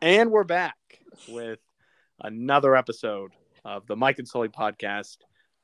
And 0.00 0.30
we're 0.30 0.44
back 0.44 0.76
with 1.28 1.58
another 2.20 2.76
episode 2.76 3.32
of 3.64 3.84
the 3.88 3.96
Mike 3.96 4.20
and 4.20 4.28
Sully 4.28 4.48
podcast. 4.48 5.16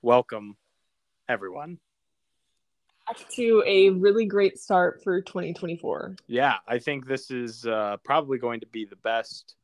Welcome, 0.02 0.56
everyone. 1.28 1.78
Back 3.06 3.28
to 3.36 3.62
a 3.64 3.90
really 3.90 4.26
great 4.26 4.58
start 4.58 5.04
for 5.04 5.20
2024. 5.20 6.16
Yeah, 6.26 6.56
I 6.66 6.80
think 6.80 7.06
this 7.06 7.30
is 7.30 7.64
uh, 7.64 7.98
probably 8.04 8.38
going 8.38 8.58
to 8.60 8.66
be 8.66 8.84
the 8.84 8.96
best 8.96 9.54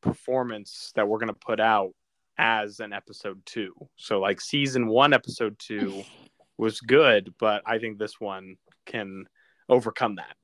performance 0.00 0.90
that 0.96 1.06
we're 1.06 1.18
going 1.18 1.32
to 1.32 1.46
put 1.46 1.60
out 1.60 1.92
as 2.36 2.80
an 2.80 2.92
episode 2.92 3.46
two. 3.46 3.74
So, 3.94 4.18
like, 4.18 4.40
season 4.40 4.88
one, 4.88 5.12
episode 5.12 5.56
two 5.60 6.02
was 6.58 6.80
good, 6.80 7.32
but 7.38 7.62
I 7.64 7.78
think 7.78 7.98
this 7.98 8.18
one 8.18 8.56
can 8.86 9.26
overcome 9.68 10.16
that. 10.16 10.34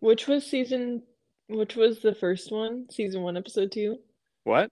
Which 0.00 0.26
was 0.26 0.46
season? 0.46 1.02
Which 1.50 1.74
was 1.76 2.00
the 2.00 2.14
first 2.14 2.52
one? 2.52 2.86
Season 2.90 3.22
one, 3.22 3.36
episode 3.36 3.72
two. 3.72 3.98
What? 4.44 4.70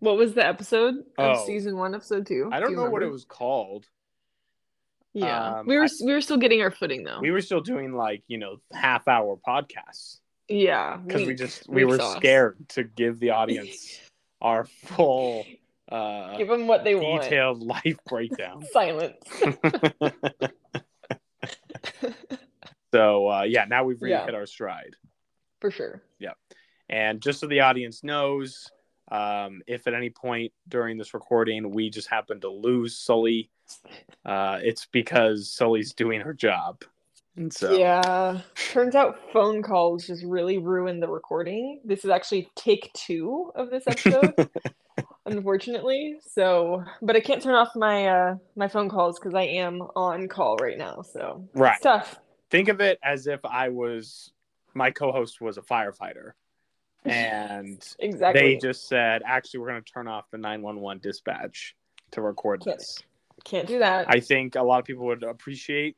What 0.00 0.16
was 0.16 0.34
the 0.34 0.44
episode 0.46 0.96
of 1.18 1.38
Oh. 1.38 1.46
season 1.46 1.76
one, 1.76 1.94
episode 1.94 2.26
two? 2.26 2.48
I 2.52 2.58
Do 2.58 2.64
don't 2.64 2.70
you 2.72 2.76
know 2.78 2.90
what 2.90 3.02
it 3.02 3.10
was 3.10 3.24
called. 3.24 3.86
Yeah, 5.12 5.58
Um, 5.60 5.66
we 5.66 5.76
were 5.76 5.84
I- 5.84 6.04
we 6.04 6.12
were 6.12 6.20
still 6.20 6.36
getting 6.36 6.62
our 6.62 6.70
footing 6.70 7.04
though. 7.04 7.20
We 7.20 7.30
were 7.30 7.40
still 7.40 7.60
doing 7.60 7.92
like, 7.94 8.22
you 8.28 8.38
know, 8.38 8.56
half 8.72 9.08
hour 9.08 9.36
podcasts 9.36 10.20
yeah, 10.48 10.96
because 10.98 11.26
we 11.26 11.34
just 11.34 11.68
we 11.68 11.84
were 11.84 11.98
sauce. 11.98 12.16
scared 12.16 12.68
to 12.70 12.84
give 12.84 13.18
the 13.20 13.30
audience 13.30 14.00
our 14.40 14.64
full 14.64 15.44
uh 15.90 16.36
Give 16.38 16.48
them 16.48 16.66
what 16.68 16.84
they 16.84 16.94
want. 16.94 17.22
detailed 17.24 17.62
life 17.62 17.98
breakdown. 18.08 18.64
Silence. 18.72 19.16
so 22.94 23.28
uh 23.28 23.42
yeah, 23.42 23.64
now 23.66 23.84
we've 23.84 24.00
really 24.00 24.12
Yeah. 24.12 24.24
hit 24.24 24.34
our 24.34 24.46
stride. 24.46 24.96
For 25.60 25.70
sure. 25.70 26.02
Yeah. 26.18 26.32
And 26.88 27.20
just 27.20 27.40
so 27.40 27.46
the 27.46 27.60
audience 27.60 28.02
knows, 28.02 28.70
um, 29.12 29.62
if 29.66 29.86
at 29.86 29.94
any 29.94 30.10
point 30.10 30.52
during 30.68 30.98
this 30.98 31.14
recording 31.14 31.70
we 31.70 31.90
just 31.90 32.08
happen 32.08 32.40
to 32.40 32.48
lose 32.50 32.96
Sully, 32.96 33.50
uh, 34.24 34.58
it's 34.62 34.86
because 34.86 35.52
Sully's 35.52 35.92
doing 35.94 36.20
her 36.20 36.32
job. 36.34 36.82
And 37.36 37.52
so 37.52 37.72
Yeah. 37.76 38.40
Turns 38.72 38.94
out 38.94 39.18
phone 39.32 39.62
calls 39.62 40.06
just 40.06 40.24
really 40.24 40.58
ruin 40.58 40.98
the 41.00 41.08
recording. 41.08 41.80
This 41.84 42.04
is 42.04 42.10
actually 42.10 42.50
take 42.56 42.90
two 42.92 43.52
of 43.54 43.70
this 43.70 43.84
episode, 43.86 44.34
unfortunately. 45.26 46.16
So, 46.28 46.82
but 47.02 47.16
I 47.16 47.20
can't 47.20 47.42
turn 47.42 47.54
off 47.54 47.74
my 47.76 48.06
uh 48.08 48.34
my 48.56 48.68
phone 48.68 48.88
calls 48.88 49.18
because 49.18 49.34
I 49.34 49.42
am 49.42 49.80
on 49.94 50.28
call 50.28 50.56
right 50.56 50.78
now. 50.78 51.02
So 51.02 51.48
Right. 51.54 51.74
it's 51.74 51.82
tough. 51.82 52.18
think 52.50 52.68
of 52.68 52.80
it 52.80 52.98
as 53.02 53.26
if 53.26 53.40
I 53.44 53.68
was 53.68 54.32
my 54.74 54.90
co-host 54.90 55.40
was 55.40 55.58
a 55.58 55.62
firefighter, 55.62 56.32
and 57.04 57.82
Exactly. 57.98 58.40
they 58.40 58.56
just 58.56 58.88
said, 58.88 59.22
"Actually, 59.24 59.60
we're 59.60 59.68
going 59.68 59.82
to 59.82 59.92
turn 59.92 60.08
off 60.08 60.30
the 60.30 60.38
911 60.38 61.00
dispatch 61.02 61.74
to 62.12 62.20
record 62.22 62.62
Can't- 62.62 62.78
this." 62.78 62.98
can't 63.42 63.66
do 63.66 63.78
that. 63.78 64.04
I 64.06 64.20
think 64.20 64.54
a 64.54 64.62
lot 64.62 64.80
of 64.80 64.84
people 64.84 65.06
would 65.06 65.22
appreciate 65.22 65.96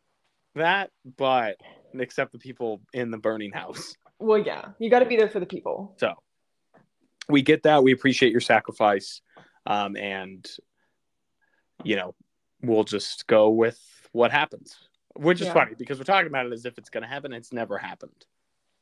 that, 0.55 0.91
but 1.17 1.56
except 1.92 2.31
the 2.31 2.39
people 2.39 2.81
in 2.92 3.11
the 3.11 3.19
burning 3.19 3.51
house. 3.51 3.97
well, 4.20 4.39
yeah, 4.39 4.67
you 4.79 4.89
got 4.89 5.01
to 5.01 5.07
be 5.07 5.17
there 5.17 5.29
for 5.29 5.41
the 5.41 5.47
people. 5.47 5.92
So 5.98 6.14
we 7.29 7.42
get 7.42 7.64
that. 7.64 7.83
We 7.83 7.91
appreciate 7.92 8.31
your 8.31 8.41
sacrifice, 8.41 9.23
um, 9.67 9.97
and 9.97 10.48
you 11.83 11.97
know, 11.97 12.14
we'll 12.62 12.84
just 12.84 13.27
go 13.27 13.51
with 13.51 13.81
what 14.12 14.31
happens, 14.31 14.77
which 15.17 15.41
is 15.41 15.48
Yeah. 15.48 15.55
funny 15.55 15.73
because 15.77 15.98
we're 15.98 16.05
talking 16.05 16.29
about 16.29 16.47
it 16.47 16.53
as 16.53 16.64
if 16.64 16.79
it's 16.79 16.91
going 16.91 17.03
to 17.03 17.09
happen. 17.09 17.33
It's 17.33 17.53
never 17.53 17.77
happened. 17.77 18.25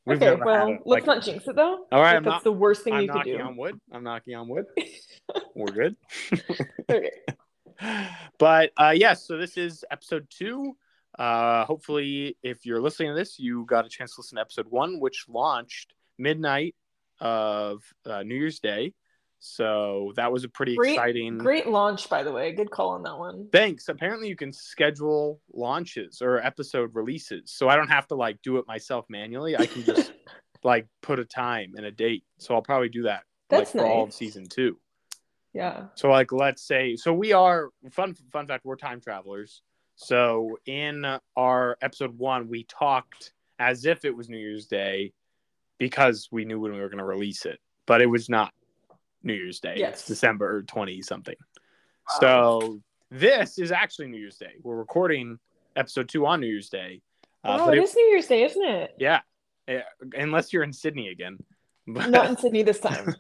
We've 0.07 0.23
okay, 0.23 0.41
well, 0.43 0.69
let's 0.87 0.87
like- 0.87 1.07
not 1.07 1.23
jinx 1.23 1.47
it 1.47 1.57
though. 1.57 1.87
All 1.93 2.01
right, 2.01 2.09
Like, 2.09 2.17
I'm 2.17 2.23
that's 2.25 2.33
not. 2.37 2.45
the 2.45 2.53
worst 2.53 2.83
thing 2.85 2.95
I'm 2.95 3.03
you 3.03 3.09
could 3.09 3.17
knocking 3.17 3.37
do. 3.39 3.43
on 3.43 3.57
wood. 3.57 3.81
I'm 3.93 4.03
knocking 4.03 4.35
on 4.35 4.49
wood. 4.49 4.65
We're 5.55 5.67
good. 5.67 5.97
okay. 6.91 7.11
but 8.39 8.71
uh 8.77 8.95
yes, 8.97 9.27
so 9.27 9.37
this 9.37 9.57
is 9.57 9.85
episode 9.91 10.27
two. 10.31 10.77
Uh 11.19 11.65
hopefully 11.65 12.37
if 12.43 12.65
you're 12.65 12.81
listening 12.81 13.11
to 13.11 13.15
this, 13.15 13.39
you 13.39 13.65
got 13.67 13.85
a 13.85 13.89
chance 13.89 14.15
to 14.15 14.21
listen 14.21 14.37
to 14.37 14.41
episode 14.43 14.67
one, 14.69 15.01
which 15.01 15.27
launched 15.29 15.93
midnight 16.19 16.75
of 17.21 17.83
uh, 18.07 18.23
New 18.23 18.35
Year's 18.37 18.61
Day. 18.61 18.95
So 19.41 20.13
that 20.17 20.31
was 20.31 20.45
a 20.45 20.49
pretty 20.49 20.77
Great- 20.77 20.93
exciting 20.93 21.39
Great 21.39 21.67
launch, 21.67 22.11
by 22.11 22.23
the 22.23 22.31
way. 22.31 22.53
Good 22.53 22.71
call 22.71 22.91
on 22.91 23.03
that 23.05 23.19
one. 23.19 23.49
Thanks. 23.51 23.89
Apparently 23.89 24.29
you 24.29 24.37
can 24.37 24.53
schedule 24.53 25.41
launches 25.53 26.21
or 26.21 26.39
episode 26.39 26.95
releases. 26.95 27.51
So 27.51 27.69
I 27.69 27.75
don't 27.75 27.89
have 27.89 28.07
to 28.09 28.15
like 28.15 28.41
do 28.43 28.59
it 28.59 28.67
myself 28.69 29.07
manually. 29.09 29.57
I 29.57 29.65
can 29.65 29.83
just 29.83 30.13
like 30.63 30.87
put 31.01 31.19
a 31.19 31.25
time 31.25 31.73
and 31.77 31.87
a 31.87 31.91
date. 31.91 32.25
So 32.39 32.55
I'll 32.55 32.63
probably 32.63 32.91
do 32.91 33.05
that 33.05 33.23
That's 33.49 33.75
like 33.75 33.83
for 33.83 33.89
all 33.89 34.05
of 34.05 34.13
season 34.13 34.45
two. 34.47 34.79
Yeah. 35.55 35.87
So 35.95 36.11
like 36.11 36.33
let's 36.33 36.63
say 36.63 36.97
so 36.97 37.13
we 37.13 37.33
are 37.33 37.71
fun 37.91 38.15
fun 38.31 38.47
fact 38.47 38.67
we're 38.67 38.77
time 38.77 39.01
travelers. 39.01 39.63
So 39.97 40.59
in 40.67 41.05
our 41.37 41.79
episode 41.81 42.17
1 42.19 42.49
we 42.49 42.65
talked 42.65 43.33
as 43.59 43.87
if 43.87 44.05
it 44.05 44.15
was 44.15 44.29
New 44.29 44.39
Year's 44.39 44.67
Day 44.67 45.13
because 45.79 46.29
we 46.31 46.45
knew 46.45 46.61
when 46.61 46.73
we 46.73 46.81
were 46.81 46.89
going 46.89 46.99
to 46.99 47.05
release 47.05 47.47
it, 47.47 47.59
but 47.87 48.03
it 48.03 48.07
was 48.07 48.29
not 48.29 48.53
New 49.23 49.35
Year's 49.35 49.61
Day. 49.61 49.75
Yes. 49.77 50.01
It's 50.01 50.07
December 50.07 50.63
20 50.63 51.03
something. 51.03 51.37
So 52.19 52.81
this 53.11 53.59
is 53.59 53.73
actually 53.73 54.09
New 54.09 54.19
Year's 54.19 54.37
Day. 54.37 54.55
We're 54.63 54.77
recording 54.77 55.39
episode 55.77 56.09
2 56.09 56.27
on 56.27 56.41
New 56.41 56.49
Year's 56.49 56.69
Day. 56.69 57.03
Uh, 57.45 57.59
oh, 57.61 57.71
it 57.71 57.79
is 57.79 57.95
New 57.95 58.05
Year's 58.05 58.27
Day, 58.27 58.45
isn't 58.45 58.65
it? 58.65 58.95
yeah. 58.99 59.21
Yeah, 59.69 59.83
unless 60.15 60.53
you're 60.53 60.65
in 60.65 60.73
Sydney 60.73 61.09
again. 61.09 61.39
But- 61.87 62.11
Not 62.11 62.31
in 62.31 62.37
Sydney 62.37 62.63
this 62.65 62.81
time. 62.81 63.15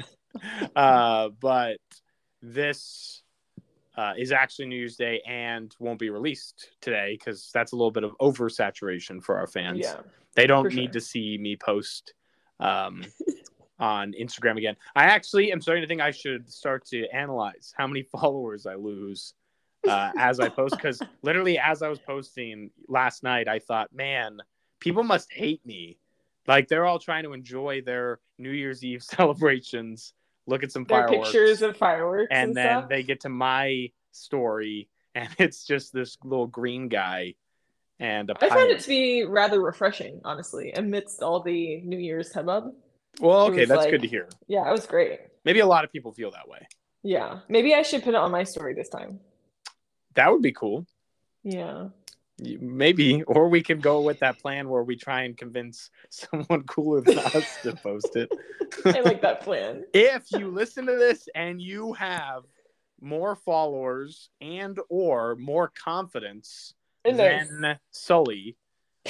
uh, 0.76 1.30
but 1.40 1.78
this 2.42 3.22
uh, 3.96 4.12
is 4.18 4.30
actually 4.30 4.66
New 4.66 4.76
Year's 4.76 4.96
Day 4.96 5.22
and 5.26 5.74
won't 5.80 5.98
be 5.98 6.10
released 6.10 6.70
today 6.80 7.16
because 7.18 7.50
that's 7.54 7.72
a 7.72 7.76
little 7.76 7.90
bit 7.90 8.04
of 8.04 8.12
oversaturation 8.20 9.22
for 9.22 9.38
our 9.38 9.46
fans. 9.46 9.80
yeah. 9.80 9.96
They 10.34 10.46
don't 10.46 10.72
need 10.72 10.92
sure. 10.92 10.92
to 10.92 11.00
see 11.00 11.38
me 11.38 11.56
post 11.56 12.14
um, 12.60 13.04
on 13.78 14.12
Instagram 14.20 14.58
again. 14.58 14.76
I 14.94 15.04
actually 15.04 15.52
am 15.52 15.60
starting 15.60 15.82
to 15.82 15.88
think 15.88 16.00
I 16.00 16.10
should 16.10 16.50
start 16.52 16.84
to 16.86 17.06
analyze 17.08 17.72
how 17.76 17.86
many 17.86 18.02
followers 18.12 18.66
I 18.66 18.74
lose 18.74 19.34
uh, 19.86 20.10
as 20.18 20.40
I 20.40 20.48
post 20.48 20.76
because 20.76 21.00
literally 21.22 21.58
as 21.58 21.82
I 21.82 21.88
was 21.88 21.98
posting 21.98 22.70
last 22.88 23.22
night, 23.22 23.48
I 23.48 23.58
thought, 23.58 23.92
man, 23.92 24.38
people 24.80 25.04
must 25.04 25.32
hate 25.32 25.64
me. 25.64 25.98
Like 26.46 26.68
they're 26.68 26.86
all 26.86 26.98
trying 26.98 27.24
to 27.24 27.32
enjoy 27.32 27.82
their 27.82 28.20
New 28.38 28.50
Year's 28.50 28.82
Eve 28.82 29.02
celebrations, 29.02 30.14
look 30.46 30.62
at 30.62 30.72
some 30.72 30.84
There 30.84 30.98
are 30.98 31.08
fireworks, 31.08 31.30
pictures 31.30 31.62
of 31.62 31.76
fireworks 31.76 32.28
and 32.30 32.48
and, 32.48 32.56
then 32.56 32.78
stuff. 32.78 32.88
they 32.88 33.02
get 33.02 33.20
to 33.20 33.28
my 33.28 33.90
story, 34.12 34.88
and 35.14 35.28
it's 35.38 35.64
just 35.64 35.92
this 35.92 36.16
little 36.24 36.46
green 36.46 36.88
guy 36.88 37.34
and 38.00 38.30
a 38.30 38.44
I 38.44 38.48
found 38.48 38.70
it 38.70 38.80
to 38.80 38.88
be 38.88 39.24
rather 39.24 39.60
refreshing, 39.60 40.20
honestly, 40.24 40.72
amidst 40.72 41.22
all 41.22 41.40
the 41.40 41.80
New 41.80 41.98
Year's 41.98 42.32
hubbub. 42.32 42.72
Well, 43.20 43.46
okay, 43.46 43.64
that's 43.64 43.82
like- 43.82 43.90
good 43.90 44.02
to 44.02 44.08
hear. 44.08 44.28
Yeah, 44.46 44.68
it 44.68 44.72
was 44.72 44.86
great. 44.86 45.20
Maybe 45.44 45.60
a 45.60 45.66
lot 45.66 45.84
of 45.84 45.92
people 45.92 46.12
feel 46.12 46.30
that 46.32 46.48
way. 46.48 46.66
Yeah, 47.02 47.40
maybe 47.48 47.74
I 47.74 47.82
should 47.82 48.02
put 48.02 48.10
it 48.10 48.16
on 48.16 48.30
my 48.30 48.44
story 48.44 48.74
this 48.74 48.88
time. 48.88 49.20
That 50.14 50.30
would 50.32 50.42
be 50.42 50.52
cool. 50.52 50.86
Yeah, 51.44 51.88
Maybe, 52.40 53.22
or 53.24 53.48
we 53.48 53.62
can 53.62 53.80
go 53.80 54.00
with 54.02 54.20
that 54.20 54.38
plan 54.38 54.68
where 54.68 54.84
we 54.84 54.94
try 54.96 55.22
and 55.22 55.36
convince 55.36 55.90
someone 56.10 56.62
cooler 56.64 57.00
than 57.00 57.18
us 57.18 57.58
to 57.62 57.74
post 57.74 58.14
it. 58.14 58.30
I 58.84 59.00
like 59.00 59.22
that 59.22 59.40
plan. 59.40 59.84
if 59.92 60.30
you 60.30 60.48
listen 60.50 60.86
to 60.86 60.96
this 60.96 61.28
and 61.34 61.60
you 61.60 61.94
have 61.94 62.44
more 63.00 63.34
followers 63.34 64.30
and 64.40 64.78
or 64.88 65.34
more 65.36 65.72
confidence 65.82 66.74
than 67.04 67.78
Sully, 67.90 68.56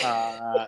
uh, 0.03 0.67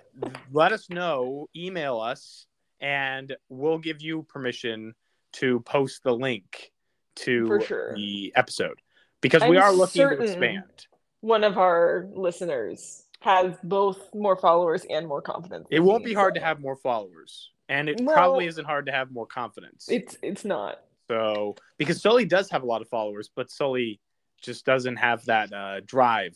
let 0.53 0.73
us 0.73 0.91
know. 0.91 1.49
Email 1.57 1.99
us, 2.01 2.47
and 2.81 3.37
we'll 3.49 3.79
give 3.79 4.01
you 4.01 4.23
permission 4.25 4.95
to 5.35 5.61
post 5.61 6.03
the 6.03 6.13
link 6.13 6.73
to 7.17 7.61
sure. 7.67 7.95
the 7.95 8.33
episode 8.37 8.81
because 9.21 9.43
we 9.43 9.59
I'm 9.59 9.63
are 9.63 9.73
looking 9.73 10.09
to 10.09 10.21
expand. 10.23 10.87
one 11.21 11.45
of 11.45 11.59
our 11.59 12.09
listeners 12.15 13.05
has 13.21 13.55
both 13.63 14.15
more 14.15 14.37
followers 14.37 14.87
and 14.89 15.07
more 15.07 15.21
confidence. 15.21 15.69
It 15.71 15.81
won't 15.81 16.05
me, 16.05 16.11
be 16.11 16.15
hard 16.15 16.35
to 16.37 16.41
have 16.41 16.61
more 16.61 16.77
followers, 16.77 17.51
and 17.69 17.89
it 17.89 18.01
Well- 18.01 18.15
probably 18.17 18.47
isn't 18.47 18.65
hard 18.65 18.87
to 18.87 18.93
have 18.93 19.11
more 19.11 19.27
confidence. 19.27 19.89
It's 19.91 20.17
it's 20.23 20.45
not. 20.45 20.81
So 21.09 21.57
because 21.77 22.01
Sully 22.01 22.25
does 22.25 22.51
have 22.51 22.63
a 22.63 22.67
lot 22.67 22.81
of 22.83 22.89
followers, 22.89 23.31
but 23.35 23.51
Sully 23.51 24.01
just 24.41 24.65
doesn't 24.65 24.97
have 24.97 25.25
that 25.27 25.53
uh, 25.53 25.81
drive 25.85 26.35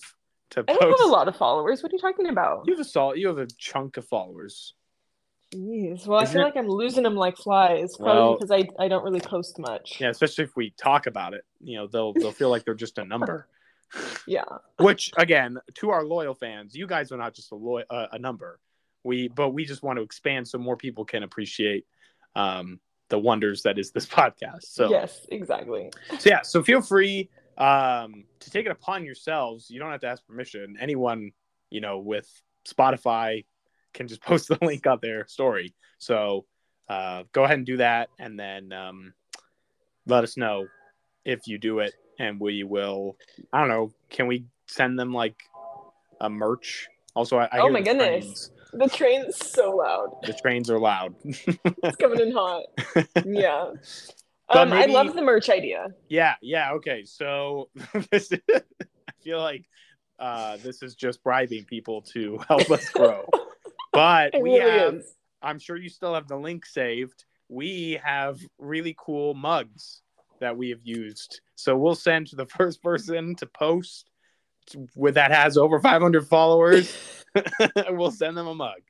to 0.50 0.60
I 0.60 0.64
post. 0.64 0.80
don't 0.80 1.00
have 1.00 1.08
a 1.08 1.12
lot 1.12 1.28
of 1.28 1.36
followers. 1.36 1.82
What 1.82 1.90
are 1.92 1.94
you 1.94 2.00
talking 2.00 2.26
about? 2.26 2.64
You 2.66 2.74
have 2.74 2.80
a 2.80 2.84
sol- 2.84 3.16
you 3.16 3.28
have 3.28 3.38
a 3.38 3.46
chunk 3.56 3.96
of 3.96 4.06
followers. 4.06 4.74
Jeez. 5.54 6.06
Well, 6.06 6.18
I 6.20 6.24
Isn't 6.24 6.32
feel 6.34 6.42
it- 6.42 6.44
like 6.46 6.56
I'm 6.56 6.68
losing 6.68 7.02
them 7.04 7.14
like 7.14 7.36
flies, 7.36 7.96
probably 7.96 8.14
Well- 8.22 8.34
because 8.34 8.50
I, 8.50 8.68
I 8.82 8.88
don't 8.88 9.04
really 9.04 9.20
post 9.20 9.58
much. 9.58 10.00
Yeah, 10.00 10.10
especially 10.10 10.44
if 10.44 10.56
we 10.56 10.70
talk 10.70 11.06
about 11.06 11.34
it. 11.34 11.44
You 11.60 11.76
know, 11.78 11.86
they'll 11.86 12.12
they'll 12.12 12.32
feel 12.32 12.50
like 12.50 12.64
they're 12.64 12.74
just 12.74 12.98
a 12.98 13.04
number. 13.14 13.48
Yeah. 14.26 14.42
Which 14.78 15.12
again, 15.16 15.58
to 15.74 15.90
our 15.90 16.04
loyal 16.04 16.34
fans, 16.34 16.74
you 16.74 16.86
guys 16.86 17.12
are 17.12 17.16
not 17.16 17.34
just 17.34 17.52
a 17.52 17.54
loy- 17.54 17.84
uh, 17.88 18.06
a 18.12 18.18
number. 18.18 18.58
We 19.04 19.28
but 19.28 19.50
we 19.50 19.64
just 19.64 19.82
want 19.82 19.98
to 19.98 20.02
expand 20.02 20.48
so 20.48 20.58
more 20.58 20.76
people 20.76 21.04
can 21.04 21.22
appreciate 21.22 21.86
um, 22.34 22.80
the 23.10 23.18
wonders 23.18 23.62
that 23.62 23.78
is 23.78 23.92
this 23.92 24.06
podcast. 24.18 24.62
So 24.64 24.88
yes, 24.90 25.26
exactly. 25.30 25.90
so 26.18 26.28
yeah, 26.30 26.42
so 26.42 26.62
feel 26.62 26.80
free 26.80 27.30
um, 27.58 28.24
to 28.40 28.50
take 28.50 28.66
it 28.66 28.72
upon 28.72 29.04
yourselves. 29.04 29.70
You 29.70 29.78
don't 29.78 29.90
have 29.92 30.00
to 30.00 30.08
ask 30.08 30.26
permission. 30.26 30.76
Anyone, 30.80 31.30
you 31.70 31.80
know, 31.80 31.98
with 31.98 32.28
Spotify 32.66 33.44
can 33.94 34.08
just 34.08 34.22
post 34.30 34.48
the 34.48 34.58
link 34.60 34.86
on 34.86 34.98
their 35.00 35.26
story. 35.28 35.74
So 35.98 36.44
uh, 36.88 37.22
go 37.32 37.44
ahead 37.44 37.56
and 37.58 37.66
do 37.66 37.78
that, 37.78 38.10
and 38.18 38.38
then 38.38 38.72
um, 38.72 39.14
let 40.06 40.24
us 40.24 40.36
know 40.36 40.66
if 41.24 41.46
you 41.46 41.58
do 41.58 41.78
it, 41.78 41.94
and 42.18 42.38
we 42.38 42.62
will. 42.64 43.16
I 43.52 43.60
don't 43.60 43.68
know. 43.70 43.92
Can 44.10 44.26
we 44.26 44.44
send 44.68 44.98
them 44.98 45.14
like 45.14 45.36
a 46.20 46.28
merch? 46.28 46.88
Also, 47.14 47.38
I, 47.38 47.44
I 47.52 47.58
Oh 47.60 47.70
my 47.70 47.80
the 47.80 47.84
goodness. 47.86 48.10
trains- 48.10 48.50
The 48.74 48.88
train's 48.88 49.36
so 49.50 49.70
loud. 49.76 50.08
the 50.22 50.32
trains 50.34 50.68
are 50.68 50.78
loud. 50.80 51.14
It's 51.84 51.96
coming 51.96 52.20
in 52.20 52.32
hot. 52.32 52.64
Yeah. 53.24 53.70
Um, 54.50 54.72
I 54.74 54.84
love 54.86 55.14
the 55.14 55.22
merch 55.22 55.48
idea. 55.48 55.86
Yeah, 56.08 56.34
yeah, 56.42 56.72
okay. 56.74 57.04
So 57.06 57.70
this 58.10 58.30
is, 58.32 58.40
I 58.54 59.12
feel 59.22 59.40
like 59.40 59.64
uh, 60.18 60.58
this 60.58 60.82
is 60.82 60.94
just 60.94 61.22
bribing 61.22 61.64
people 61.64 62.02
to 62.12 62.38
help 62.48 62.70
us 62.70 62.88
grow. 62.90 63.24
But 63.94 64.34
It 64.34 64.42
we 64.42 64.58
really 64.58 64.70
have, 64.78 64.94
is. 64.96 65.14
I'm 65.42 65.58
sure 65.58 65.76
you 65.76 65.88
still 65.88 66.14
have 66.14 66.28
the 66.28 66.36
link 66.36 66.66
saved. 66.66 67.24
We 67.48 68.00
have 68.04 68.38
really 68.58 68.94
cool 68.98 69.34
mugs 69.34 70.02
that 70.40 70.56
we 70.56 70.70
have 70.70 70.80
used. 70.82 71.40
So 71.54 71.76
we'll 71.76 71.94
send 71.94 72.26
to 72.28 72.36
the 72.36 72.46
first 72.58 72.82
person 72.82 73.34
to 73.36 73.46
post 73.46 74.10
with 74.96 75.14
that 75.14 75.30
has 75.30 75.56
over 75.56 75.78
500 75.80 76.26
followers. 76.26 76.96
we'll 77.90 78.10
send 78.12 78.36
them 78.36 78.46
a 78.46 78.54
mug. 78.54 78.80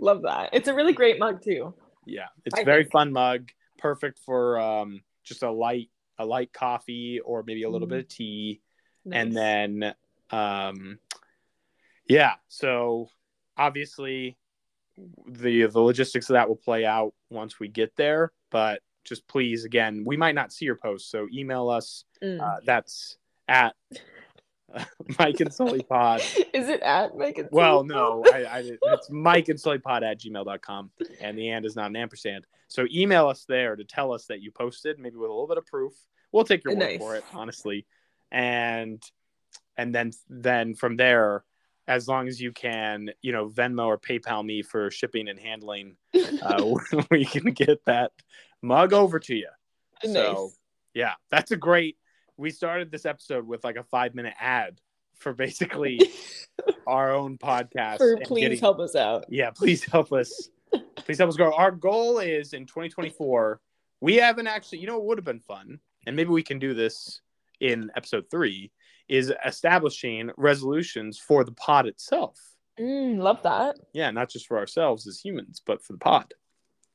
Love 0.00 0.22
that. 0.22 0.50
It's 0.52 0.68
a 0.68 0.74
really 0.74 0.92
great 0.92 1.18
mug 1.18 1.42
too. 1.42 1.74
Yeah, 2.06 2.26
it's 2.44 2.58
I 2.58 2.62
a 2.62 2.64
very 2.64 2.82
think. 2.84 2.92
fun 2.92 3.12
mug, 3.12 3.50
perfect 3.78 4.18
for 4.20 4.58
um, 4.60 5.02
just 5.24 5.42
a 5.42 5.50
light 5.50 5.90
a 6.18 6.26
light 6.26 6.52
coffee 6.52 7.20
or 7.20 7.42
maybe 7.42 7.62
a 7.64 7.70
little 7.70 7.88
Mhm. 7.88 7.90
bit 7.90 7.98
of 8.00 8.08
tea. 8.08 8.60
Nice. 9.04 9.20
and 9.20 9.36
then 9.36 9.94
um 10.30 10.98
yeah 12.08 12.34
so 12.48 13.08
obviously 13.56 14.36
the 15.26 15.66
the 15.66 15.80
logistics 15.80 16.28
of 16.28 16.34
that 16.34 16.48
will 16.48 16.56
play 16.56 16.84
out 16.84 17.14
once 17.30 17.58
we 17.58 17.68
get 17.68 17.92
there 17.96 18.30
but 18.50 18.80
just 19.04 19.26
please 19.26 19.64
again 19.64 20.04
we 20.06 20.16
might 20.16 20.34
not 20.34 20.52
see 20.52 20.64
your 20.64 20.76
post 20.76 21.10
so 21.10 21.26
email 21.32 21.68
us. 21.68 22.04
Mm. 22.22 22.40
uh, 22.40 22.60
that's 22.64 23.16
at 23.48 23.74
mike 25.18 25.40
and 25.40 25.52
sully 25.52 25.82
pod. 25.82 26.20
Is 26.54 26.68
it 26.68 26.80
at 26.80 27.16
Make 27.16 27.38
It 27.38 27.48
well 27.50 27.84
no 27.84 28.22
I, 28.32 28.44
I 28.44 28.58
it's 28.82 29.10
mike 29.10 29.48
and 29.48 29.58
sully 29.58 29.78
pod 29.78 30.02
at 30.02 30.20
gmail.com 30.20 30.90
and 31.20 31.38
the 31.38 31.50
and 31.50 31.64
is 31.66 31.76
not 31.76 31.90
an 31.90 31.96
ampersand. 31.96 32.44
So 32.68 32.86
email 32.92 33.28
us 33.28 33.44
there 33.46 33.76
to 33.76 33.84
tell 33.84 34.12
us 34.12 34.26
that 34.26 34.40
you 34.40 34.50
posted 34.50 34.98
maybe 34.98 35.16
with 35.16 35.28
a 35.28 35.32
little 35.32 35.48
bit 35.48 35.58
of 35.58 35.66
proof. 35.66 35.92
We'll 36.32 36.44
take 36.44 36.64
your 36.64 36.74
word 36.74 36.80
Nice. 36.80 36.98
for 36.98 37.16
it 37.16 37.24
honestly. 37.34 37.86
And 38.30 39.02
and 39.76 39.94
then 39.94 40.12
then 40.28 40.74
from 40.74 40.96
there 40.96 41.44
as 41.92 42.08
long 42.08 42.26
as 42.26 42.40
you 42.40 42.52
can 42.52 43.10
you 43.20 43.32
know 43.32 43.48
venmo 43.48 43.86
or 43.86 43.98
paypal 43.98 44.42
me 44.44 44.62
for 44.62 44.90
shipping 44.90 45.28
and 45.28 45.38
handling 45.38 45.94
uh, 46.42 46.64
we 47.10 47.24
can 47.24 47.52
get 47.52 47.84
that 47.84 48.12
mug 48.62 48.92
over 48.94 49.18
to 49.18 49.34
you 49.34 49.48
nice. 50.02 50.12
so 50.14 50.50
yeah 50.94 51.12
that's 51.30 51.50
a 51.50 51.56
great 51.56 51.98
we 52.38 52.50
started 52.50 52.90
this 52.90 53.04
episode 53.04 53.46
with 53.46 53.62
like 53.62 53.76
a 53.76 53.82
five 53.84 54.14
minute 54.14 54.32
ad 54.40 54.80
for 55.16 55.34
basically 55.34 56.00
our 56.86 57.12
own 57.12 57.36
podcast 57.36 57.98
For 57.98 58.16
please 58.24 58.40
getting- 58.42 58.58
help 58.58 58.80
us 58.80 58.96
out. 58.96 59.26
yeah 59.28 59.50
please 59.50 59.84
help 59.84 60.12
us 60.12 60.48
please 60.96 61.18
help 61.18 61.28
us 61.28 61.36
grow 61.36 61.52
our 61.52 61.70
goal 61.70 62.18
is 62.20 62.54
in 62.54 62.64
2024 62.64 63.60
we 64.00 64.16
haven't 64.16 64.46
actually 64.46 64.78
you 64.78 64.86
know 64.86 64.96
it 64.96 65.04
would 65.04 65.18
have 65.18 65.24
been 65.26 65.40
fun 65.40 65.78
and 66.06 66.16
maybe 66.16 66.30
we 66.30 66.42
can 66.42 66.58
do 66.58 66.72
this 66.72 67.20
in 67.60 67.90
episode 67.94 68.24
three 68.30 68.72
is 69.18 69.32
establishing 69.44 70.30
resolutions 70.36 71.18
for 71.18 71.44
the 71.44 71.52
pod 71.52 71.86
itself 71.86 72.38
Mm, 72.80 73.18
love 73.18 73.42
that. 73.42 73.76
yeah 73.92 74.10
not 74.10 74.30
just 74.30 74.46
for 74.46 74.56
ourselves 74.58 75.06
as 75.06 75.20
humans 75.20 75.60
but 75.66 75.82
for 75.84 75.92
the 75.92 75.98
pod 75.98 76.32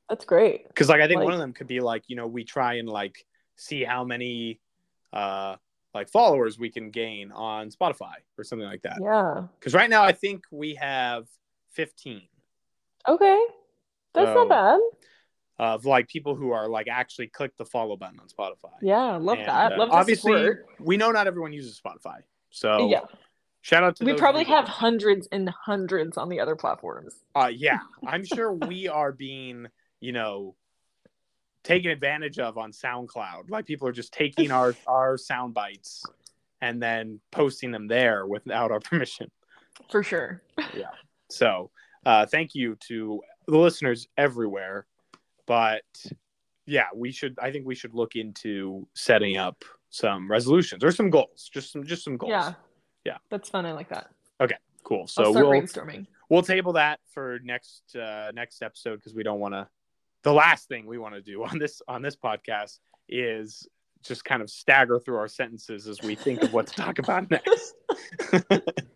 That's 0.09 0.25
great. 0.25 0.67
because 0.67 0.89
like 0.89 1.01
i 1.01 1.07
think 1.07 1.19
Like- 1.19 1.25
one 1.25 1.33
of 1.33 1.39
them 1.39 1.53
could 1.53 1.67
be 1.67 1.79
like 1.79 2.03
you 2.07 2.15
know 2.15 2.25
we 2.27 2.43
try 2.43 2.71
and 2.81 2.89
like 2.89 3.15
see 3.57 3.83
how 3.83 4.03
many 4.03 4.59
uh 5.13 5.55
like 5.93 6.09
followers 6.09 6.57
we 6.57 6.69
can 6.71 6.89
gain 6.89 7.31
on 7.31 7.69
spotify 7.69 8.15
or 8.37 8.43
something 8.43 8.67
like 8.67 8.81
that 8.81 8.97
Yeah. 9.01 9.43
because 9.59 9.73
right 9.75 9.89
now 9.89 10.03
i 10.03 10.11
think 10.13 10.43
we 10.51 10.75
have 10.75 11.25
15 11.73 12.21
Okay. 13.07 13.39
That's 14.13 14.27
So, 14.29 14.43
not 14.43 14.49
bad. 14.49 14.79
Of 15.59 15.85
like 15.85 16.07
people 16.07 16.35
who 16.35 16.51
are 16.51 16.67
like 16.67 16.87
actually 16.87 17.27
click 17.27 17.55
the 17.57 17.65
follow 17.65 17.95
button 17.97 18.19
on 18.19 18.27
spotify 18.27 18.71
Yeah, 18.81 19.17
love 19.17 19.39
And, 19.39 19.47
that. 19.47 19.73
uh, 19.73 19.77
love 19.77 19.89
obviously 19.91 20.51
we 20.79 20.97
know 20.97 21.11
not 21.11 21.27
everyone 21.27 21.53
uses 21.53 21.79
spotify 21.83 22.17
so 22.51 22.89
yeah. 22.89 23.01
shout 23.61 23.83
out 23.83 23.95
to 23.97 24.05
We 24.05 24.13
probably 24.13 24.41
people. 24.45 24.55
have 24.57 24.67
hundreds 24.67 25.27
and 25.31 25.49
hundreds 25.49 26.17
on 26.17 26.29
the 26.29 26.39
other 26.39 26.55
platforms. 26.55 27.15
uh 27.35 27.51
yeah 27.53 27.79
i'm 28.07 28.23
sure 28.23 28.53
we 28.53 28.87
are 28.87 29.11
being 29.11 29.67
you 29.99 30.11
know 30.11 30.55
taken 31.63 31.91
advantage 31.91 32.39
of 32.39 32.57
on 32.57 32.71
soundcloud 32.71 33.49
like 33.49 33.65
people 33.65 33.87
are 33.87 33.91
just 33.91 34.13
taking 34.13 34.51
our 34.51 34.73
our 34.87 35.17
sound 35.17 35.53
bites 35.53 36.05
and 36.61 36.81
then 36.81 37.19
posting 37.31 37.71
them 37.71 37.87
there 37.87 38.25
without 38.25 38.71
our 38.71 38.79
permission 38.89 39.29
For 39.91 40.01
sure. 40.03 40.41
Yeah. 40.75 40.89
So 41.29 41.71
uh 42.05 42.25
thank 42.25 42.55
you 42.55 42.75
to 42.87 43.21
the 43.47 43.57
listeners 43.57 44.07
everywhere 44.17 44.85
but 45.47 45.81
yeah 46.67 46.87
we 46.93 47.11
should 47.11 47.35
i 47.41 47.49
think 47.51 47.65
we 47.65 47.73
should 47.73 47.95
look 47.95 48.15
into 48.15 48.87
setting 48.93 49.37
up 49.37 49.63
some 49.89 50.29
resolutions 50.29 50.83
or 50.83 50.91
some 50.91 51.09
goals 51.09 51.49
just 51.51 51.71
some 51.71 51.83
just 51.83 52.03
some 52.03 52.17
goals 52.17 52.29
Yeah. 52.31 52.53
Yeah. 53.05 53.17
That's 53.29 53.47
fun. 53.47 53.65
I 53.65 53.71
like 53.71 53.87
that. 53.87 54.09
Okay, 54.41 54.57
cool 54.83 55.07
so 55.07 55.31
we'll 55.31 55.45
brainstorming. 55.45 56.05
we'll 56.29 56.41
table 56.43 56.73
that 56.73 56.99
for 57.13 57.39
next 57.41 57.95
uh 57.95 58.31
next 58.35 58.61
episode 58.61 58.97
because 58.97 59.15
we 59.15 59.23
don't 59.23 59.39
want 59.39 59.53
to 59.53 59.65
the 60.23 60.33
last 60.33 60.67
thing 60.67 60.85
we 60.85 60.97
want 60.97 61.15
to 61.15 61.21
do 61.21 61.43
on 61.49 61.57
this 61.57 61.81
on 61.87 62.01
this 62.01 62.17
podcast 62.17 62.79
is 63.07 63.65
just 64.03 64.25
kind 64.25 64.41
of 64.41 64.49
stagger 64.49 64.99
through 64.99 65.15
our 65.15 65.29
sentences 65.29 65.87
as 65.87 66.01
we 66.01 66.15
think 66.15 66.43
of 66.43 66.51
what 66.53 66.67
to 66.67 66.73
talk 66.75 66.99
about 66.99 67.31
next 67.37 67.73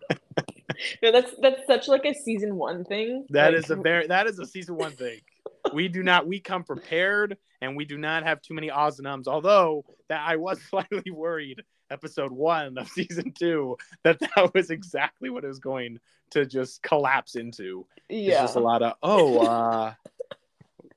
No, 1.01 1.11
that's 1.11 1.33
that's 1.41 1.65
such 1.65 1.87
like 1.87 2.05
a 2.05 2.13
season 2.13 2.55
one 2.55 2.85
thing. 2.85 3.25
That 3.29 3.53
Like, 3.53 3.63
is 3.63 3.69
a 3.71 3.75
very 3.75 4.07
that 4.07 4.27
is 4.27 4.39
a 4.39 4.45
season 4.45 4.75
one 4.75 4.91
thing. 4.91 5.19
We 5.73 5.87
do 5.89 6.01
not 6.01 6.25
we 6.27 6.39
come 6.39 6.63
prepared 6.63 7.37
and 7.61 7.77
we 7.77 7.85
do 7.85 7.95
not 7.97 8.23
have 8.23 8.41
too 8.41 8.55
many 8.55 8.71
ahs 8.71 8.97
and 8.97 9.07
ums. 9.07 9.27
Although 9.27 9.85
that 10.09 10.21
I 10.27 10.35
was 10.37 10.59
slightly 10.69 11.11
worried 11.11 11.63
episode 11.91 12.31
one 12.31 12.77
of 12.79 12.87
season 12.89 13.31
two 13.37 13.77
that 14.03 14.19
that 14.19 14.53
was 14.55 14.71
exactly 14.71 15.29
what 15.29 15.43
it 15.43 15.47
was 15.47 15.59
going 15.59 15.99
to 16.31 16.45
just 16.47 16.81
collapse 16.81 17.35
into. 17.35 17.85
It's 18.09 18.27
yeah. 18.29 18.41
just 18.41 18.55
a 18.55 18.59
lot 18.59 18.81
of 18.81 18.93
oh 19.03 19.39
uh 19.47 19.93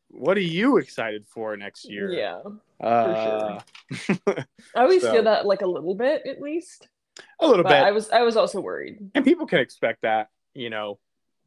what 0.08 0.36
are 0.38 0.40
you 0.40 0.78
excited 0.78 1.26
for 1.26 1.56
next 1.56 1.84
year? 1.90 2.10
Yeah. 2.10 2.40
Uh, 2.80 3.58
I 4.28 4.44
always 4.76 5.02
So- 5.02 5.12
feel 5.12 5.24
that 5.24 5.44
like 5.44 5.60
a 5.62 5.66
little 5.66 5.94
bit 5.94 6.22
at 6.26 6.40
least. 6.40 6.88
A 7.40 7.46
little 7.46 7.62
But 7.62 7.70
bit. 7.70 7.82
I 7.82 7.92
was 7.92 8.10
I 8.10 8.22
was 8.22 8.36
also 8.36 8.60
worried. 8.60 8.98
and 9.14 9.24
people 9.24 9.46
can 9.46 9.58
expect 9.60 10.02
that 10.02 10.30
you 10.54 10.70
know 10.70 10.98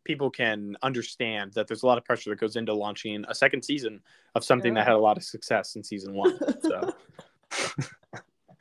people 0.04 0.30
can 0.30 0.78
understand 0.82 1.52
that 1.54 1.68
there's 1.68 1.84
a 1.84 1.86
lot 1.86 1.98
of 1.98 2.06
pressure 2.06 2.30
that 2.30 2.40
goes 2.40 2.56
into 2.56 2.74
launching 2.74 3.26
a 3.28 3.36
second 3.36 3.64
season 3.64 4.00
of 4.36 4.44
something 4.44 4.74
that 4.74 4.86
had 4.88 4.96
a 4.96 4.98
lot 4.98 5.18
of 5.18 5.24
success 5.24 5.76
in 5.76 5.84
season 5.84 6.14
one 6.14 6.38
so 6.62 6.94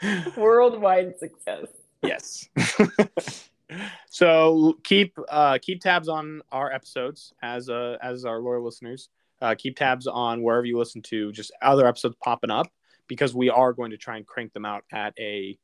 Worldwide 0.37 1.19
success. 1.19 1.67
yes 2.03 2.49
so 4.11 4.77
keep 4.85 5.17
uh 5.29 5.59
keep 5.63 5.81
tabs 5.81 6.09
on 6.09 6.43
our 6.53 6.73
episodes 6.73 7.33
as 7.43 7.69
uh 7.69 7.97
as 8.03 8.25
our 8.25 8.39
loyal 8.41 8.65
listeners 8.65 9.09
uh 9.41 9.55
keep 9.57 9.77
tabs 9.77 10.07
on 10.07 10.43
wherever 10.43 10.65
you 10.67 10.77
listen 10.79 11.01
to 11.03 11.33
just 11.33 11.51
other 11.63 11.87
episodes 11.87 12.17
popping 12.23 12.51
up 12.51 12.67
because 13.09 13.35
we 13.35 13.49
are 13.51 13.73
going 13.73 13.91
to 13.93 13.97
try 13.97 14.17
and 14.17 14.27
crank 14.27 14.53
them 14.53 14.65
out 14.65 14.85
at 14.93 15.15
a 15.19 15.57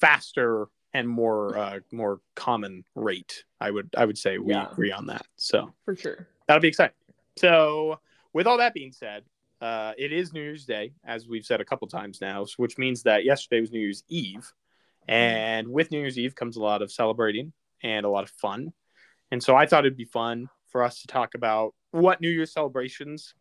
faster 0.00 0.66
and 0.94 1.08
more 1.08 1.58
uh 1.58 1.80
more 1.92 2.20
common 2.36 2.84
rate 2.94 3.44
i 3.60 3.70
would 3.70 3.90
i 3.96 4.04
would 4.04 4.16
say 4.16 4.38
we 4.38 4.52
Yeah. 4.52 4.70
agree 4.70 4.92
on 4.92 5.06
that 5.06 5.26
so 5.36 5.74
For 5.84 5.94
sure. 5.96 6.28
that'll 6.46 6.60
be 6.62 6.68
exciting. 6.68 6.94
So, 7.36 7.98
with 8.32 8.46
all 8.46 8.58
that 8.58 8.74
being 8.74 8.92
said, 8.92 9.24
uh, 9.60 9.92
it 9.98 10.12
is 10.12 10.32
New 10.32 10.40
Year's 10.42 10.64
Day, 10.66 10.92
as 11.04 11.26
we've 11.26 11.44
said 11.44 11.60
a 11.60 11.64
couple 11.64 11.88
times 11.88 12.20
now, 12.20 12.46
which 12.58 12.78
means 12.78 13.02
that 13.02 13.24
yesterday 13.24 13.60
was 13.60 13.72
New 13.72 13.80
Year's 13.80 14.04
Eve. 14.08 14.52
And 15.08 15.66
with 15.68 15.90
New 15.90 15.98
Year's 15.98 16.16
Eve 16.18 16.34
comes 16.36 16.56
a 16.56 16.62
lot 16.62 16.80
of 16.80 16.92
celebrating 16.92 17.52
and 17.82 18.06
a 18.06 18.08
lot 18.08 18.22
of 18.24 18.30
fun. 18.30 18.72
And 19.32 19.42
so 19.42 19.56
I 19.56 19.66
thought 19.66 19.84
it'd 19.84 19.96
be 19.96 20.04
fun 20.04 20.48
for 20.68 20.84
us 20.84 21.00
to 21.00 21.08
talk 21.08 21.34
about 21.34 21.74
what 21.90 22.20
New 22.20 22.30
Year's 22.30 22.52
celebrations 22.52 23.34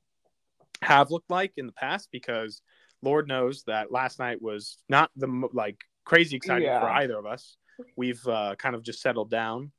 have 0.82 1.12
looked 1.12 1.30
like 1.30 1.54
in 1.58 1.68
the 1.68 1.72
past, 1.74 2.10
because 2.12 2.62
Lord 3.04 3.28
knows 3.28 3.64
that 3.66 3.92
last 3.92 4.18
night 4.18 4.42
was 4.42 4.80
not 4.90 5.12
the 5.16 5.28
like 5.54 5.78
crazy 6.06 6.36
exciting 6.36 6.64
Yeah. 6.68 6.80
for 6.80 6.90
either 6.90 7.18
of 7.18 7.26
us. 7.26 7.58
We've 7.96 8.26
uh, 8.28 8.56
kind 8.58 8.76
of 8.76 8.84
just 8.84 9.02
settled 9.02 9.30
down 9.30 9.72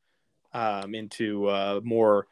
um, 0.52 0.94
into 0.94 1.46
uh, 1.46 1.80
more 1.84 2.26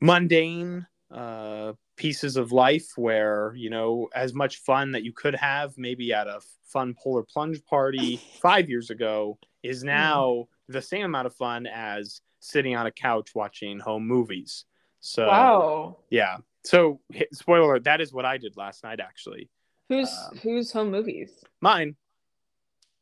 mundane 0.00 0.86
uh 1.10 1.72
pieces 1.96 2.36
of 2.36 2.52
life 2.52 2.88
where 2.96 3.54
you 3.56 3.70
know 3.70 4.08
as 4.14 4.34
much 4.34 4.58
fun 4.58 4.92
that 4.92 5.02
you 5.04 5.12
could 5.12 5.34
have 5.34 5.72
maybe 5.78 6.12
at 6.12 6.26
a 6.26 6.40
fun 6.66 6.94
polar 7.02 7.22
plunge 7.22 7.64
party 7.64 8.20
five 8.42 8.68
years 8.68 8.90
ago 8.90 9.38
is 9.62 9.80
Hmm. 9.80 9.86
now 9.86 10.48
the 10.68 10.82
same 10.82 11.04
amount 11.04 11.26
of 11.26 11.34
fun 11.34 11.66
as 11.66 12.20
sitting 12.40 12.76
on 12.76 12.86
a 12.86 12.90
couch 12.90 13.34
watching 13.34 13.78
home 13.78 14.06
movies. 14.06 14.64
So 15.00 15.26
wow. 15.26 15.96
yeah. 16.10 16.38
So 16.64 17.00
spoiler 17.32 17.62
alert, 17.62 17.84
that 17.84 18.00
is 18.00 18.12
what 18.12 18.24
I 18.24 18.36
did 18.36 18.56
last 18.56 18.82
night 18.84 18.98
actually. 19.00 19.48
Who's 19.88 20.12
Um, 20.32 20.38
who's 20.38 20.72
home 20.72 20.90
movies? 20.90 21.30
Mine. 21.60 21.96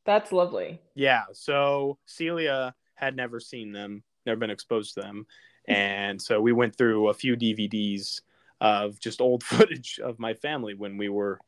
That's 0.05 0.33
lovely. 0.33 0.81
Yeah. 0.95 1.23
So 1.33 1.99
Celia 2.07 2.75
had 2.95 3.17
never 3.17 3.41
seen 3.41 3.73
them, 3.73 4.03
never 4.27 4.39
been 4.39 4.51
exposed 4.51 4.95
to 4.95 5.01
them. 5.01 5.27
And 5.67 6.21
so 6.21 6.43
we 6.43 6.53
went 6.53 6.77
through 6.77 7.09
a 7.09 7.15
few 7.15 7.37
DVDs 7.39 8.21
of 8.61 9.01
just 9.01 9.23
old 9.23 9.43
footage 9.53 9.99
of 9.99 10.19
my 10.19 10.35
family 10.35 10.75
when 10.75 10.99
we 10.99 11.09
were 11.09 11.41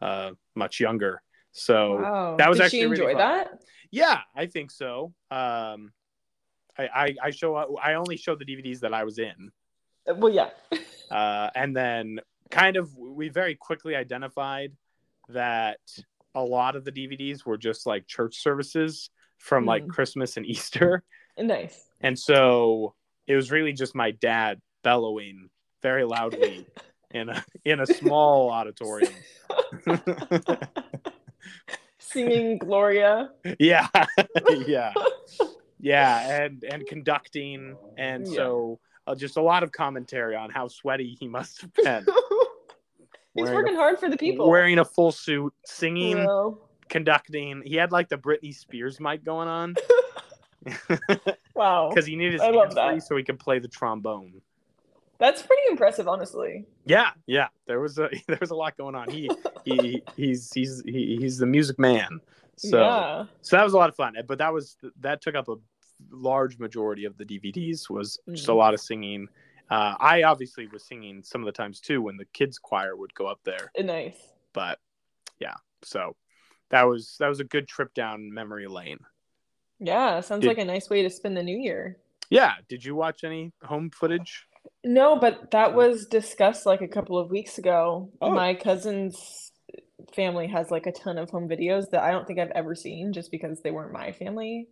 uh, 0.00 0.30
much 0.54 0.80
younger. 0.80 1.20
So 1.52 2.00
wow. 2.00 2.36
that 2.36 2.48
was 2.48 2.56
Did 2.56 2.64
actually 2.64 2.78
she 2.78 2.86
really 2.86 3.12
enjoy 3.12 3.18
fun. 3.18 3.18
that? 3.18 3.62
yeah, 3.90 4.20
I 4.34 4.46
think 4.46 4.70
so. 4.70 5.12
Um, 5.30 5.92
I, 6.78 6.88
I, 6.94 7.14
I 7.24 7.30
show 7.30 7.56
I 7.76 7.94
only 7.94 8.16
showed 8.16 8.38
the 8.38 8.46
DVDs 8.46 8.80
that 8.80 8.94
I 8.94 9.04
was 9.04 9.18
in. 9.18 9.52
Uh, 10.08 10.14
Well, 10.14 10.32
yeah. 10.32 10.48
Uh, 11.10 11.50
and 11.54 11.76
then 11.76 12.20
kind 12.50 12.76
of 12.76 12.96
we 12.96 13.28
very 13.28 13.54
quickly 13.54 13.96
identified 13.96 14.72
that 15.28 15.80
a 16.34 16.42
lot 16.42 16.76
of 16.76 16.84
the 16.84 16.92
DVDs 16.92 17.44
were 17.46 17.56
just 17.58 17.86
like 17.86 18.06
church 18.06 18.36
services 18.42 19.10
from 19.38 19.64
like 19.64 19.84
Hmm. 19.84 19.90
Christmas 19.90 20.36
and 20.36 20.46
Easter. 20.54 21.02
nice. 21.38 21.80
And 22.00 22.18
so 22.18 22.94
it 23.26 23.34
was 23.34 23.50
really 23.50 23.72
just 23.72 23.94
my 23.94 24.10
dad 24.12 24.60
bellowing 24.84 25.48
very 25.82 26.04
loudly 26.04 26.66
in 27.10 27.28
a 27.28 27.44
in 27.64 27.80
a 27.80 27.86
small 27.86 28.50
auditorium. 28.50 29.12
Singing 31.98 32.58
Gloria. 32.58 33.30
yeah. 33.58 33.88
yeah. 34.66 34.92
Yeah, 35.80 36.42
and 36.42 36.64
and 36.64 36.86
conducting 36.86 37.76
and 37.96 38.26
Yeah. 38.26 38.34
so 38.34 38.80
uh, 39.06 39.14
just 39.14 39.36
a 39.36 39.42
lot 39.42 39.62
of 39.62 39.70
commentary 39.72 40.34
on 40.36 40.50
how 40.50 40.68
sweaty 40.68 41.16
he 41.18 41.28
must 41.28 41.60
have 41.62 41.72
been. 41.74 42.06
He's 43.38 43.44
Wearing 43.44 43.56
a- 43.58 43.62
working 43.62 43.76
hard 43.76 43.98
for 43.98 44.08
the 44.10 44.16
people. 44.16 44.48
Wearing 44.50 44.78
a 44.78 44.84
full 44.84 45.12
suit, 45.12 45.52
singing, 45.64 46.18
Well, 46.18 46.60
conducting. 46.88 47.62
He 47.64 47.76
had 47.76 47.92
like 47.92 48.08
the 48.08 48.16
Britney 48.18 48.54
Spears 48.54 48.98
mic 49.00 49.24
going 49.24 49.48
on 49.48 49.74
wow. 51.54 51.88
because 51.88 52.06
he 52.06 52.16
needed 52.16 52.34
his 52.34 52.40
I 52.42 52.52
hands 52.52 52.74
free 52.74 53.00
so 53.00 53.16
he 53.16 53.22
could 53.22 53.38
play 53.38 53.58
the 53.58 53.68
trombone. 53.68 54.32
That's 55.18 55.42
pretty 55.42 55.62
impressive, 55.70 56.06
honestly. 56.06 56.64
Yeah, 56.84 57.10
yeah. 57.26 57.48
There 57.66 57.80
was 57.80 57.98
a 57.98 58.08
there 58.28 58.38
was 58.40 58.50
a 58.50 58.54
lot 58.54 58.76
going 58.76 58.94
on. 58.94 59.10
He 59.10 59.30
he 59.64 60.02
he's 60.16 60.52
he's 60.52 60.82
he, 60.84 61.16
he's 61.20 61.38
the 61.38 61.46
music 61.46 61.78
man. 61.78 62.20
So 62.56 62.80
yeah. 62.80 63.24
so 63.42 63.56
that 63.56 63.64
was 63.64 63.72
a 63.72 63.76
lot 63.76 63.88
of 63.88 63.96
fun. 63.96 64.14
But 64.26 64.38
that 64.38 64.52
was 64.52 64.76
that 65.00 65.20
took 65.20 65.34
up 65.34 65.48
a 65.48 65.56
large 66.10 66.58
majority 66.58 67.04
of 67.04 67.16
the 67.16 67.24
DVDs 67.24 67.90
was 67.90 68.18
just 68.30 68.48
a 68.48 68.52
Mhm. 68.52 68.56
lot 68.56 68.74
of 68.74 68.80
singing. 68.80 69.28
Uh, 69.70 69.94
I 70.00 70.22
obviously 70.22 70.66
was 70.66 70.84
singing 70.84 71.22
some 71.22 71.42
of 71.42 71.46
the 71.46 71.52
times 71.52 71.80
too 71.80 72.00
when 72.00 72.16
the 72.16 72.24
kids 72.26 72.58
choir 72.58 72.96
would 72.96 73.14
go 73.14 73.26
up 73.26 73.40
there. 73.44 73.70
Nice. 73.78 74.16
But 74.52 74.78
yeah, 75.38 75.54
so 75.82 76.16
that 76.70 76.84
was 76.84 77.16
that 77.20 77.28
was 77.28 77.40
a 77.40 77.44
good 77.44 77.68
trip 77.68 77.94
down 77.94 78.32
memory 78.32 78.66
lane. 78.66 78.98
Yeah, 79.78 80.20
sounds 80.20 80.42
Did- 80.42 80.48
like 80.48 80.58
a 80.58 80.64
nice 80.64 80.88
way 80.90 81.02
to 81.02 81.10
spend 81.10 81.36
the 81.36 81.42
new 81.42 81.58
year. 81.58 81.98
Yeah. 82.30 82.54
Did 82.68 82.84
you 82.84 82.94
watch 82.94 83.24
any 83.24 83.52
home 83.62 83.90
footage? 83.90 84.46
No, 84.84 85.16
but 85.18 85.50
that 85.52 85.74
was 85.74 86.06
discussed 86.06 86.66
like 86.66 86.82
a 86.82 86.88
couple 86.88 87.18
of 87.18 87.30
weeks 87.30 87.58
ago. 87.58 88.10
Oh. 88.20 88.30
My 88.30 88.54
cousin's 88.54 89.52
family 90.14 90.46
has 90.48 90.70
like 90.70 90.86
a 90.86 90.92
ton 90.92 91.18
of 91.18 91.30
home 91.30 91.48
videos 91.48 91.90
that 91.90 92.02
I 92.02 92.10
don't 92.10 92.26
think 92.26 92.38
I've 92.38 92.50
ever 92.50 92.74
seen 92.74 93.12
just 93.12 93.30
because 93.30 93.60
they 93.60 93.70
weren't 93.70 93.92
my 93.92 94.12
family 94.12 94.68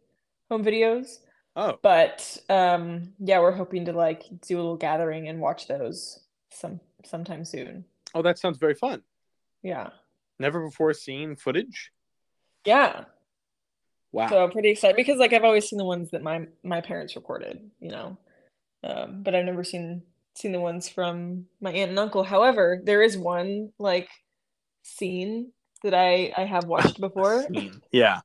home 0.50 0.64
videos. 0.64 1.06
Oh, 1.56 1.78
But 1.82 2.36
um 2.48 3.14
yeah, 3.18 3.40
we're 3.40 3.52
hoping 3.52 3.86
to 3.86 3.92
like 3.92 4.25
do 4.46 4.56
a 4.56 4.58
little 4.58 4.76
gathering 4.76 5.28
and 5.28 5.40
watch 5.40 5.66
those 5.66 6.20
some 6.50 6.80
sometime 7.04 7.44
soon. 7.44 7.84
oh, 8.14 8.22
that 8.22 8.38
sounds 8.38 8.58
very 8.58 8.75
fun. 8.75 9.02
Yeah. 9.62 9.90
Never 10.38 10.64
before 10.64 10.92
seen 10.92 11.34
footage. 11.34 11.90
Yeah. 12.64 13.04
Wow. 14.12 14.28
So 14.28 14.44
I'm 14.44 14.50
pretty 14.50 14.70
excited 14.70 14.96
because 14.96 15.18
like 15.18 15.32
I've 15.32 15.44
always 15.44 15.68
seen 15.68 15.78
the 15.78 15.84
ones 15.84 16.10
that 16.10 16.22
my 16.22 16.46
my 16.62 16.80
parents 16.80 17.16
recorded, 17.16 17.70
you 17.80 17.90
know. 17.90 18.18
Um, 18.84 19.22
but 19.22 19.34
I've 19.34 19.44
never 19.44 19.64
seen 19.64 20.02
seen 20.34 20.52
the 20.52 20.60
ones 20.60 20.88
from 20.88 21.46
my 21.60 21.72
aunt 21.72 21.90
and 21.90 21.98
uncle. 21.98 22.22
However, 22.22 22.80
there 22.84 23.02
is 23.02 23.16
one 23.16 23.72
like 23.78 24.08
scene 24.82 25.52
that 25.82 25.94
I 25.94 26.32
I 26.36 26.44
have 26.44 26.64
watched 26.75 27.00
before 27.00 27.46
Yeah. 27.92 28.20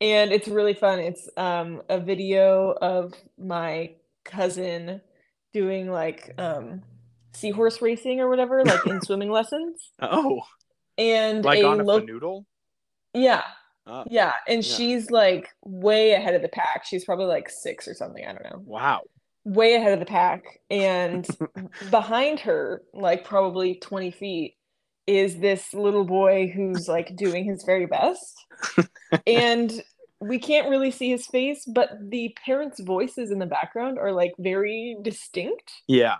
And 0.00 0.32
it's 0.32 0.48
really 0.48 0.74
fun. 0.74 0.98
It's 0.98 1.28
um 1.36 1.82
a 1.88 1.98
video 2.00 2.72
of 2.80 3.14
my 3.38 3.94
cousin 4.24 5.00
doing 5.52 5.90
like 5.90 6.34
um 6.38 6.82
seahorse 7.32 7.80
racing 7.82 8.20
or 8.20 8.28
whatever, 8.28 8.64
like 8.64 8.86
in 8.86 9.00
swimming 9.02 9.30
lessons. 9.30 9.90
Oh, 10.00 10.40
And 10.98 11.44
like 11.44 11.58
a 11.60 11.66
on 11.66 11.80
a 11.80 11.84
lo- 11.84 11.98
noodle. 12.00 12.46
yeah, 13.14 13.44
Oh, 13.86 14.04
yeah, 14.08 14.34
and 14.46 14.64
Yeah. 14.64 14.76
she's 14.76 15.10
like 15.10 15.48
way 15.64 16.12
ahead 16.12 16.34
of 16.34 16.42
the 16.42 16.48
pack. 16.48 16.84
She's 16.84 17.04
probably 17.04 17.26
like 17.26 17.48
six 17.48 17.88
or 17.88 17.94
something. 17.94 18.24
I 18.24 18.32
don't 18.32 18.44
know. 18.44 18.62
wow. 18.64 19.00
Way 19.44 19.74
ahead 19.74 19.92
of 19.94 20.00
the 20.00 20.06
pack. 20.06 20.44
And 20.70 21.26
behind 21.90 22.40
her, 22.40 22.82
like 22.92 23.24
probably 23.24 23.76
20 23.76 24.10
feet, 24.10 24.56
is 25.06 25.38
this 25.38 25.72
little 25.72 26.04
boy 26.04 26.52
who's 26.54 26.86
like 26.88 27.16
doing 27.16 27.44
his 27.44 27.64
very 27.64 27.86
best. 27.86 28.44
And 29.26 29.72
we 30.20 30.38
can't 30.38 30.68
really 30.68 30.90
see 30.90 31.10
his 31.10 31.26
face, 31.26 31.64
but 31.66 31.90
the 32.10 32.34
parents' 32.44 32.80
voices 32.80 33.30
in 33.30 33.38
the 33.38 33.46
background 33.46 33.98
are 33.98 34.12
like 34.12 34.32
very 34.38 34.96
distinct. 35.02 35.72
Yeah. 35.88 36.16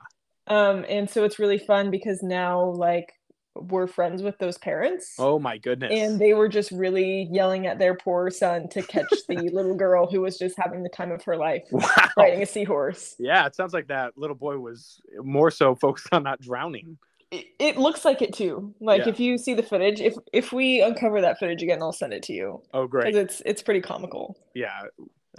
Um, 0.46 0.84
and 0.88 1.08
so 1.08 1.24
it's 1.24 1.38
really 1.38 1.58
fun 1.58 1.90
because 1.90 2.22
now 2.22 2.64
like 2.64 3.12
we're 3.54 3.86
friends 3.86 4.22
with 4.22 4.38
those 4.38 4.56
parents. 4.58 5.14
Oh 5.18 5.38
my 5.38 5.58
goodness. 5.58 5.92
And 5.94 6.18
they 6.18 6.34
were 6.34 6.48
just 6.48 6.70
really 6.70 7.28
yelling 7.30 7.66
at 7.66 7.78
their 7.78 7.94
poor 7.94 8.30
son 8.30 8.68
to 8.70 8.82
catch 8.82 9.12
the 9.28 9.36
little 9.52 9.74
girl 9.74 10.10
who 10.10 10.22
was 10.22 10.38
just 10.38 10.56
having 10.58 10.82
the 10.82 10.88
time 10.88 11.10
of 11.10 11.22
her 11.24 11.36
life 11.36 11.64
wow. 11.70 11.88
riding 12.16 12.42
a 12.42 12.46
seahorse. 12.46 13.16
Yeah, 13.18 13.46
it 13.46 13.54
sounds 13.54 13.74
like 13.74 13.88
that 13.88 14.16
little 14.16 14.36
boy 14.36 14.58
was 14.58 15.00
more 15.18 15.50
so 15.50 15.74
focused 15.74 16.08
on 16.12 16.22
not 16.22 16.40
drowning. 16.40 16.98
It, 17.30 17.46
it 17.60 17.76
looks 17.76 18.04
like 18.04 18.22
it 18.22 18.32
too. 18.34 18.74
Like 18.80 19.02
Yeah. 19.02 19.10
if 19.10 19.20
you 19.20 19.38
see 19.38 19.54
the 19.54 19.62
footage, 19.62 20.00
if 20.00 20.14
if 20.32 20.52
we 20.52 20.82
uncover 20.82 21.20
that 21.20 21.38
footage 21.38 21.62
again, 21.62 21.80
I'll 21.80 21.92
send 21.92 22.12
it 22.12 22.22
to 22.24 22.32
you 22.32 22.62
Oh, 22.74 22.86
great. 22.86 23.14
it's 23.14 23.40
it's 23.46 23.62
pretty 23.62 23.80
comical. 23.80 24.36
Yeah. 24.54 24.82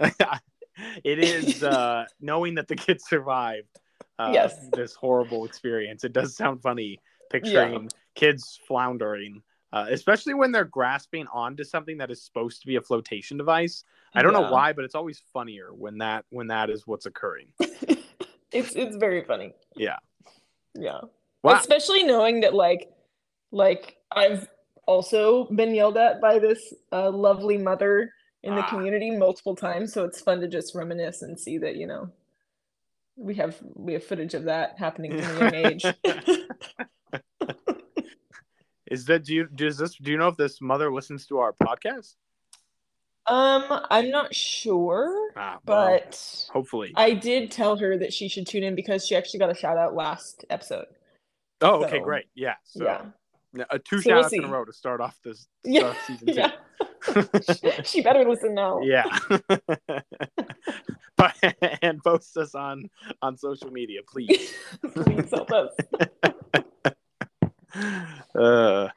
it 1.04 1.18
is 1.18 1.62
uh, 1.62 2.06
knowing 2.20 2.54
that 2.54 2.68
the 2.68 2.76
kid 2.76 3.00
survived 3.02 3.68
uh, 4.18 4.30
Yes. 4.32 4.56
this 4.72 4.94
horrible 4.94 5.44
experience. 5.44 6.02
It 6.04 6.12
does 6.12 6.34
sound 6.34 6.62
funny 6.62 6.98
picturing 7.30 7.90
kids 8.14 8.58
floundering, 8.66 9.42
uh, 9.72 9.86
especially 9.90 10.34
when 10.34 10.50
they're 10.52 10.64
grasping 10.64 11.26
onto 11.32 11.64
something 11.64 11.98
that 11.98 12.10
is 12.10 12.22
supposed 12.22 12.60
to 12.62 12.66
be 12.66 12.76
a 12.76 12.80
flotation 12.80 13.36
device. 13.36 13.84
I 14.14 14.22
don't 14.22 14.32
know 14.32 14.50
why, 14.50 14.72
but 14.72 14.84
it's 14.84 14.94
always 14.94 15.22
funnier 15.32 15.72
when 15.74 15.98
that 15.98 16.24
when 16.30 16.46
that 16.48 16.70
is 16.70 16.86
what's 16.86 17.06
occurring. 17.06 17.48
It's 18.54 18.76
it's 18.76 18.96
very 18.96 19.24
funny. 19.24 19.54
Yeah. 19.76 19.96
Yeah. 20.74 21.00
Wow. 21.42 21.54
Especially 21.58 22.04
knowing 22.04 22.40
that 22.42 22.54
like 22.54 22.90
like 23.50 23.96
I've 24.10 24.48
also 24.86 25.44
been 25.46 25.74
yelled 25.74 25.96
at 25.96 26.20
by 26.20 26.38
this 26.38 26.72
uh, 26.92 27.10
lovely 27.10 27.58
mother 27.58 28.12
in 28.42 28.54
the 28.54 28.62
Ah. 28.62 28.68
community 28.70 29.10
multiple 29.10 29.54
times, 29.54 29.92
so 29.92 30.04
it's 30.04 30.20
fun 30.20 30.40
to 30.40 30.48
just 30.48 30.74
reminisce 30.74 31.22
and 31.22 31.38
see 31.38 31.58
that, 31.58 31.76
you 31.76 31.86
know, 31.86 32.10
we 33.16 33.34
have 33.36 33.56
we 33.74 33.92
have 33.92 34.04
footage 34.04 34.34
of 34.34 34.44
that 34.44 34.78
happening 34.78 35.20
from 35.20 35.36
a 35.36 35.40
young 35.40 35.54
age. 35.54 35.84
Is 38.90 39.06
that 39.06 39.24
do 39.24 39.34
you 39.34 39.46
does 39.46 39.78
this 39.78 39.94
do 39.96 40.10
you 40.10 40.18
know 40.18 40.28
if 40.28 40.36
this 40.36 40.60
mother 40.60 40.92
listens 40.92 41.26
to 41.26 41.38
our 41.38 41.52
podcast? 41.54 42.14
um, 43.28 43.64
I'm 43.88 44.10
not 44.10 44.34
sure, 44.34 45.30
Ah, 45.36 45.58
well, 45.64 45.98
but 46.00 46.48
hopefully. 46.52 46.92
I 46.96 47.14
did 47.14 47.50
tell 47.52 47.76
her 47.76 47.96
that 47.98 48.12
she 48.12 48.28
should 48.28 48.46
tune 48.48 48.64
in 48.64 48.74
because 48.74 49.06
she 49.06 49.14
actually 49.14 49.38
got 49.38 49.50
a 49.50 49.54
shout 49.54 49.78
out 49.78 49.94
last 49.94 50.44
episode. 50.50 50.86
Oh, 51.62 51.84
okay, 51.84 51.98
so- 51.98 52.04
great. 52.04 52.26
Yeah. 52.34 52.54
So 52.64 52.84
yeah. 52.84 53.64
uh, 53.70 53.78
two 53.84 54.00
So 54.00 54.10
we'll 54.10 54.16
shout 54.18 54.24
outs 54.26 54.32
in 54.32 54.44
a 54.44 54.48
row 54.48 54.64
to 54.64 54.72
start 54.72 55.00
off 55.00 55.18
this 55.24 55.46
Yeah. 55.64 55.94
season 56.06 56.26
two. 56.26 56.32
Yeah. 56.34 56.52
she 57.84 58.00
better 58.02 58.24
listen 58.28 58.54
now. 58.54 58.80
yeah. 58.80 59.04
but 61.16 61.34
and 61.82 62.02
post 62.02 62.36
us 62.36 62.54
on 62.54 62.88
on 63.20 63.36
social 63.36 63.70
media, 63.70 64.00
please. 64.08 64.54
Please 64.94 65.30
help 65.30 65.50
us. 65.52 65.72
uh, 68.34 68.88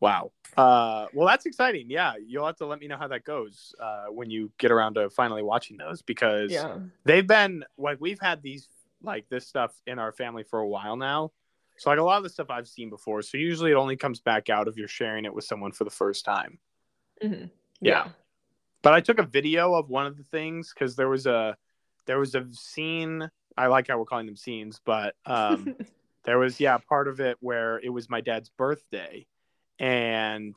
wow. 0.00 0.30
Uh, 0.56 1.06
well, 1.12 1.26
that's 1.26 1.44
exciting. 1.46 1.90
Yeah, 1.90 2.14
you'll 2.24 2.46
have 2.46 2.56
to 2.56 2.66
let 2.66 2.78
me 2.80 2.86
know 2.88 2.96
how 2.96 3.08
that 3.08 3.24
goes 3.24 3.74
uh, 3.80 4.06
when 4.06 4.30
you 4.30 4.50
get 4.58 4.70
around 4.70 4.94
to 4.94 5.10
finally 5.10 5.42
watching 5.42 5.76
those 5.76 6.00
because 6.02 6.50
Yeah. 6.50 6.78
they've 7.04 7.26
been 7.26 7.64
like 7.76 7.98
we've 8.00 8.20
had 8.20 8.42
these 8.42 8.68
like 9.02 9.28
this 9.28 9.46
stuff 9.46 9.72
in 9.86 9.98
our 9.98 10.12
family 10.12 10.44
for 10.44 10.58
a 10.60 10.66
while 10.68 10.96
now. 10.96 11.32
So 11.78 11.90
like 11.90 11.98
a 11.98 12.02
lot 12.02 12.18
of 12.18 12.22
the 12.22 12.30
stuff 12.30 12.50
I've 12.50 12.68
seen 12.68 12.90
before. 12.90 13.22
So 13.22 13.38
usually 13.38 13.70
it 13.70 13.76
only 13.76 13.96
comes 13.96 14.20
back 14.20 14.48
out 14.48 14.68
if 14.68 14.76
you're 14.76 14.88
sharing 14.88 15.24
it 15.24 15.34
with 15.34 15.44
someone 15.44 15.72
for 15.72 15.84
the 15.84 15.90
first 15.90 16.24
time. 16.24 16.58
Mhm. 17.22 17.50
Yeah. 17.80 18.08
But 18.82 18.94
I 18.94 19.00
took 19.00 19.18
a 19.18 19.24
video 19.24 19.74
of 19.74 19.88
one 19.88 20.06
of 20.06 20.16
the 20.16 20.22
things 20.22 20.72
because 20.72 20.96
there 20.96 21.08
was 21.08 21.26
a 21.26 21.56
there 22.06 22.18
was 22.18 22.34
a 22.34 22.46
scene. 22.52 23.28
I 23.56 23.66
like 23.66 23.88
how 23.88 23.98
we're 23.98 24.04
calling 24.04 24.26
them 24.26 24.36
scenes, 24.36 24.80
but 24.84 25.14
um, 25.26 25.74
there 26.24 26.38
was 26.38 26.60
yeah 26.60 26.78
part 26.78 27.08
of 27.08 27.20
it 27.20 27.36
where 27.40 27.78
it 27.80 27.88
was 27.88 28.08
my 28.08 28.20
dad's 28.20 28.48
birthday, 28.48 29.26
and 29.78 30.56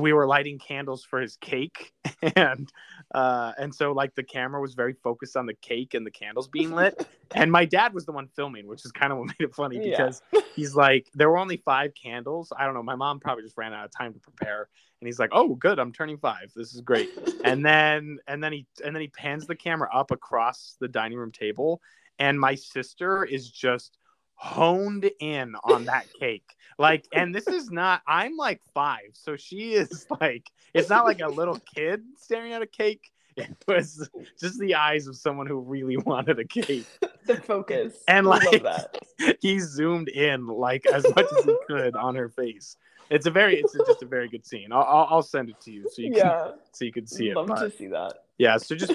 we 0.00 0.12
were 0.12 0.26
lighting 0.26 0.58
candles 0.58 1.04
for 1.04 1.20
his 1.20 1.36
cake, 1.36 1.92
and 2.36 2.70
uh, 3.14 3.52
and 3.58 3.74
so 3.74 3.92
like 3.92 4.14
the 4.14 4.22
camera 4.22 4.60
was 4.60 4.74
very 4.74 4.94
focused 4.94 5.36
on 5.36 5.46
the 5.46 5.54
cake 5.54 5.94
and 5.94 6.06
the 6.06 6.10
candles 6.10 6.48
being 6.48 6.72
lit, 6.72 7.06
and 7.34 7.50
my 7.50 7.64
dad 7.64 7.94
was 7.94 8.06
the 8.06 8.12
one 8.12 8.28
filming, 8.28 8.66
which 8.66 8.84
is 8.84 8.92
kind 8.92 9.12
of 9.12 9.18
what 9.18 9.26
made 9.38 9.46
it 9.48 9.54
funny 9.54 9.76
Yeah. 9.76 9.90
because 9.90 10.22
he's 10.54 10.74
like 10.74 11.08
there 11.14 11.28
were 11.30 11.38
only 11.38 11.58
five 11.58 11.92
candles. 11.94 12.52
I 12.56 12.64
don't 12.64 12.74
know. 12.74 12.82
My 12.82 12.96
mom 12.96 13.20
probably 13.20 13.44
just 13.44 13.56
ran 13.56 13.72
out 13.72 13.84
of 13.84 13.90
time 13.90 14.12
to 14.14 14.20
prepare, 14.20 14.68
and 15.00 15.06
he's 15.08 15.18
like, 15.18 15.30
"Oh, 15.32 15.54
good, 15.54 15.78
I'm 15.78 15.92
turning 15.92 16.18
five. 16.18 16.52
This 16.54 16.74
is 16.74 16.80
great." 16.80 17.10
and 17.44 17.64
then 17.64 18.18
and 18.26 18.42
then 18.42 18.52
he 18.52 18.66
and 18.84 18.94
then 18.94 19.00
he 19.02 19.08
pans 19.08 19.46
the 19.46 19.56
camera 19.56 19.88
up 19.92 20.10
across 20.10 20.76
the 20.80 20.88
dining 20.88 21.18
room 21.18 21.32
table 21.32 21.80
and 22.18 22.38
my 22.38 22.54
sister 22.54 23.24
is 23.24 23.50
just 23.50 23.98
honed 24.36 25.10
in 25.20 25.54
on 25.64 25.84
that 25.86 26.06
cake 26.18 26.56
like 26.78 27.06
and 27.12 27.34
this 27.34 27.46
is 27.46 27.70
not 27.70 28.02
i'm 28.06 28.36
like 28.36 28.60
five 28.74 29.10
so 29.12 29.36
she 29.36 29.74
is 29.74 30.06
like 30.20 30.50
it's 30.74 30.88
not 30.88 31.04
like 31.04 31.20
a 31.20 31.28
little 31.28 31.58
kid 31.74 32.02
staring 32.16 32.52
at 32.52 32.60
a 32.62 32.66
cake 32.66 33.10
it 33.36 33.56
was 33.66 34.08
just 34.40 34.60
the 34.60 34.74
eyes 34.76 35.06
of 35.08 35.16
someone 35.16 35.46
who 35.46 35.58
really 35.58 35.96
wanted 35.96 36.38
a 36.38 36.44
cake 36.44 36.86
the 37.26 37.36
focus. 37.36 38.04
And, 38.06 38.26
I 38.26 38.30
love 38.30 38.42
like, 38.44 38.62
that. 38.62 38.98
he 39.40 39.58
zoomed 39.58 40.08
in 40.08 40.46
like 40.46 40.84
as 40.86 41.04
much 41.16 41.26
as 41.38 41.44
he 41.44 41.56
could 41.66 41.96
on 41.96 42.14
her 42.16 42.28
face 42.28 42.76
it's 43.10 43.26
a 43.26 43.30
very 43.30 43.56
it's 43.60 43.74
just 43.86 44.02
a 44.02 44.06
very 44.06 44.28
good 44.28 44.46
scene 44.46 44.72
i'll, 44.72 44.82
I'll, 44.82 45.06
I'll 45.10 45.22
send 45.22 45.48
it 45.48 45.60
to 45.62 45.70
you 45.72 45.88
so 45.90 46.02
you 46.02 46.10
can 46.10 46.18
Yeah. 46.18 46.50
so 46.72 46.84
you 46.84 46.92
can 46.92 47.06
see 47.06 47.30
it 47.30 47.36
Love 47.36 47.46
but- 47.46 47.60
to 47.60 47.70
see 47.70 47.86
that. 47.88 48.14
yeah 48.38 48.56
so 48.56 48.74
just 48.74 48.92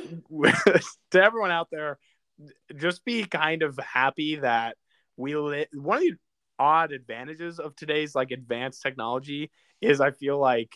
to 1.11 1.21
everyone 1.23 1.51
out 1.51 1.69
there 1.71 1.97
just 2.75 3.03
be 3.05 3.23
kind 3.25 3.63
of 3.63 3.77
happy 3.77 4.37
that 4.37 4.77
we 5.19 5.35
li- 5.35 5.65
one 5.73 5.97
of 5.97 6.03
the 6.03 6.17
odd 6.57 6.91
advantages 6.91 7.59
of 7.59 7.75
today's 7.75 8.15
like 8.15 8.31
advanced 8.31 8.81
technology 8.81 9.51
is 9.81 10.01
i 10.01 10.11
feel 10.11 10.37
like 10.39 10.75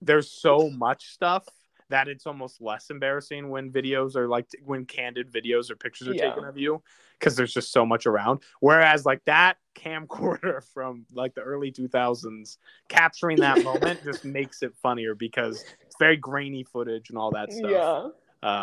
there's 0.00 0.30
so 0.32 0.68
much 0.70 1.06
stuff 1.12 1.46
that 1.90 2.08
it's 2.08 2.26
almost 2.26 2.60
less 2.60 2.88
embarrassing 2.90 3.50
when 3.50 3.70
videos 3.70 4.16
are 4.16 4.26
like 4.28 4.46
when 4.64 4.84
candid 4.86 5.30
videos 5.30 5.70
or 5.70 5.76
pictures 5.76 6.08
are 6.08 6.14
Yeah. 6.14 6.28
taken 6.30 6.44
of 6.44 6.56
you 6.56 6.82
because 7.18 7.36
there's 7.36 7.52
just 7.52 7.70
so 7.70 7.84
much 7.86 8.06
around 8.06 8.40
whereas 8.60 9.04
like 9.06 9.22
that 9.26 9.56
camcorder 9.74 10.62
from 10.74 11.04
like 11.12 11.34
the 11.34 11.42
early 11.42 11.70
2000s 11.70 12.56
capturing 12.88 13.38
that 13.40 13.62
moment 13.70 14.02
just 14.04 14.24
makes 14.24 14.62
it 14.62 14.74
funnier 14.82 15.14
because 15.14 15.64
it's 15.82 15.96
very 15.98 16.16
grainy 16.16 16.64
footage 16.64 17.10
and 17.10 17.18
all 17.18 17.30
that 17.32 17.52
stuff 17.52 17.70
Yeah. 17.70 18.08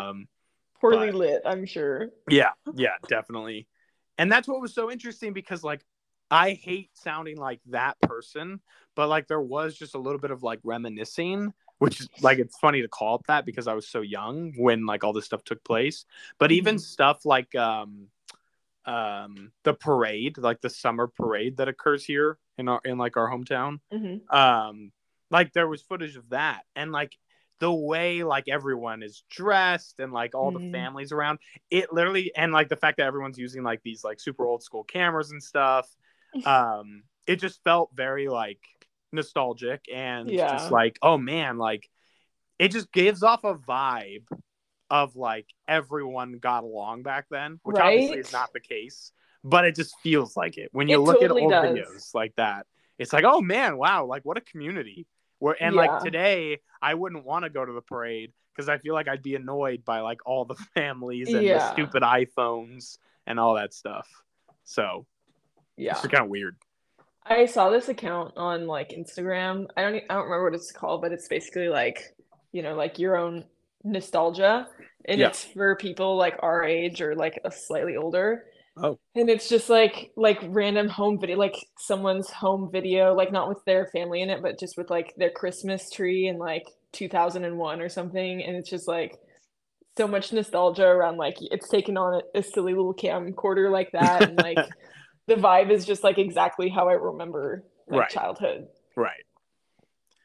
um, 0.08 0.26
Poorly 0.80 1.10
but- 1.10 1.18
lit, 1.18 1.42
I'm 1.44 1.66
sure. 1.66 2.08
yeah, 2.28 2.50
yeah, 2.74 2.96
definitely. 3.06 3.66
And 4.20 4.30
that's 4.30 4.46
what 4.46 4.60
was 4.60 4.74
so 4.74 4.90
interesting 4.90 5.32
because 5.32 5.64
like 5.64 5.82
I 6.30 6.50
hate 6.52 6.90
sounding 6.92 7.38
like 7.38 7.60
that 7.70 7.98
person, 8.02 8.60
but 8.94 9.08
like 9.08 9.26
there 9.28 9.40
was 9.40 9.74
just 9.74 9.94
a 9.94 9.98
little 9.98 10.20
bit 10.20 10.30
of 10.30 10.42
like 10.42 10.60
reminiscing, 10.62 11.54
which 11.78 12.00
is 12.02 12.08
like 12.20 12.38
it's 12.38 12.58
funny 12.58 12.82
to 12.82 12.88
call 12.88 13.14
it 13.16 13.22
that 13.28 13.46
because 13.46 13.66
I 13.66 13.72
was 13.72 13.88
so 13.88 14.02
young 14.02 14.52
when 14.58 14.84
like 14.84 15.04
all 15.04 15.14
this 15.14 15.24
stuff 15.24 15.42
took 15.42 15.64
place. 15.64 16.04
But 16.38 16.52
even 16.52 16.76
Mhm. 16.76 16.80
stuff 16.80 17.24
like 17.24 17.54
um 17.54 18.08
um 18.84 19.52
the 19.64 19.72
parade, 19.72 20.36
like 20.36 20.60
the 20.60 20.68
summer 20.68 21.06
parade 21.06 21.56
that 21.56 21.68
occurs 21.68 22.04
here 22.04 22.36
in 22.58 22.68
our 22.68 22.80
in 22.84 22.98
like 22.98 23.16
our 23.16 23.30
hometown 23.30 23.80
hmm 23.90 24.16
um 24.36 24.92
like 25.30 25.52
there 25.54 25.66
was 25.66 25.80
footage 25.80 26.16
of 26.16 26.28
that 26.28 26.62
and 26.76 26.92
like 26.92 27.16
the 27.60 27.72
way 27.72 28.22
like 28.24 28.48
everyone 28.48 29.02
is 29.02 29.22
dressed 29.30 30.00
and 30.00 30.12
like 30.12 30.34
all 30.34 30.50
the 30.50 30.60
Mhm. 30.60 30.72
families 30.72 31.12
around 31.12 31.38
it 31.70 31.92
literally 31.92 32.32
and 32.36 32.52
like 32.52 32.68
the 32.68 32.76
fact 32.76 32.96
that 32.98 33.06
everyone's 33.06 33.38
using 33.38 33.62
like 33.62 33.82
these 33.82 34.02
like 34.02 34.18
super 34.18 34.44
old 34.46 34.62
school 34.62 34.84
cameras 34.84 35.30
and 35.30 35.42
stuff 35.42 35.88
um 36.44 37.02
it 37.26 37.36
just 37.36 37.62
felt 37.62 37.90
very 37.94 38.28
like 38.28 38.60
nostalgic 39.12 39.82
and 39.92 40.28
Yeah. 40.30 40.46
just 40.48 40.70
like 40.72 40.98
oh 41.02 41.18
man 41.18 41.58
like 41.58 41.88
it 42.58 42.68
just 42.68 42.92
gives 42.92 43.22
off 43.22 43.44
a 43.44 43.54
vibe 43.54 44.24
of 44.90 45.16
like 45.16 45.46
everyone 45.68 46.32
got 46.40 46.64
along 46.64 47.02
back 47.02 47.26
then 47.30 47.60
which 47.62 47.78
obviously 47.78 48.18
is 48.18 48.32
not 48.32 48.52
the 48.52 48.60
case 48.60 49.12
but 49.44 49.64
it 49.64 49.74
just 49.76 49.94
feels 50.02 50.36
like 50.36 50.58
it 50.58 50.68
when 50.72 50.88
you 50.88 50.96
It 50.96 51.00
look 51.00 51.20
totally 51.20 51.42
at 51.42 51.44
old 51.44 51.52
does. 51.52 51.76
videos 51.76 52.14
like 52.14 52.34
that 52.36 52.66
it's 52.98 53.12
like 53.12 53.24
oh 53.24 53.40
man 53.40 53.76
wow 53.76 54.04
like 54.04 54.24
what 54.24 54.36
a 54.36 54.40
community 54.42 55.06
where 55.40 55.56
and 55.60 55.74
Yeah. 55.74 55.80
like 55.82 56.02
today 56.04 56.60
i 56.80 56.94
wouldn't 56.94 57.24
want 57.24 57.44
to 57.44 57.50
go 57.50 57.64
to 57.64 57.72
the 57.72 57.80
parade 57.82 58.32
because 58.54 58.68
i 58.68 58.78
feel 58.78 58.94
like 58.94 59.08
i'd 59.08 59.22
be 59.22 59.34
annoyed 59.34 59.84
by 59.84 60.00
like 60.00 60.20
all 60.24 60.44
the 60.44 60.54
families 60.74 61.28
and 61.34 61.44
the 61.44 61.72
stupid 61.72 62.02
iphones 62.04 62.98
and 63.26 63.40
all 63.40 63.54
that 63.56 63.74
stuff 63.74 64.08
so 64.64 65.04
Yeah. 65.76 65.92
it's 65.92 66.06
kind 66.06 66.22
of 66.24 66.30
weird 66.30 66.56
I 67.26 67.44
saw 67.46 67.68
this 67.70 67.88
account 67.90 68.32
on 68.38 68.66
like 68.66 68.90
Instagram. 68.90 69.66
I 69.76 69.82
don't 69.82 69.94
I 70.08 70.14
don't 70.14 70.24
remember 70.24 70.44
what 70.44 70.54
it's 70.54 70.72
called, 70.72 71.02
but 71.02 71.12
it's 71.12 71.28
basically 71.28 71.68
like, 71.68 72.16
you 72.50 72.62
know, 72.62 72.74
like 72.74 72.98
your 72.98 73.16
own 73.16 73.44
nostalgia. 73.84 74.66
And 75.04 75.20
Yeah. 75.20 75.28
it's 75.28 75.44
for 75.44 75.76
people 75.76 76.16
like 76.16 76.36
our 76.42 76.64
age 76.64 77.00
or 77.02 77.14
like 77.14 77.38
a 77.44 77.50
slightly 77.52 77.96
older. 77.96 78.46
Oh. 78.76 78.98
And 79.14 79.28
it's 79.28 79.48
just 79.48 79.68
like 79.68 80.12
like 80.16 80.38
random 80.42 80.88
home 80.88 81.18
video, 81.20 81.36
like 81.36 81.56
someone's 81.78 82.30
home 82.30 82.70
video, 82.70 83.12
like 83.14 83.32
not 83.32 83.48
with 83.48 83.58
their 83.66 83.86
family 83.86 84.22
in 84.22 84.30
it, 84.30 84.40
but 84.42 84.58
just 84.58 84.76
with 84.76 84.88
like 84.88 85.14
their 85.16 85.30
Christmas 85.30 85.90
tree 85.90 86.28
in 86.28 86.38
like 86.38 86.64
2001 86.92 87.80
or 87.80 87.88
something. 87.88 88.42
And 88.42 88.56
it's 88.56 88.70
just 88.70 88.86
like 88.86 89.18
so 89.96 90.06
much 90.06 90.32
nostalgia 90.32 90.86
around 90.86 91.16
like 91.16 91.34
it's 91.40 91.68
taken 91.68 91.96
on 91.96 92.22
a, 92.34 92.38
a 92.38 92.42
silly 92.42 92.72
little 92.72 92.94
camcorder 92.94 93.70
like 93.70 93.90
that. 93.92 94.22
And 94.22 94.36
like 94.36 94.58
the 95.26 95.34
vibe 95.34 95.70
is 95.70 95.84
just 95.84 96.04
like 96.04 96.18
exactly 96.18 96.68
how 96.68 96.88
I 96.88 96.92
remember 96.92 97.64
like 97.88 98.02
Right. 98.02 98.10
childhood. 98.10 98.68
right 98.96 99.24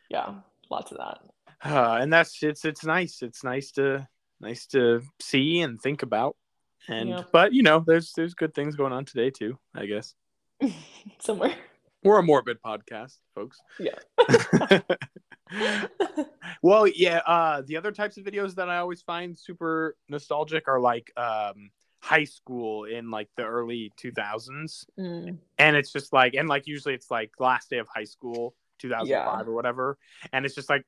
Yeah, 0.10 0.36
lots 0.69 0.91
of 0.91 0.99
that. 0.99 1.17
uh, 1.63 1.97
and 1.99 2.13
that's 2.13 2.41
it's 2.43 2.63
it's 2.63 2.86
nice 2.86 3.23
it's 3.23 3.43
nice 3.43 3.71
to 3.71 4.08
nice 4.39 4.67
to 4.67 5.01
see 5.19 5.62
and 5.62 5.81
think 5.81 6.03
about 6.03 6.36
and 6.88 7.26
but 7.32 7.54
you 7.54 7.63
know 7.63 7.84
there's 7.86 8.13
there's 8.13 8.34
good 8.34 8.54
things 8.54 8.76
going 8.76 8.93
on 8.93 9.06
today 9.06 9.30
too 9.30 9.58
i 9.76 9.86
guess 9.86 10.13
Somewhere. 11.19 11.56
we're 12.04 12.19
a 12.19 12.24
morbid 12.24 12.58
podcast 12.65 13.17
folks 13.34 13.60
Yeah. 13.80 13.98
well 16.62 16.88
yeah 16.88 17.19
uh 17.26 17.62
the 17.65 17.78
other 17.78 17.91
types 17.91 18.17
of 18.17 18.24
videos 18.24 18.56
that 18.56 18.69
i 18.69 18.78
always 18.78 19.02
find 19.02 19.38
super 19.38 19.95
nostalgic 20.10 20.67
are 20.67 20.80
like 20.80 21.12
um 21.17 21.69
high 22.02 22.24
school 22.24 22.86
in 22.86 23.10
like 23.12 23.30
the 23.36 23.43
early 23.43 23.91
2000s 24.04 24.86
Mm, 25.00 25.38
and 25.58 25.76
it's 25.76 25.91
just 25.91 26.13
like 26.13 26.34
and 26.36 26.48
like 26.48 26.67
usually 26.67 26.93
it's 26.93 27.10
like 27.12 27.32
last 27.39 27.69
day 27.69 27.78
of 27.80 27.88
high 27.93 28.04
school 28.04 28.56
2005 28.80 29.08
Yeah. 29.10 29.50
or 29.50 29.54
whatever 29.56 29.98
and 30.34 30.45
it's 30.45 30.56
just 30.56 30.69
like 30.69 30.86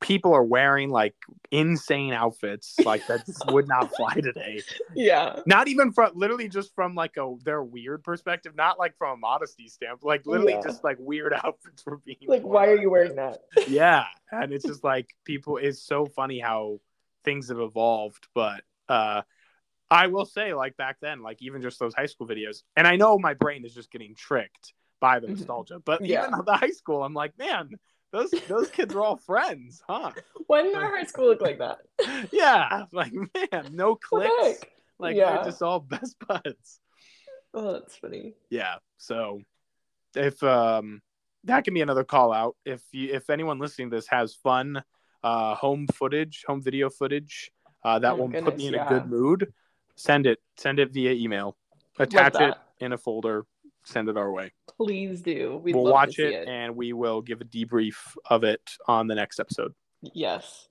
people 0.00 0.34
are 0.34 0.42
wearing 0.42 0.90
like 0.90 1.14
insane 1.52 2.12
outfits 2.12 2.76
like 2.84 3.06
that 3.06 3.20
would 3.46 3.68
not 3.68 3.94
fly 3.96 4.12
today 4.14 4.60
yeah. 4.96 5.40
not 5.46 5.68
even 5.68 5.92
from 5.92 6.10
literally 6.14 6.48
just 6.48 6.74
from 6.74 6.96
like 6.96 7.16
a 7.16 7.34
their 7.44 7.62
weird 7.62 8.02
perspective 8.02 8.56
not 8.56 8.78
like 8.80 8.96
from 8.98 9.12
a 9.14 9.16
modesty 9.16 9.68
stamp 9.68 10.00
like 10.02 10.26
literally 10.26 10.54
Yeah. 10.54 10.62
just 10.64 10.82
like 10.82 10.96
weird 10.98 11.32
outfits 11.44 11.86
were 11.86 11.98
being 11.98 12.16
Like, 12.26 12.42
worn. 12.42 12.52
why 12.52 12.66
are 12.68 12.76
you 12.76 12.90
wearing 12.90 13.14
that? 13.16 13.42
yeah 13.68 14.06
and 14.32 14.52
it's 14.52 14.64
just 14.64 14.82
like 14.82 15.08
people 15.24 15.56
it's 15.58 15.82
so 15.82 16.06
funny 16.06 16.40
how 16.40 16.80
things 17.24 17.48
have 17.48 17.60
evolved 17.60 18.26
but 18.34 18.62
uh 18.88 19.22
i 19.90 20.08
will 20.08 20.26
say 20.26 20.52
like 20.52 20.76
back 20.76 20.96
then 21.00 21.22
like 21.22 21.40
even 21.42 21.62
just 21.62 21.78
those 21.78 21.94
high 21.94 22.06
school 22.06 22.26
videos 22.26 22.62
and 22.76 22.88
i 22.88 22.96
know 22.96 23.18
my 23.18 23.34
brain 23.34 23.64
is 23.64 23.72
just 23.74 23.92
getting 23.92 24.14
tricked 24.16 24.72
by 25.00 25.20
the 25.20 25.28
Mhm. 25.28 25.30
nostalgia 25.38 25.78
but 25.84 26.04
Yeah. 26.04 26.26
even 26.26 26.44
the 26.44 26.56
high 26.56 26.70
school 26.70 27.04
i'm 27.04 27.14
like 27.14 27.38
man 27.38 27.70
those 28.12 28.30
those 28.48 28.68
kids 28.70 28.94
are 28.94 29.02
all 29.02 29.16
friends 29.16 29.82
huh 29.88 30.10
Why 30.46 30.62
didn't 30.62 30.82
our 30.82 30.90
high 30.96 31.04
school 31.04 31.26
look 31.26 31.42
like 31.42 31.58
that? 31.58 31.78
yeah 32.32 32.84
like 32.92 33.12
man 33.12 33.66
no 33.72 33.94
cliques 33.94 34.60
like 34.98 35.16
Yeah. 35.16 35.36
they're 35.36 35.44
just 35.44 35.62
all 35.62 35.80
best 35.94 36.16
buds 36.26 36.80
Oh, 37.52 37.72
that's 37.72 37.96
funny. 37.96 38.34
yeah 38.48 38.76
so 38.96 39.40
if 40.14 40.42
um 40.42 41.00
that 41.44 41.64
can 41.64 41.74
be 41.74 41.80
another 41.80 42.04
call 42.04 42.32
out 42.32 42.56
if 42.64 42.82
you 42.92 43.12
if 43.12 43.30
anyone 43.30 43.58
listening 43.58 43.90
to 43.90 43.96
this 43.96 44.06
has 44.08 44.34
fun 44.34 44.82
uh 45.22 45.54
home 45.54 45.86
footage 45.94 46.44
home 46.46 46.62
video 46.62 46.90
footage 46.90 47.50
uh 47.84 47.98
that 47.98 48.14
Oh 48.14 48.16
will 48.16 48.28
put 48.30 48.56
me 48.56 48.66
in 48.68 48.74
yeah. 48.74 48.84
a 48.86 48.88
good 48.88 49.06
mood 49.06 49.52
send 49.96 50.26
it 50.26 50.38
send 50.56 50.78
it 50.78 50.92
via 50.92 51.12
email 51.12 51.56
attach 51.98 52.34
it 52.40 52.54
in 52.78 52.92
a 52.92 52.98
folder 52.98 53.44
send 53.84 54.08
it 54.08 54.16
our 54.16 54.30
way 54.32 54.52
Please 54.80 55.20
do. 55.20 55.60
We'll 55.62 55.84
love 55.84 55.92
watch 55.92 56.18
it, 56.18 56.32
it. 56.32 56.48
and 56.48 56.74
we 56.74 56.94
will 56.94 57.20
give 57.20 57.42
a 57.42 57.44
debrief 57.44 57.96
of 58.30 58.44
it 58.44 58.62
on 58.88 59.08
the 59.08 59.14
next 59.14 59.38
episode 59.38 59.74
Yes. 60.14 60.68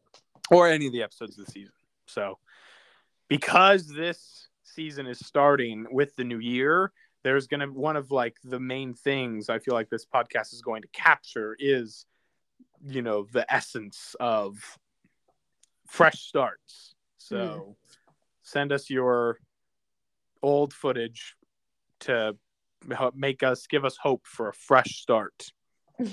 or 0.50 0.67
any 0.67 0.88
of 0.88 0.93
the 0.93 1.04
episodes 1.04 1.38
of 1.38 1.45
the 1.45 1.52
season 1.52 1.74
so 2.08 2.39
because 3.28 3.86
this 3.88 4.48
season 4.63 5.06
is 5.06 5.19
starting 5.19 5.86
with 5.91 6.15
the 6.15 6.24
new 6.24 6.39
year, 6.39 6.91
there's 7.24 7.45
going 7.45 7.60
to 7.60 7.67
one 7.67 7.95
of 7.95 8.10
like 8.10 8.36
the 8.43 8.60
main 8.60 8.95
things 8.95 9.48
I 9.48 9.60
feel 9.60 9.76
like 9.76 9.89
this 9.89 10.06
podcast 10.06 10.54
is 10.54 10.62
going 10.63 10.82
to 10.82 10.88
capture 10.88 11.56
is 11.60 12.06
you 12.88 13.04
know 13.04 13.28
the 13.32 13.45
essence 13.54 14.15
of 14.19 14.58
fresh 15.88 16.19
starts. 16.22 16.95
So 17.19 17.36
Mm. 17.36 17.76
send 18.41 18.72
us 18.72 18.89
your 18.89 19.38
old 20.41 20.74
footage 20.74 21.36
to 22.02 22.36
make 23.13 23.44
us 23.44 23.68
give 23.68 23.86
us 23.86 23.98
hope 23.98 24.26
for 24.26 24.50
a 24.50 24.54
fresh 24.54 25.02
start. 25.02 25.52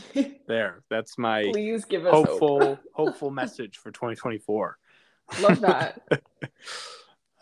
There, 0.49 0.85
that's 0.89 1.19
my 1.19 1.43
Please 1.51 1.85
give 1.85 2.07
us 2.07 2.13
hope. 2.15 2.27
hopeful 2.29 2.79
hopeful 2.95 3.31
message 3.33 3.79
for 3.79 3.91
2024. 3.91 4.79
Love 5.41 5.61
that. 5.61 6.01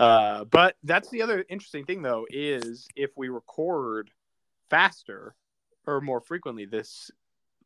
Uh, 0.00 0.42
but 0.44 0.74
that's 0.82 1.08
the 1.10 1.22
other 1.22 1.44
interesting 1.48 1.84
thing, 1.84 2.02
though, 2.02 2.26
is 2.28 2.88
if 2.96 3.10
we 3.16 3.28
record 3.28 4.10
faster 4.68 5.36
or 5.86 6.00
more 6.00 6.20
frequently 6.20 6.64
this, 6.66 7.12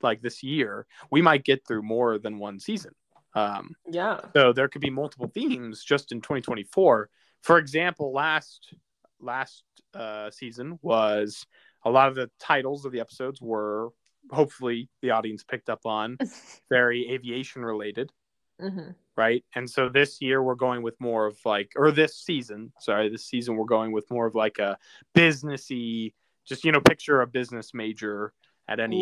like 0.03 0.21
this 0.21 0.43
year, 0.43 0.87
we 1.11 1.23
might 1.23 1.43
get 1.43 1.67
through 1.67 1.81
more 1.83 2.19
than 2.19 2.39
one 2.39 2.61
season. 2.61 2.93
Um, 3.35 3.71
Yeah. 3.91 4.21
so 4.35 4.53
there 4.53 4.69
could 4.69 4.83
be 4.83 4.91
multiple 4.91 5.31
themes 5.33 5.83
just 5.83 6.13
in 6.13 6.21
2024. 6.21 7.09
For 7.43 7.59
example, 7.59 8.13
last 8.13 8.75
last 9.21 9.65
uh, 9.95 10.31
season 10.31 10.79
was 10.83 11.47
a 11.85 11.91
lot 11.91 12.09
of 12.09 12.15
the 12.15 12.31
titles 12.39 12.85
of 12.85 12.93
the 12.93 13.01
episodes 13.01 13.41
were 13.41 13.91
hopefully 14.31 14.89
the 15.03 15.11
audience 15.11 15.45
picked 15.45 15.69
up 15.69 15.87
on 15.87 16.19
very 16.71 17.11
aviation 17.11 17.65
related 17.65 18.13
hmm 18.61 18.91
right? 19.19 19.45
And 19.57 19.69
so 19.69 19.89
this 19.89 20.23
year 20.23 20.41
we're 20.41 20.55
going 20.55 20.83
with 20.83 20.95
more 21.01 21.27
of 21.27 21.37
like, 21.45 21.73
or 21.75 21.91
this 21.91 22.17
season, 22.17 22.73
sorry, 22.79 23.09
this 23.09 23.25
season 23.25 23.57
we're 23.57 23.65
going 23.65 23.91
with 23.91 24.09
more 24.13 24.27
of 24.27 24.37
like 24.37 24.59
a 24.59 24.79
businessy, 25.13 26.15
just 26.47 26.65
you 26.65 26.71
know, 26.71 26.81
picture 26.81 27.21
a 27.21 27.27
business 27.27 27.75
major 27.75 28.33
at 28.69 28.79
any 28.79 29.01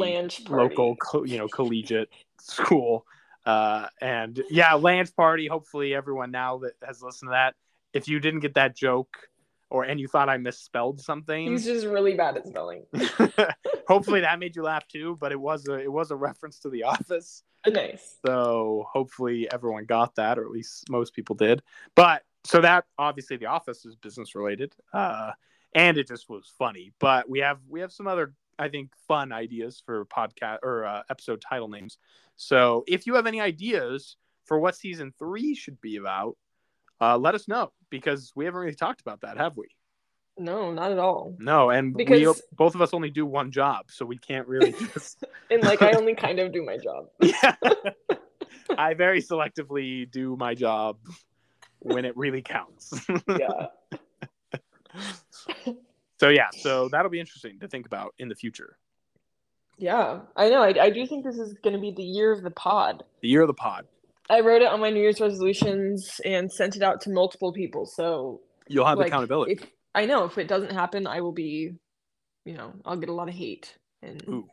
local, 0.48 0.96
co- 0.96 1.24
you 1.24 1.37
know, 1.37 1.48
collegiate 1.48 2.09
school, 2.40 3.05
uh, 3.44 3.88
and 4.00 4.42
yeah, 4.48 4.72
Lance 4.72 5.11
party. 5.11 5.48
Hopefully, 5.48 5.94
everyone 5.94 6.31
now 6.31 6.59
that 6.59 6.72
has 6.83 7.02
listened 7.02 7.29
to 7.29 7.33
that, 7.33 7.55
if 7.92 8.09
you 8.09 8.18
didn't 8.18 8.40
get 8.40 8.55
that 8.55 8.74
joke, 8.74 9.18
or 9.70 9.85
and 9.85 9.98
you 9.98 10.09
thought 10.09 10.29
I 10.29 10.37
misspelled 10.37 11.00
something, 11.00 11.48
He's 11.48 11.64
just 11.64 11.87
really 11.87 12.14
bad 12.14 12.37
at 12.37 12.46
spelling. 12.46 12.85
hopefully 13.88 14.20
that 14.20 14.38
made 14.38 14.57
you 14.57 14.62
laugh 14.62 14.87
too. 14.88 15.16
But 15.20 15.33
it 15.33 15.40
was 15.40 15.66
a 15.68 15.74
it 15.74 15.92
was 15.92 16.11
a 16.11 16.16
reference 16.16 16.59
to 16.61 16.70
The 16.70 16.85
Office. 16.85 17.42
nice. 17.66 18.16
So 18.24 18.87
hopefully 18.92 19.48
everyone 19.52 19.85
got 19.85 20.14
that, 20.16 20.38
or 20.38 20.44
at 20.44 20.50
least 20.50 20.88
most 20.88 21.14
people 21.14 21.35
did. 21.35 21.62
But 21.94 22.22
so 22.44 22.61
that 22.61 22.85
obviously 22.98 23.37
the 23.37 23.46
office 23.46 23.85
is 23.85 23.96
business 23.96 24.35
related, 24.35 24.74
uh, 24.92 25.33
and 25.74 25.98
it 25.98 26.07
just 26.07 26.29
was 26.29 26.52
funny. 26.59 26.92
But 27.00 27.29
we 27.29 27.40
have 27.40 27.59
we 27.68 27.81
have 27.81 27.92
some 27.92 28.07
other 28.07 28.35
I 28.59 28.68
think 28.68 28.90
fun 29.07 29.33
ideas 29.33 29.83
for 29.85 30.05
podcast 30.07 30.59
or 30.62 30.85
uh, 30.85 31.02
episode 31.11 31.40
title 31.40 31.68
names. 31.68 31.98
So 32.37 32.85
if 32.87 33.07
you 33.07 33.14
have 33.14 33.26
any 33.26 33.40
ideas 33.40 34.16
for 34.44 34.59
what 34.59 34.76
season 34.76 35.12
three 35.18 35.55
should 35.55 35.81
be 35.81 35.96
about, 35.96 36.37
uh, 37.01 37.17
let 37.19 37.35
us 37.35 37.49
know 37.49 37.73
because 37.91 38.33
we 38.35 38.45
haven't 38.45 38.61
really 38.61 38.75
talked 38.75 39.01
about 39.01 39.21
that, 39.23 39.37
have 39.39 39.57
we? 39.57 39.67
No, 40.39 40.71
not 40.73 40.93
at 40.93 40.99
all. 40.99 41.35
No, 41.39 41.71
and 41.71 41.95
we 41.95 42.05
Because- 42.05 42.43
both 42.53 42.75
of 42.75 42.83
us 42.83 42.93
only 42.93 43.11
do 43.11 43.25
one 43.25 43.51
job, 43.51 43.87
so 43.91 44.05
we 44.05 44.19
can't 44.19 44.47
really 44.47 44.73
just 44.95 45.25
And 45.51 45.63
like 45.63 45.81
I 45.83 45.93
only 45.93 46.15
kind 46.27 46.39
of 46.39 46.53
do 46.53 46.63
my 46.65 46.77
job. 46.79 47.07
yeah. 47.23 47.55
I 48.79 48.95
very 48.95 49.23
selectively 49.23 50.11
do 50.11 50.37
my 50.37 50.55
job 50.55 50.99
when 51.79 52.05
it 52.05 52.17
really 52.17 52.43
counts. 52.43 52.93
Yeah. 53.29 53.67
so 56.21 56.29
yeah, 56.29 56.49
so 56.59 56.89
that'll 56.89 57.11
be 57.11 57.21
interesting 57.21 57.61
to 57.61 57.69
think 57.69 57.87
about 57.87 58.15
in 58.19 58.29
the 58.29 58.35
future. 58.35 58.77
Yeah. 59.79 60.21
I 60.35 60.49
know. 60.49 60.63
I, 60.63 60.75
I 60.85 60.91
do 60.91 61.07
think 61.07 61.25
this 61.25 61.39
is 61.39 61.55
going 61.63 61.75
to 61.75 61.81
be 61.81 61.93
the 61.93 62.03
year 62.03 62.33
of 62.33 62.43
the 62.43 62.51
pod. 62.51 63.05
The 63.21 63.29
year 63.29 63.43
of 63.43 63.47
the 63.49 63.55
pod. 63.55 63.87
I 64.29 64.41
wrote 64.41 64.62
it 64.62 64.69
on 64.69 64.81
my 64.81 64.91
New 64.91 65.01
Year's 65.01 65.21
resolutions 65.21 66.21
and 66.25 66.51
sent 66.51 66.77
it 66.77 66.83
out 66.83 67.01
to 67.03 67.11
multiple 67.11 67.53
people. 67.53 67.87
So 67.87 68.41
You'll 68.69 68.87
have 68.87 68.99
like, 68.99 69.09
accountability. 69.09 69.53
If 69.53 69.61
I 69.95 70.07
know 70.07 70.25
if 70.25 70.37
it 70.39 70.49
doesn't 70.49 70.73
happen, 70.73 71.07
I 71.07 71.21
will 71.21 71.33
be, 71.33 71.73
you 72.45 72.55
know, 72.55 72.73
I'll 72.85 72.97
get 72.97 73.09
a 73.09 73.12
lot 73.12 73.29
of 73.29 73.35
hate. 73.35 73.77
And 74.03 74.23
Ooh. 74.29 74.49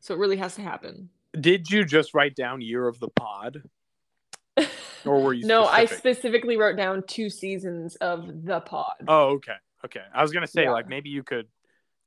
so 0.00 0.14
it 0.14 0.18
really 0.18 0.36
has 0.38 0.54
to 0.56 0.62
happen. 0.62 1.10
Did 1.38 1.68
you 1.70 1.84
just 1.84 2.14
write 2.14 2.34
down 2.36 2.60
year 2.60 2.86
of 2.88 2.98
the 3.00 3.08
pod, 3.08 3.62
or 5.04 5.20
were 5.20 5.32
you? 5.34 5.46
no, 5.46 5.66
I 5.66 5.84
specifically 5.86 6.56
wrote 6.56 6.76
down 6.76 7.02
two 7.06 7.28
seasons 7.28 7.96
of 7.96 8.44
the 8.44 8.60
pod. 8.60 8.94
Oh, 9.08 9.32
okay, 9.34 9.56
okay. 9.84 10.02
I 10.14 10.22
was 10.22 10.32
gonna 10.32 10.46
say 10.46 10.64
Yeah. 10.64 10.72
like 10.72 10.88
maybe 10.88 11.10
you 11.10 11.22
could 11.22 11.48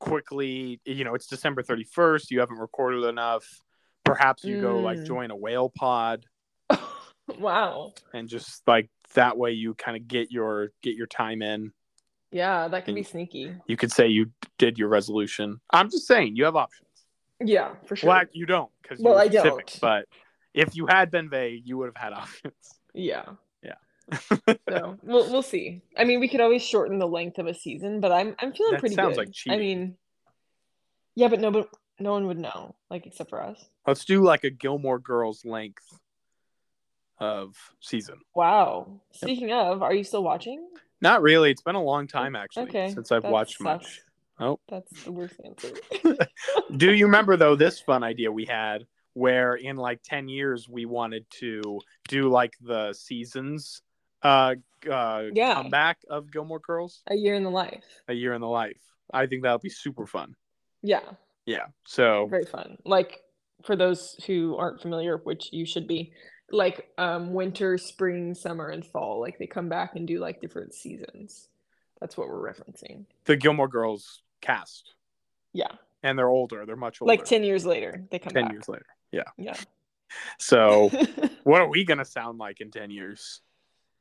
quickly, 0.00 0.80
you 0.86 1.04
know, 1.04 1.14
it's 1.14 1.26
December 1.26 1.62
thirty 1.62 1.84
first. 1.84 2.30
You 2.30 2.40
haven't 2.40 2.58
recorded 2.58 3.04
enough. 3.04 3.44
Perhaps 4.04 4.44
you 4.44 4.60
go 4.60 4.80
like 4.80 4.98
Mm. 5.00 5.06
join 5.06 5.30
a 5.30 5.36
whale 5.36 5.68
pod. 5.68 6.24
wow. 7.38 7.92
and 8.12 8.28
just 8.28 8.62
like 8.66 8.90
that 9.14 9.36
way 9.36 9.52
you 9.52 9.74
kind 9.74 9.96
of 9.96 10.06
get 10.08 10.30
your 10.30 10.68
get 10.82 10.94
your 10.94 11.06
time 11.06 11.42
in 11.42 11.72
Yeah, 12.32 12.68
that 12.68 12.84
could 12.84 12.94
be 12.94 13.02
sneaky. 13.02 13.54
you 13.66 13.76
could 13.76 13.92
say 13.92 14.08
you 14.08 14.30
did 14.58 14.78
your 14.78 14.88
resolution 14.88 15.60
i'm 15.72 15.90
just 15.90 16.06
saying 16.06 16.36
you 16.36 16.44
have 16.44 16.56
options 16.56 16.88
Yeah, 17.42 17.74
for 17.86 17.96
sure. 17.96 18.08
well 18.08 18.22
you 18.32 18.46
don't 18.46 18.70
because 18.82 19.00
Well, 19.00 19.18
I 19.18 19.26
specific 19.28 19.66
don't. 19.66 19.80
but 19.80 20.04
if 20.54 20.74
you 20.74 20.86
had 20.86 21.10
been 21.10 21.28
vague 21.30 21.62
you 21.66 21.78
would 21.78 21.86
have 21.86 21.96
had 21.96 22.12
options 22.12 22.54
Yeah. 22.94 23.24
Yeah. 23.62 23.74
so 24.70 24.96
we'll 25.02 25.30
we'll 25.30 25.42
see. 25.42 25.82
I 25.98 26.04
mean, 26.04 26.18
we 26.20 26.28
could 26.28 26.40
always 26.40 26.62
shorten 26.62 26.98
the 26.98 27.06
length 27.06 27.36
of 27.38 27.46
a 27.46 27.52
season, 27.52 28.00
but 28.00 28.10
I'm 28.10 28.34
I'm 28.38 28.54
feeling 28.54 28.72
That 28.72 28.80
pretty 28.80 28.94
sounds 28.94 29.16
good. 29.18 29.26
like 29.26 29.34
I 29.54 29.58
mean, 29.58 29.96
yeah, 31.14 31.28
but 31.28 31.40
no, 31.40 31.50
but 31.50 31.68
no 32.00 32.12
one 32.12 32.26
would 32.26 32.38
know, 32.38 32.74
like 32.90 33.06
except 33.06 33.28
for 33.28 33.42
us. 33.42 33.62
let's 33.86 34.06
do 34.06 34.22
like 34.22 34.44
a 34.44 34.50
gilmore 34.50 34.98
girls 34.98 35.44
length 35.44 35.82
of 37.20 37.54
season 37.80 38.16
Wow. 38.34 39.00
Speaking 39.12 39.52
of, 39.52 39.82
are 39.82 39.94
you 39.94 40.04
still 40.04 40.22
watching? 40.22 40.66
not 41.00 41.22
really 41.22 41.50
it's 41.52 41.62
been 41.62 41.76
a 41.76 41.82
long 41.82 42.06
time 42.08 42.34
actually 42.34 42.64
Okay. 42.64 42.90
since 42.92 43.12
i've 43.12 43.22
that 43.22 43.30
watched 43.30 43.58
sucks. 43.58 43.62
much 43.84 44.00
Oh. 44.40 44.60
That's 44.68 45.02
the 45.02 45.10
worst 45.10 45.34
answer. 45.44 45.72
do 46.76 46.92
you 46.92 47.06
remember 47.06 47.36
though 47.36 47.56
this 47.56 47.80
fun 47.80 48.04
idea 48.04 48.30
we 48.30 48.44
had 48.44 48.84
where 49.14 49.54
in 49.56 49.74
like 49.76 50.00
10 50.04 50.28
years 50.28 50.68
we 50.68 50.86
wanted 50.86 51.26
to 51.40 51.80
do 52.08 52.28
like 52.28 52.52
the 52.60 52.92
seasons 52.92 53.82
uh 54.22 54.54
uh 54.90 55.24
Yeah. 55.32 55.54
comeback 55.54 55.98
of 56.08 56.30
gilmore 56.30 56.60
girls 56.60 57.02
a 57.08 57.16
year 57.16 57.34
in 57.34 57.42
the 57.42 57.50
life. 57.50 57.84
a 58.06 58.14
year 58.14 58.32
in 58.34 58.40
the 58.40 58.46
life 58.48 58.80
i 59.12 59.26
think 59.26 59.42
that 59.42 59.52
would 59.52 59.60
be 59.62 59.70
super 59.70 60.06
fun 60.06 60.34
Yeah, 60.82 61.00
yeah 61.46 61.66
so 61.84 62.26
very 62.30 62.44
fun. 62.46 62.78
Like 62.84 63.20
for 63.64 63.74
those 63.74 64.14
who 64.26 64.56
aren't 64.56 64.80
familiar, 64.80 65.16
which 65.24 65.48
you 65.52 65.66
should 65.66 65.88
be, 65.88 66.12
like 66.50 66.88
um 66.98 67.32
winter, 67.34 67.76
spring, 67.78 68.34
summer, 68.34 68.68
and 68.68 68.84
fall. 68.86 69.20
Like 69.20 69.38
they 69.38 69.46
come 69.46 69.68
back 69.68 69.96
and 69.96 70.06
do 70.06 70.18
like 70.18 70.40
different 70.40 70.74
seasons. 70.74 71.48
That's 72.00 72.16
what 72.16 72.28
we're 72.28 72.52
referencing. 72.52 73.04
the 73.24 73.36
gilmore 73.36 73.66
girls 73.68 74.22
cast 74.40 74.94
Yeah. 75.52 75.66
and 76.04 76.16
they're 76.16 76.28
older 76.28 76.64
they're 76.64 76.76
much 76.76 77.02
older 77.02 77.08
Like 77.12 77.24
10 77.24 77.42
years 77.42 77.66
later, 77.66 78.04
they 78.12 78.20
come 78.20 78.32
10 78.32 78.44
back. 78.44 78.52
years 78.52 78.68
later 78.68 78.86
yeah 79.10 79.24
Yeah. 79.36 79.56
so 80.38 80.90
what 81.42 81.60
are 81.60 81.68
we 81.68 81.84
gonna 81.84 82.04
sound 82.04 82.38
like 82.38 82.60
in 82.60 82.70
10 82.70 82.90
years 82.92 83.40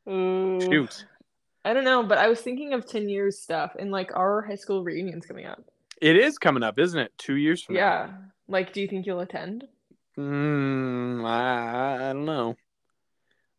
Ooh. 0.07 0.61
shoot 0.61 1.05
I 1.65 1.73
don't 1.73 1.83
know, 1.83 2.01
but 2.03 2.17
I 2.17 2.27
was 2.29 2.39
thinking 2.39 2.71
of 2.73 2.85
10 2.85 3.09
years 3.09 3.39
stuff 3.39 3.75
and 3.79 3.91
like 3.91 4.15
our 4.15 4.41
high 4.43 4.55
school 4.55 4.83
reunion's 4.83 5.25
coming 5.25 5.47
up. 5.47 5.63
it 5.99 6.15
is 6.15 6.37
coming 6.37 6.61
up 6.63 6.77
isn't 6.77 6.99
it 6.99 7.11
two 7.17 7.35
years 7.35 7.63
from 7.63 7.75
now 7.75 7.79
Yeah. 7.81 8.11
Like, 8.47 8.71
do 8.71 8.79
you 8.79 8.87
think 8.87 9.05
you'll 9.05 9.19
attend? 9.19 9.67
Mm, 10.17 11.25
I, 11.25 12.09
I 12.09 12.13
don't 12.13 12.25
know. 12.25 12.55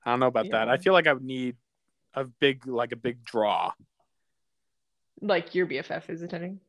I 0.05 0.11
don't 0.11 0.21
know 0.21 0.27
about 0.27 0.51
that. 0.51 0.68
I 0.68 0.79
feel 0.79 0.92
like 0.92 1.07
I 1.07 1.12
would 1.12 1.23
need 1.23 1.57
a 2.14 2.25
big, 2.25 2.66
like 2.66 2.92
a 2.92 2.97
big 2.97 3.25
draw. 3.25 3.73
Like 5.21 5.55
your 5.55 5.66
BFF 5.66 6.11
is 6.11 6.23
attending? 6.23 6.61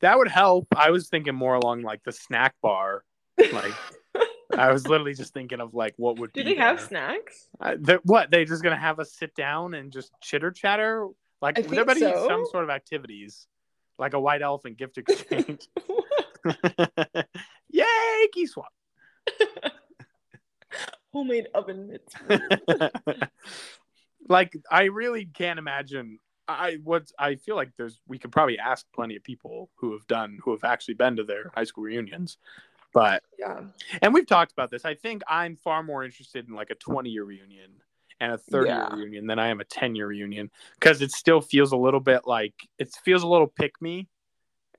That 0.00 0.18
would 0.18 0.28
help. 0.28 0.66
I 0.76 0.90
was 0.90 1.08
thinking 1.08 1.34
more 1.34 1.54
along 1.54 1.82
like 1.82 2.02
the 2.04 2.12
snack 2.12 2.54
bar. 2.60 3.04
Like 3.38 3.72
I 4.56 4.72
was 4.72 4.86
literally 4.86 5.14
just 5.14 5.32
thinking 5.32 5.60
of 5.60 5.74
like 5.74 5.94
what 5.96 6.18
would 6.18 6.32
do 6.32 6.42
they 6.42 6.56
have 6.56 6.80
snacks? 6.80 7.48
I, 7.60 7.76
what 8.02 8.30
they 8.30 8.44
just 8.44 8.62
gonna 8.62 8.76
have 8.78 8.98
us 8.98 9.12
sit 9.12 9.34
down 9.34 9.74
and 9.74 9.92
just 9.92 10.10
chitter 10.20 10.50
chatter? 10.50 11.06
Like 11.40 11.58
I 11.58 11.62
there 11.62 11.70
think 11.70 11.86
better 11.86 12.00
be 12.00 12.26
some 12.26 12.44
sort 12.50 12.64
of 12.64 12.70
activities, 12.70 13.46
like 13.98 14.14
a 14.14 14.20
white 14.20 14.42
elephant 14.42 14.76
gift 14.76 14.98
exchange. 14.98 15.68
Yay, 17.70 18.28
key 18.32 18.46
swap. 18.46 18.72
Homemade 21.12 21.48
oven 21.54 21.88
mitts. 21.88 22.14
like 24.28 24.56
I 24.70 24.84
really 24.84 25.26
can't 25.26 25.58
imagine. 25.58 26.18
I 26.48 26.78
what 26.82 27.10
I 27.18 27.36
feel 27.36 27.56
like 27.56 27.70
there's 27.76 28.00
we 28.06 28.18
could 28.18 28.32
probably 28.32 28.58
ask 28.58 28.86
plenty 28.94 29.16
of 29.16 29.22
people 29.22 29.70
who 29.76 29.92
have 29.92 30.06
done 30.06 30.38
who 30.42 30.52
have 30.52 30.64
actually 30.64 30.94
been 30.94 31.16
to 31.16 31.24
their 31.24 31.50
high 31.54 31.64
school 31.64 31.84
reunions, 31.84 32.38
but 32.94 33.22
yeah. 33.38 33.60
and 34.00 34.12
we've 34.14 34.26
talked 34.26 34.52
about 34.52 34.70
this. 34.70 34.84
I 34.84 34.94
think 34.94 35.22
I'm 35.28 35.56
far 35.56 35.82
more 35.82 36.02
interested 36.04 36.48
in 36.48 36.54
like 36.54 36.70
a 36.70 36.74
20 36.74 37.10
year 37.10 37.24
reunion 37.24 37.70
and 38.20 38.32
a 38.32 38.38
30 38.38 38.68
Yeah. 38.68 38.88
year 38.88 38.96
reunion 39.04 39.26
than 39.26 39.38
I 39.38 39.48
am 39.48 39.60
a 39.60 39.64
10 39.64 39.94
year 39.94 40.06
reunion 40.06 40.50
because 40.80 41.02
it 41.02 41.12
still 41.12 41.40
feels 41.40 41.72
a 41.72 41.76
little 41.76 42.00
bit 42.00 42.22
like 42.26 42.54
it 42.78 42.92
feels 43.04 43.22
a 43.22 43.28
little 43.28 43.46
pick 43.48 43.80
me 43.80 44.08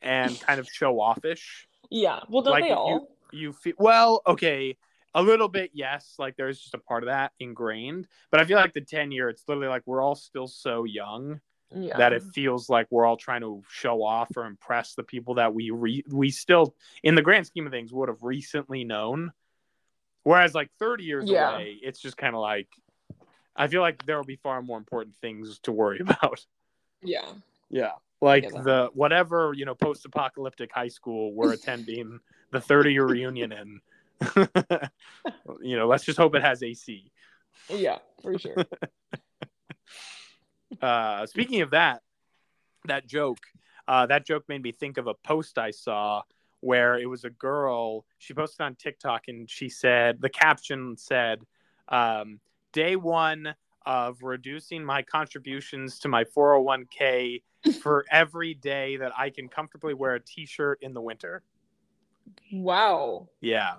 and 0.01 0.39
kind 0.41 0.59
of 0.59 0.67
show 0.67 0.99
offish. 0.99 1.67
Yeah. 1.89 2.19
Well, 2.29 2.41
don't 2.41 2.51
Like, 2.53 2.63
they 2.63 2.71
all? 2.71 3.07
You 3.33 3.53
feel 3.53 3.73
well, 3.77 4.21
okay, 4.27 4.77
a 5.15 5.21
little 5.21 5.47
bit, 5.47 5.71
yes. 5.73 6.15
Like 6.17 6.35
there's 6.37 6.59
just 6.59 6.73
a 6.73 6.79
part 6.79 7.03
of 7.03 7.07
that 7.07 7.31
ingrained, 7.39 8.07
but 8.31 8.39
I 8.41 8.45
feel 8.45 8.57
like 8.57 8.73
the 8.73 8.81
10 8.81 9.11
year, 9.11 9.29
it's 9.29 9.43
literally 9.47 9.67
like 9.69 9.83
we're 9.85 10.01
all 10.01 10.15
still 10.15 10.47
so 10.47 10.83
young 10.85 11.39
Yeah. 11.71 11.97
that 11.97 12.13
it 12.13 12.23
feels 12.33 12.69
like 12.69 12.87
we're 12.91 13.05
all 13.05 13.17
trying 13.17 13.41
to 13.41 13.61
show 13.69 14.03
off 14.03 14.29
or 14.37 14.45
impress 14.45 14.93
the 14.95 15.03
people 15.03 15.35
that 15.35 15.53
we 15.53 15.69
re- 15.71 16.03
we 16.11 16.29
still 16.29 16.75
in 17.03 17.15
the 17.15 17.21
grand 17.21 17.47
scheme 17.47 17.65
of 17.65 17.71
things 17.71 17.91
would 17.93 18.09
have 18.09 18.21
recently 18.23 18.83
known 18.83 19.31
whereas 20.23 20.53
like 20.55 20.69
30 20.79 21.03
years 21.03 21.29
Yeah. 21.29 21.55
away 21.55 21.77
it's 21.81 21.99
just 21.99 22.15
kind 22.15 22.35
of 22.35 22.41
like 22.41 22.67
i 23.55 23.67
feel 23.67 23.81
like 23.81 24.05
there 24.05 24.17
will 24.17 24.23
be 24.23 24.35
far 24.37 24.61
more 24.61 24.77
important 24.77 25.15
things 25.17 25.59
to 25.63 25.71
worry 25.71 25.99
about 26.07 26.45
yeah. 27.01 27.31
yeah 27.69 27.93
like 28.21 28.43
Yeah. 28.43 28.61
the 28.61 28.89
whatever 28.93 29.53
you 29.55 29.65
know 29.65 29.75
post-apocalyptic 29.75 30.71
high 30.71 30.87
school 30.89 31.33
we're 31.33 31.53
attending 31.53 32.19
the 32.53 32.61
30 32.61 32.93
year 32.93 33.05
reunion 33.05 33.51
in 33.51 33.81
you 35.61 35.75
know 35.75 35.87
let's 35.87 36.05
just 36.05 36.17
hope 36.17 36.35
it 36.35 36.41
has 36.41 36.63
ac 36.63 37.11
Yeah. 37.69 37.99
For 38.21 38.37
sure. 38.39 38.55
uh, 40.81 41.25
speaking 41.25 41.61
of 41.61 41.71
that, 41.71 42.01
that 42.85 43.07
joke, 43.07 43.39
uh, 43.87 44.05
that 44.07 44.25
joke 44.25 44.43
made 44.47 44.63
me 44.63 44.71
think 44.71 44.97
of 44.97 45.07
a 45.07 45.13
post 45.13 45.57
I 45.57 45.71
saw 45.71 46.21
where 46.61 46.97
it 46.97 47.05
was 47.05 47.25
a 47.25 47.29
girl. 47.29 48.05
She 48.19 48.33
posted 48.33 48.61
on 48.61 48.75
TikTok 48.75 49.27
and 49.27 49.49
she 49.49 49.67
said, 49.67 50.21
the 50.21 50.29
caption 50.29 50.95
said, 50.97 51.43
um, 51.89 52.39
day 52.71 52.95
one 52.95 53.53
of 53.85 54.23
reducing 54.23 54.83
my 54.83 55.01
contributions 55.01 55.99
to 55.99 56.07
my 56.07 56.23
401k 56.23 57.41
for 57.81 58.05
every 58.09 58.53
day 58.53 58.95
that 58.97 59.11
I 59.17 59.29
can 59.29 59.49
comfortably 59.49 59.93
wear 59.93 60.15
a 60.15 60.19
t 60.21 60.45
shirt 60.45 60.79
in 60.81 60.93
the 60.93 61.01
winter. 61.01 61.43
Wow. 62.51 63.27
Yeah. 63.41 63.75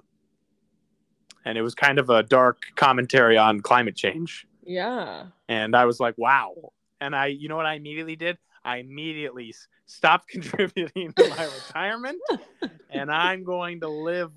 And 1.44 1.58
it 1.58 1.62
was 1.62 1.74
kind 1.74 1.98
of 1.98 2.08
a 2.10 2.22
dark 2.22 2.62
commentary 2.74 3.36
on 3.36 3.60
climate 3.60 3.96
change. 3.96 4.46
Yeah. 4.66 5.26
and 5.48 5.76
I 5.76 5.84
was 5.84 6.00
like, 6.00 6.16
wow. 6.16 6.72
And 7.00 7.14
I, 7.14 7.26
you 7.26 7.48
know 7.48 7.56
what 7.56 7.66
I 7.66 7.74
immediately 7.74 8.16
did? 8.16 8.38
I 8.64 8.78
immediately 8.78 9.54
stopped 9.86 10.28
contributing 10.30 11.12
to 11.12 11.28
my 11.28 11.44
retirement, 11.44 12.18
and 12.90 13.10
I'm 13.10 13.44
going 13.44 13.80
to 13.80 13.88
live 13.88 14.32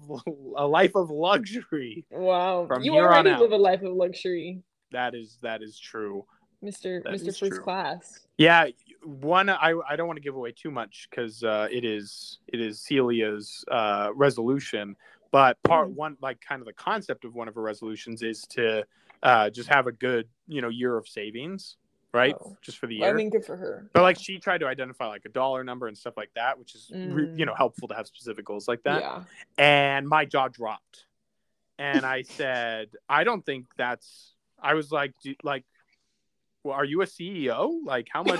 a 0.57 0.67
life 0.67 0.95
of 0.95 1.09
luxury. 1.09 2.05
Wow. 2.11 2.65
From 2.67 2.83
you 2.83 2.91
here 2.91 3.05
on 3.05 3.13
already 3.13 3.29
out. 3.29 3.39
live 3.39 3.53
a 3.53 3.57
life 3.57 3.83
of 3.83 3.93
luxury, 3.93 4.61
That 4.91 5.15
is 5.15 5.37
that 5.43 5.61
is 5.63 5.79
true. 5.79 6.25
Mr. 6.61 7.01
That 7.03 7.13
Mr. 7.13 7.27
First 7.27 7.39
true. 7.39 7.61
Class. 7.61 8.27
Yeah, 8.37 8.65
one 9.03 9.49
I 9.49 9.73
I 9.87 9.95
don't 9.95 10.07
want 10.07 10.17
to 10.17 10.23
give 10.23 10.35
away 10.35 10.51
too 10.51 10.71
much 10.71 11.07
because 11.09 11.43
uh, 11.43 11.67
it 11.71 11.83
is 11.85 12.39
it 12.47 12.59
is 12.59 12.79
Celia's 12.79 13.63
uh, 13.69 14.09
resolution, 14.15 14.95
but 15.31 15.61
part 15.63 15.89
Mhm. 15.89 15.95
one 15.95 16.17
like 16.21 16.39
kind 16.41 16.61
of 16.61 16.65
the 16.65 16.73
concept 16.73 17.25
of 17.25 17.35
one 17.35 17.47
of 17.47 17.55
her 17.55 17.61
resolutions 17.61 18.21
is 18.23 18.41
to 18.51 18.85
uh, 19.23 19.49
just 19.49 19.69
have 19.69 19.87
a 19.87 19.91
good 19.91 20.27
you 20.47 20.61
know 20.61 20.69
year 20.69 20.95
of 20.97 21.07
savings, 21.07 21.77
right? 22.13 22.35
Oh. 22.39 22.55
Just 22.61 22.77
for 22.77 22.87
the 22.87 22.95
year. 22.95 23.09
I 23.09 23.13
mean, 23.13 23.29
good 23.29 23.45
for 23.45 23.55
her. 23.57 23.89
But 23.93 24.03
like 24.03 24.19
she 24.19 24.39
tried 24.39 24.59
to 24.59 24.67
identify 24.67 25.07
like 25.07 25.25
a 25.25 25.29
dollar 25.29 25.63
number 25.63 25.87
and 25.87 25.97
stuff 25.97 26.15
like 26.17 26.31
that, 26.35 26.57
which 26.59 26.75
is 26.75 26.91
re- 26.93 27.27
Mm. 27.27 27.39
you 27.39 27.45
know 27.45 27.55
helpful 27.55 27.87
to 27.89 27.95
have 27.95 28.07
specific 28.07 28.45
goals 28.45 28.67
like 28.67 28.83
that. 28.83 29.01
Yeah. 29.01 29.23
And 29.57 30.07
my 30.07 30.25
jaw 30.25 30.47
dropped, 30.49 31.05
and 31.79 32.05
I 32.05 32.21
said, 32.39 32.89
I 33.09 33.23
don't 33.23 33.45
think 33.45 33.65
that's. 33.77 34.33
I 34.59 34.73
was 34.73 34.91
like, 34.91 35.13
do, 35.23 35.35
like, 35.43 35.65
well, 36.63 36.73
are 36.75 36.83
you 36.85 37.03
a 37.03 37.05
CEO? 37.05 37.75
Like, 37.83 38.07
how 38.11 38.23
much 38.23 38.39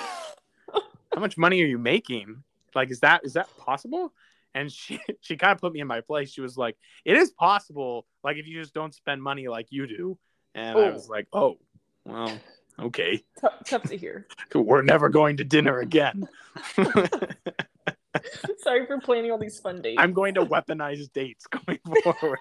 how 1.18 1.22
much 1.22 1.36
money 1.36 1.64
are 1.64 1.66
you 1.66 1.80
making? 1.80 2.44
Like, 2.76 2.92
is 2.92 3.00
that 3.00 3.22
is 3.24 3.34
that 3.34 3.50
possible? 3.58 4.14
And 4.54 4.72
she 4.72 5.00
she 5.22 5.36
kind 5.36 5.52
of 5.54 5.60
put 5.60 5.74
me 5.74 5.80
in 5.80 5.88
my 5.88 6.02
place. 6.02 6.32
She 6.32 6.42
was 6.42 6.56
like, 6.58 6.78
it 7.06 7.18
is 7.18 7.32
possible. 7.32 8.06
Like, 8.24 8.38
if 8.38 8.46
you 8.46 8.62
just 8.62 8.72
don't 8.76 8.94
spend 8.94 9.24
money 9.24 9.48
like 9.48 9.66
you 9.72 9.88
do. 9.88 10.20
And 10.54 10.78
I 10.78 10.90
Oh. 10.90 10.92
was 10.94 11.10
like, 11.10 11.28
oh, 11.34 11.58
well, 12.06 12.40
okay. 12.80 13.24
Tough, 13.42 13.54
tough 13.66 13.84
to 13.86 13.98
hear. 13.98 14.28
We're 14.54 14.84
never 14.84 15.10
going 15.10 15.38
to 15.38 15.44
dinner 15.44 15.80
again. 15.80 16.28
Sorry 18.60 18.86
for 18.86 19.00
planning 19.00 19.32
all 19.32 19.40
these 19.40 19.60
fun 19.60 19.82
dates. 19.82 20.00
I'm 20.00 20.14
going 20.14 20.36
to 20.36 20.46
weaponize 20.46 21.12
dates 21.14 21.48
going 21.48 21.80
forward. 22.04 22.38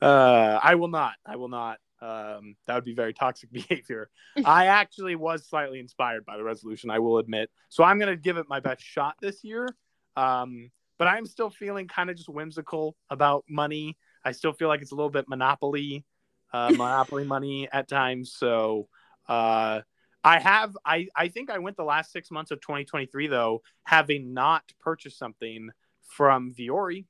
uh, 0.00 0.58
I 0.62 0.74
will 0.76 0.88
not. 0.88 1.12
I 1.26 1.36
will 1.36 1.48
not. 1.48 1.78
Um, 2.02 2.56
that 2.66 2.74
would 2.74 2.84
be 2.84 2.94
very 2.94 3.14
toxic 3.14 3.52
behavior. 3.52 4.10
I 4.44 4.66
actually 4.66 5.14
was 5.14 5.46
slightly 5.46 5.78
inspired 5.78 6.26
by 6.26 6.36
the 6.36 6.42
resolution, 6.44 6.90
I 6.90 6.98
will 6.98 7.18
admit. 7.18 7.50
So 7.68 7.84
I'm 7.84 7.98
going 7.98 8.10
to 8.10 8.20
give 8.20 8.36
it 8.36 8.46
my 8.48 8.60
best 8.60 8.82
shot 8.82 9.14
this 9.20 9.44
year. 9.44 9.68
Um, 10.16 10.70
but 10.98 11.08
I'm 11.08 11.26
still 11.26 11.48
feeling 11.48 11.88
kind 11.88 12.10
of 12.10 12.16
just 12.16 12.28
whimsical 12.28 12.96
about 13.08 13.44
money. 13.48 13.96
I 14.24 14.32
still 14.32 14.52
feel 14.52 14.68
like 14.68 14.82
it's 14.82 14.92
a 14.92 14.94
little 14.94 15.10
bit 15.10 15.28
monopoly, 15.28 16.04
uh, 16.52 16.70
monopoly 16.76 17.24
money 17.24 17.68
at 17.72 17.88
times. 17.88 18.34
So 18.36 18.88
uh, 19.28 19.80
I 20.24 20.38
have, 20.40 20.76
I, 20.84 21.08
I 21.16 21.28
think 21.28 21.50
I 21.50 21.58
went 21.58 21.76
the 21.76 21.84
last 21.84 22.12
six 22.12 22.30
months 22.30 22.50
of 22.50 22.60
2023 22.60 23.28
though, 23.28 23.62
having 23.84 24.34
not 24.34 24.64
purchased 24.80 25.18
something 25.18 25.70
from 26.08 26.52
Vuori. 26.52 27.06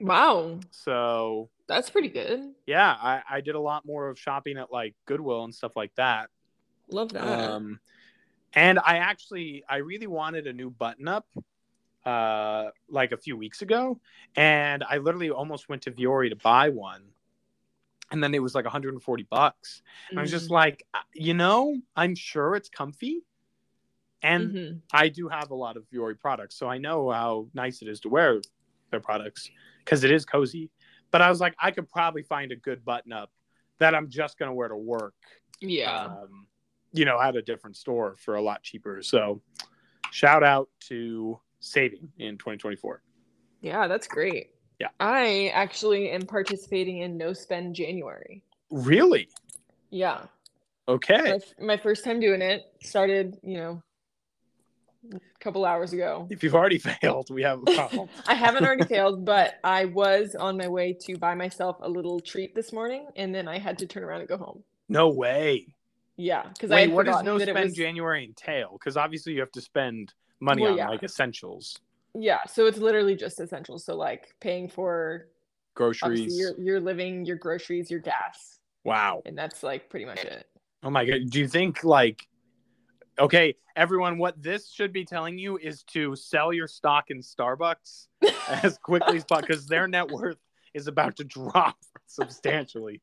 wow. 0.00 0.58
So 0.70 1.50
That's 1.68 1.90
pretty 1.90 2.08
good. 2.08 2.54
yeah, 2.66 2.96
I, 3.00 3.22
I 3.28 3.40
did 3.40 3.54
a 3.54 3.60
lot 3.60 3.84
more 3.86 4.08
of 4.08 4.18
shopping 4.18 4.56
at 4.58 4.70
like 4.72 4.94
Goodwill 5.06 5.44
and 5.44 5.54
stuff 5.54 5.72
like 5.76 5.94
that. 5.96 6.30
Love 6.90 7.12
that. 7.12 7.24
Um, 7.24 7.80
and 8.54 8.78
I 8.78 8.98
actually, 8.98 9.64
I 9.68 9.76
really 9.78 10.06
wanted 10.06 10.46
a 10.46 10.52
new 10.52 10.70
button 10.70 11.08
up 11.08 11.26
uh, 12.04 12.70
like 12.88 13.12
a 13.12 13.16
few 13.16 13.36
weeks 13.36 13.62
ago, 13.62 14.00
and 14.36 14.84
I 14.88 14.98
literally 14.98 15.30
almost 15.30 15.68
went 15.68 15.82
to 15.82 15.90
Vuori 15.90 16.30
to 16.30 16.36
buy 16.36 16.68
one, 16.68 17.02
and 18.12 18.22
then 18.22 18.34
it 18.34 18.42
was 18.42 18.54
like 18.54 18.64
140 18.64 19.24
bucks. 19.24 19.82
And 20.10 20.18
I 20.20 20.22
was 20.22 20.30
just 20.30 20.48
Mhm. 20.48 20.52
like, 20.52 20.86
uh, 20.94 20.98
you 21.12 21.34
know, 21.34 21.76
I'm 21.96 22.14
sure 22.14 22.54
it's 22.54 22.68
comfy, 22.68 23.24
and 24.22 24.52
Mhm. 24.52 24.80
I 24.92 25.08
do 25.08 25.28
have 25.28 25.50
a 25.50 25.54
lot 25.56 25.76
of 25.76 25.84
Vuori 25.90 26.18
products, 26.18 26.54
so 26.56 26.68
I 26.68 26.78
know 26.78 27.10
how 27.10 27.48
nice 27.54 27.82
it 27.82 27.88
is 27.88 28.00
to 28.00 28.08
wear 28.08 28.40
their 28.90 29.00
products 29.00 29.50
because 29.84 30.04
it 30.04 30.12
is 30.12 30.24
cozy. 30.24 30.70
But 31.16 31.22
I 31.22 31.30
was 31.30 31.40
like, 31.40 31.54
I 31.58 31.70
could 31.70 31.88
probably 31.88 32.24
find 32.24 32.52
a 32.52 32.56
good 32.56 32.84
button 32.84 33.10
up 33.10 33.30
that 33.78 33.94
I'm 33.94 34.10
just 34.10 34.38
gonna 34.38 34.52
wear 34.52 34.68
to 34.68 34.76
work 34.76 35.14
yeah. 35.62 36.04
um, 36.04 36.46
you 36.92 37.06
know, 37.06 37.18
at 37.18 37.34
a 37.36 37.40
different 37.40 37.78
store 37.78 38.16
for 38.18 38.34
a 38.34 38.42
lot 38.42 38.62
cheaper. 38.62 39.00
So, 39.00 39.40
shout 40.10 40.42
out 40.42 40.68
to 40.88 41.40
saving 41.60 42.10
in 42.18 42.36
2024. 42.36 43.00
yeah, 43.62 43.88
that's 43.88 44.06
great. 44.06 44.50
Yeah. 44.78 44.88
I 45.00 45.50
actually 45.54 46.10
am 46.10 46.26
participating 46.26 46.98
in 46.98 47.16
No 47.16 47.32
Spend 47.32 47.74
January. 47.74 48.42
Really? 48.70 49.30
Yeah. 49.88 50.26
Okay. 50.86 51.40
My, 51.58 51.64
my 51.64 51.76
first 51.78 52.04
time 52.04 52.20
doing 52.20 52.42
it 52.42 52.70
started, 52.82 53.38
you 53.42 53.56
know, 53.56 53.82
a 55.14 55.20
couple 55.40 55.64
hours 55.64 55.92
ago. 55.92 56.26
If 56.30 56.42
you've 56.42 56.54
already 56.54 56.78
failed, 57.00 57.30
we 57.30 57.42
have 57.42 57.60
a 57.66 57.74
problem. 57.74 58.08
I 58.26 58.34
haven't 58.34 58.64
already 58.64 58.84
failed, 58.84 59.24
but 59.24 59.54
I 59.64 59.84
was 59.86 60.34
on 60.34 60.56
my 60.56 60.68
way 60.68 60.92
to 61.02 61.16
buy 61.16 61.34
myself 61.34 61.76
a 61.80 61.88
little 61.88 62.20
treat 62.20 62.54
this 62.54 62.72
morning, 62.72 63.06
and 63.16 63.34
then 63.34 63.48
I 63.48 63.58
had 63.58 63.78
to 63.78 63.86
turn 63.86 64.02
around 64.04 64.20
and 64.20 64.28
go 64.28 64.36
home. 64.36 64.62
no 64.88 65.08
way. 65.08 65.66
Yeah, 66.18 66.44
because 66.48 66.70
I 66.70 66.86
what 66.86 67.04
does 67.06 67.22
no 67.22 67.38
spend 67.38 67.58
was. 67.58 67.74
January 67.74 68.24
entail? 68.24 68.70
Because 68.72 68.96
obviously 68.96 69.34
you 69.34 69.40
have 69.40 69.52
to 69.52 69.60
spend 69.60 70.14
money 70.40 70.62
Well, 70.62 70.72
on 70.72 70.78
yeah. 70.78 70.88
like 70.88 71.02
essentials, 71.02 71.78
Yeah, 72.14 72.38
so 72.46 72.64
it's 72.66 72.78
literally 72.78 73.14
just 73.16 73.38
essentials. 73.38 73.84
So 73.84 73.94
like 73.96 74.34
paying 74.40 74.68
for 74.70 75.28
groceries. 75.74 76.38
your 76.38 76.58
your 76.58 76.80
living, 76.80 77.26
your 77.26 77.36
groceries, 77.36 77.90
your 77.90 78.00
gas, 78.00 78.60
Wow. 78.82 79.20
and 79.26 79.36
that's 79.36 79.62
like 79.62 79.90
pretty 79.90 80.06
much 80.06 80.24
it. 80.24 80.46
Oh 80.82 80.88
my 80.88 81.04
god. 81.04 81.28
Do 81.28 81.38
you 81.38 81.48
think 81.48 81.84
like 81.84 82.26
okay, 83.18 83.54
everyone, 83.74 84.18
what 84.18 84.40
this 84.42 84.70
should 84.70 84.92
be 84.92 85.04
telling 85.04 85.38
you 85.38 85.58
is 85.58 85.82
to 85.84 86.14
sell 86.16 86.52
your 86.52 86.66
stock 86.66 87.10
in 87.10 87.20
Starbucks 87.20 88.08
as 88.62 88.78
quickly 88.78 89.16
as 89.16 89.24
possible 89.24 89.46
because 89.48 89.66
their 89.66 89.88
net 89.88 90.10
worth 90.10 90.38
is 90.74 90.86
about 90.86 91.16
to 91.16 91.24
drop 91.24 91.76
substantially. 92.06 93.00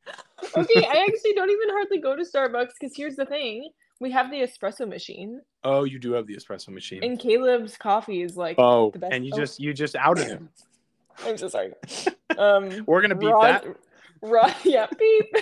okay, 0.55 0.85
I 0.85 1.05
actually 1.07 1.33
don't 1.33 1.49
even 1.49 1.69
hardly 1.69 1.99
go 1.99 2.15
to 2.15 2.23
Starbucks 2.23 2.71
because 2.79 2.95
here's 2.95 3.15
the 3.15 3.25
thing: 3.25 3.69
we 3.99 4.11
have 4.11 4.29
the 4.31 4.41
espresso 4.41 4.87
machine, 4.87 5.41
Oh, 5.63 5.83
you 5.83 5.99
do 5.99 6.13
have 6.13 6.27
the 6.27 6.35
espresso 6.35 6.69
machine. 6.69 7.03
and 7.03 7.19
Caleb's 7.19 7.77
coffee 7.77 8.21
is 8.21 8.35
like. 8.37 8.55
oh, 8.59 8.91
the 8.91 8.99
best- 8.99 9.13
and 9.13 9.25
you 9.25 9.31
oh. 9.33 9.37
just 9.37 9.59
you 9.59 9.73
just 9.73 9.95
outed 9.95 10.27
him. 10.27 10.49
I'm 11.25 11.37
so 11.37 11.47
sorry. 11.47 11.71
Um, 12.37 12.83
We're 12.87 13.01
gonna 13.01 13.15
beat 13.15 13.27
Roz, 13.27 13.61
that. 13.61 13.65
Roz, 14.21 14.51
yeah, 14.63 14.87
beep. 14.97 15.35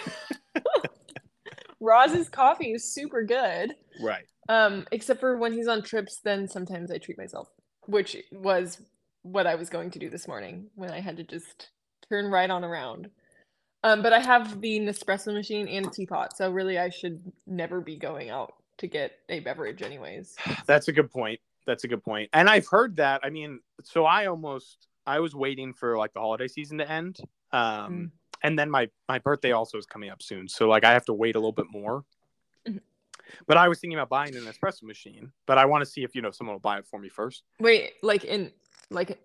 Roz's 1.79 2.29
coffee 2.29 2.73
is 2.73 2.83
super 2.93 3.23
good. 3.23 3.73
Right. 4.01 4.25
Um, 4.51 4.85
except 4.91 5.21
for 5.21 5.37
when 5.37 5.53
he's 5.53 5.69
on 5.69 5.81
trips, 5.81 6.19
then 6.23 6.45
sometimes 6.45 6.91
I 6.91 6.97
treat 6.97 7.17
myself, 7.17 7.47
which 7.85 8.17
was 8.33 8.81
what 9.21 9.47
I 9.47 9.55
was 9.55 9.69
going 9.69 9.91
to 9.91 9.99
do 9.99 10.09
this 10.09 10.27
morning 10.27 10.65
when 10.75 10.91
I 10.91 10.99
had 10.99 11.15
to 11.17 11.23
just 11.23 11.69
turn 12.09 12.25
right 12.25 12.49
on 12.49 12.65
around. 12.65 13.09
Um, 13.85 14.01
but 14.03 14.11
I 14.11 14.19
have 14.19 14.59
the 14.59 14.77
Nespresso 14.81 15.33
machine 15.33 15.69
and 15.69 15.85
a 15.85 15.89
teapot, 15.89 16.35
so 16.35 16.51
really 16.51 16.77
I 16.77 16.89
should 16.89 17.31
never 17.47 17.79
be 17.79 17.95
going 17.95 18.29
out 18.29 18.55
to 18.79 18.87
get 18.87 19.13
a 19.29 19.39
beverage, 19.39 19.81
anyways. 19.83 20.35
That's 20.65 20.89
a 20.89 20.91
good 20.91 21.09
point. 21.09 21.39
That's 21.65 21.85
a 21.85 21.87
good 21.87 22.03
point. 22.03 22.29
And 22.33 22.49
I've 22.49 22.67
heard 22.67 22.97
that. 22.97 23.21
I 23.23 23.29
mean, 23.29 23.61
so 23.83 24.03
I 24.05 24.25
almost 24.25 24.87
I 25.07 25.19
was 25.21 25.33
waiting 25.33 25.71
for 25.73 25.97
like 25.97 26.13
the 26.13 26.19
holiday 26.19 26.49
season 26.49 26.77
to 26.79 26.91
end. 26.91 27.19
Um, 27.53 27.61
Mm. 27.61 28.11
and 28.43 28.59
then 28.59 28.69
my 28.69 28.89
my 29.07 29.19
birthday 29.19 29.53
also 29.53 29.77
is 29.77 29.85
coming 29.85 30.09
up 30.09 30.21
soon, 30.21 30.49
so 30.49 30.67
like 30.67 30.83
I 30.83 30.91
have 30.91 31.05
to 31.05 31.13
wait 31.13 31.35
a 31.35 31.39
little 31.39 31.53
bit 31.53 31.67
more. 31.71 32.03
Mhm. 32.67 32.81
But 33.47 33.57
I 33.57 33.67
was 33.67 33.79
thinking 33.79 33.97
about 33.97 34.09
buying 34.09 34.35
an 34.35 34.43
espresso 34.45 34.83
machine, 34.83 35.31
but 35.45 35.57
I 35.57 35.65
want 35.65 35.83
to 35.83 35.89
see 35.89 36.03
if 36.03 36.15
you 36.15 36.21
know 36.21 36.31
someone 36.31 36.55
will 36.55 36.59
buy 36.59 36.77
it 36.79 36.87
for 36.87 36.99
me 36.99 37.09
first. 37.09 37.43
Wait, 37.59 37.93
like 38.01 38.23
in 38.25 38.51
like 38.89 39.19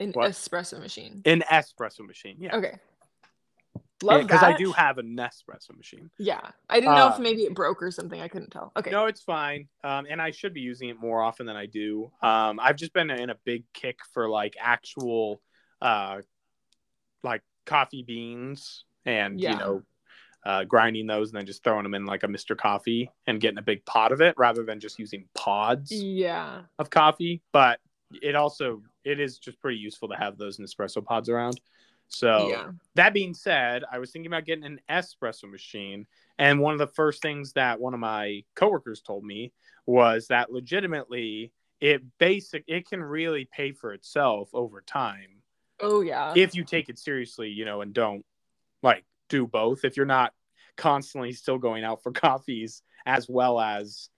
an 0.00 0.12
What? 0.12 0.30
espresso 0.30 0.78
machine. 0.80 1.22
An 1.24 1.42
espresso 1.50 2.06
machine, 2.06 2.36
yeah, 2.38 2.56
Okay. 2.56 2.74
Love 4.02 4.22
because 4.22 4.40
that. 4.40 4.54
I 4.54 4.58
do 4.58 4.70
have 4.72 4.98
an 4.98 5.16
espresso 5.16 5.74
machine. 5.74 6.10
Yeah, 6.18 6.40
I 6.68 6.80
didn't 6.80 6.94
know 6.94 7.06
Uh, 7.08 7.12
if 7.14 7.18
maybe 7.20 7.44
it 7.44 7.54
broke 7.54 7.82
or 7.82 7.90
something. 7.90 8.20
I 8.20 8.28
couldn't 8.28 8.50
tell. 8.50 8.70
Okay. 8.76 8.90
No, 8.90 9.06
it's 9.06 9.22
fine. 9.22 9.68
Um, 9.82 10.06
and 10.10 10.20
I 10.20 10.30
should 10.30 10.52
be 10.52 10.60
using 10.60 10.90
it 10.90 10.98
more 11.00 11.22
often 11.22 11.46
than 11.46 11.56
I 11.56 11.66
do. 11.66 12.10
Um, 12.20 12.60
I've 12.60 12.76
just 12.76 12.92
been 12.92 13.08
in 13.10 13.30
a 13.30 13.36
big 13.44 13.64
kick 13.72 14.00
for 14.12 14.28
like 14.28 14.56
actual, 14.60 15.40
uh, 15.80 16.20
like 17.22 17.42
coffee 17.64 18.02
beans 18.02 18.84
and 19.06 19.40
Yeah. 19.40 19.52
you 19.52 19.58
know, 19.58 19.82
uh, 20.44 20.64
grinding 20.64 21.06
those 21.06 21.30
and 21.30 21.38
then 21.38 21.46
just 21.46 21.64
throwing 21.64 21.84
them 21.84 21.94
in 21.94 22.04
like 22.04 22.22
a 22.22 22.28
Mr. 22.28 22.56
Coffee 22.56 23.10
and 23.26 23.40
getting 23.40 23.58
a 23.58 23.62
big 23.62 23.84
pot 23.86 24.12
of 24.12 24.20
it 24.20 24.34
rather 24.36 24.62
than 24.62 24.80
just 24.80 24.98
using 24.98 25.26
pods 25.34 25.90
Yeah. 25.92 26.62
of 26.78 26.90
coffee. 26.90 27.42
But 27.52 27.80
it 28.22 28.34
also 28.34 28.82
it 29.04 29.20
is 29.20 29.38
just 29.38 29.60
pretty 29.60 29.78
useful 29.78 30.08
to 30.08 30.16
have 30.16 30.36
those 30.38 30.58
Nespresso 30.58 31.04
pods 31.04 31.28
around. 31.28 31.60
So 32.08 32.48
Yeah. 32.48 32.70
that 32.94 33.14
being 33.14 33.34
said, 33.34 33.84
I 33.90 33.98
was 33.98 34.10
thinking 34.12 34.30
about 34.30 34.44
getting 34.44 34.64
an 34.64 34.80
espresso 34.90 35.50
machine, 35.50 36.06
and 36.38 36.60
one 36.60 36.72
of 36.74 36.78
the 36.78 36.86
first 36.86 37.22
things 37.22 37.52
that 37.54 37.80
one 37.80 37.94
of 37.94 38.00
my 38.00 38.44
coworkers 38.54 39.00
told 39.00 39.24
me 39.24 39.52
was 39.86 40.28
that 40.28 40.52
legitimately 40.52 41.52
it 41.80 42.02
basic 42.18 42.64
it 42.66 42.88
can 42.88 43.02
really 43.02 43.48
pay 43.52 43.72
for 43.72 43.92
itself 43.92 44.48
over 44.54 44.80
time 44.82 45.42
Oh 45.80 46.02
yeah. 46.02 46.32
if 46.36 46.54
you 46.54 46.64
take 46.64 46.88
it 46.88 46.98
seriously, 46.98 47.48
you 47.48 47.64
know, 47.64 47.80
and 47.80 47.92
don't 47.92 48.24
like 48.82 49.04
do 49.28 49.46
both. 49.46 49.84
If 49.84 49.96
you're 49.96 50.06
not 50.06 50.32
constantly 50.76 51.32
still 51.32 51.58
going 51.58 51.84
out 51.84 52.02
for 52.02 52.12
coffees 52.26 52.82
as 53.06 53.28
well 53.28 53.60
as 53.60 54.08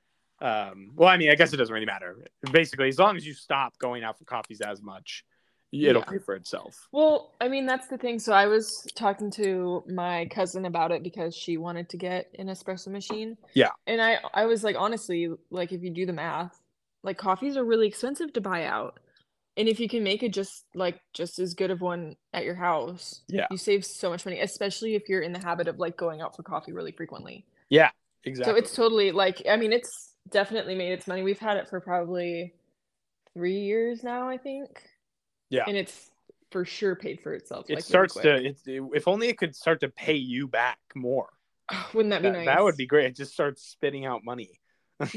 um 0.41 0.91
well 0.95 1.09
i 1.09 1.17
mean 1.17 1.31
i 1.31 1.35
guess 1.35 1.53
it 1.53 1.57
doesn't 1.57 1.73
really 1.73 1.87
matter 1.87 2.25
basically 2.53 2.89
as 2.89 2.99
long 2.99 3.17
as 3.17 3.27
you 3.27 3.33
stop 3.33 3.77
going 3.79 4.05
out 4.05 4.19
for 4.19 4.25
coffees 4.25 4.61
as 4.61 4.83
much 4.83 5.25
it'll 5.73 6.01
Yeah. 6.03 6.11
pay 6.11 6.19
for 6.19 6.35
itself 6.35 6.89
Well, 6.93 7.33
I 7.41 7.49
mean, 7.49 7.67
that's 7.67 7.89
the 7.89 7.99
thing. 7.99 8.19
So 8.19 8.33
I 8.33 8.47
was 8.47 8.87
talking 8.95 9.31
to 9.33 9.83
my 9.89 10.27
cousin 10.27 10.65
about 10.65 10.93
it 10.93 11.03
because 11.03 11.35
she 11.35 11.57
wanted 11.59 11.89
to 11.91 11.97
get 11.97 12.31
an 12.39 12.47
espresso 12.47 12.89
machine. 12.89 13.37
Yeah. 13.55 13.71
And 13.87 14.01
I 14.01 14.19
I 14.33 14.47
was 14.47 14.63
like, 14.63 14.77
honestly, 14.79 15.29
like 15.51 15.73
if 15.73 15.83
you 15.83 15.91
do 15.91 16.07
the 16.07 16.13
math, 16.13 16.59
like 17.03 17.19
coffees 17.19 17.57
are 17.57 17.65
really 17.65 17.89
expensive 17.89 18.33
to 18.35 18.41
buy 18.41 18.65
out. 18.65 19.01
And 19.57 19.69
if 19.69 19.81
you 19.81 19.89
can 19.89 20.03
make 20.03 20.23
it 20.23 20.33
just 20.33 20.67
like 20.75 21.01
just 21.15 21.39
as 21.39 21.55
good 21.55 21.71
of 21.71 21.81
one 21.81 22.17
at 22.33 22.45
your 22.45 22.55
house, 22.55 23.23
Yeah. 23.29 23.47
you 23.51 23.57
save 23.57 23.85
so 23.85 24.11
much 24.11 24.25
money, 24.27 24.41
especially 24.41 24.95
if 24.95 25.09
you're 25.09 25.23
in 25.23 25.33
the 25.33 25.39
habit 25.39 25.67
of 25.69 25.79
like 25.79 25.97
going 25.97 26.21
out 26.21 26.37
for 26.37 26.43
coffee 26.43 26.73
really 26.73 26.93
frequently. 26.93 27.47
Yeah, 27.71 27.91
exactly 28.25 28.53
So 28.53 28.59
it's 28.59 28.75
totally 28.75 29.13
like 29.13 29.43
I 29.49 29.57
mean, 29.57 29.73
it's 29.73 30.13
definitely 30.31 30.75
made 30.75 30.93
its 30.93 31.07
money. 31.07 31.23
We've 31.23 31.39
had 31.39 31.57
it 31.57 31.69
for 31.69 31.81
probably 31.81 32.55
three 33.35 33.61
years 33.61 34.03
now, 34.05 34.29
I 34.29 34.37
think. 34.39 34.83
Yeah. 35.51 35.65
And 35.67 35.77
it's 35.77 36.11
for 36.51 36.65
sure 36.65 36.95
paid 36.97 37.21
for 37.23 37.35
itself. 37.35 37.67
it 37.69 37.75
like, 37.75 37.77
really 37.77 37.83
starts 37.83 38.13
quick. 38.13 38.25
to 38.25 38.45
it's 38.45 38.63
if 38.67 39.09
only 39.09 39.29
it 39.29 39.39
could 39.39 39.55
start 39.57 39.81
to 39.81 39.89
pay 39.89 40.15
you 40.15 40.47
back 40.49 40.79
more 40.95 41.29
Wouldn't 41.95 42.11
that 42.11 42.23
be 42.23 42.29
that, 42.29 42.39
nice? 42.39 42.47
that 42.47 42.63
would 42.63 42.77
be 42.77 42.87
great 42.87 43.07
it 43.07 43.17
just 43.17 43.33
starts 43.33 43.63
spitting 43.63 44.05
out 44.07 44.23
money 44.25 44.61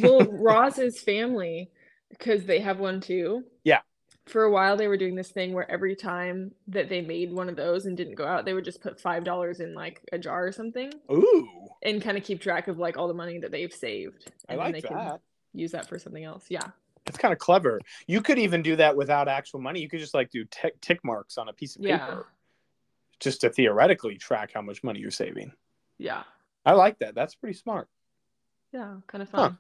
well, 0.02 0.20
Roz's 0.32 1.00
family, 1.00 1.72
because 2.10 2.46
they 2.46 2.60
have 2.60 2.80
one 2.80 3.00
too. 3.02 3.44
Yeah. 3.64 3.80
For 4.30 4.44
a 4.44 4.52
while, 4.52 4.78
they 4.78 4.88
were 4.88 4.98
doing 4.98 5.16
this 5.16 5.30
thing 5.32 5.54
where 5.54 5.70
every 5.72 5.96
time 5.96 6.52
that 6.68 6.88
they 6.88 7.02
made 7.02 7.34
one 7.34 7.50
of 7.50 7.56
those 7.56 7.86
and 7.88 7.98
didn't 7.98 8.16
go 8.16 8.26
out, 8.26 8.46
they 8.46 8.54
would 8.54 8.64
just 8.66 8.80
put 8.82 9.00
five 9.00 9.24
dollars 9.24 9.60
in 9.60 9.74
like 9.74 10.02
a 10.12 10.18
jar 10.20 10.46
or 10.46 10.52
something, 10.52 10.92
ooh 11.12 11.48
and 11.82 12.02
kind 12.02 12.18
of 12.18 12.24
keep 12.24 12.42
track 12.42 12.68
of 12.68 12.78
like 12.78 12.98
all 12.98 13.08
the 13.08 13.14
money 13.14 13.38
that 13.40 13.52
they've 13.52 13.74
saved. 13.74 14.32
i 14.50 14.54
and 14.54 14.60
then 14.62 14.72
like 14.74 14.74
they 14.84 14.90
that 14.90 14.90
can 14.90 15.20
use 15.54 15.72
that 15.72 15.88
for 15.88 15.98
something 15.98 16.24
else. 16.26 16.46
Yeah. 16.50 16.68
it's 17.08 17.18
kind 17.18 17.32
of 17.32 17.40
clever 17.40 17.80
you 18.06 18.22
could 18.22 18.38
even 18.38 18.62
do 18.62 18.76
that 18.76 18.96
without 18.96 19.28
actual 19.30 19.60
money 19.62 19.80
you 19.82 19.88
could 19.90 20.00
just 20.02 20.14
like 20.14 20.30
do 20.30 20.44
tick, 20.52 20.80
tick 20.82 21.00
marks 21.04 21.38
on 21.38 21.48
a 21.50 21.54
piece 21.54 21.76
of 21.78 21.82
Yeah. 21.84 21.98
paper 22.06 22.28
just 23.22 23.42
to 23.42 23.50
theoretically 23.50 24.18
track 24.18 24.52
how 24.54 24.62
much 24.62 24.84
money 24.84 25.00
you're 25.00 25.10
saving 25.10 25.52
Yeah. 25.98 26.24
i 26.66 26.74
like 26.74 27.00
that 27.00 27.16
that's 27.16 27.34
pretty 27.34 27.58
smart 27.58 27.88
Yeah. 28.74 28.98
Kind 29.08 29.22
of 29.24 29.30
Huh. 29.32 29.52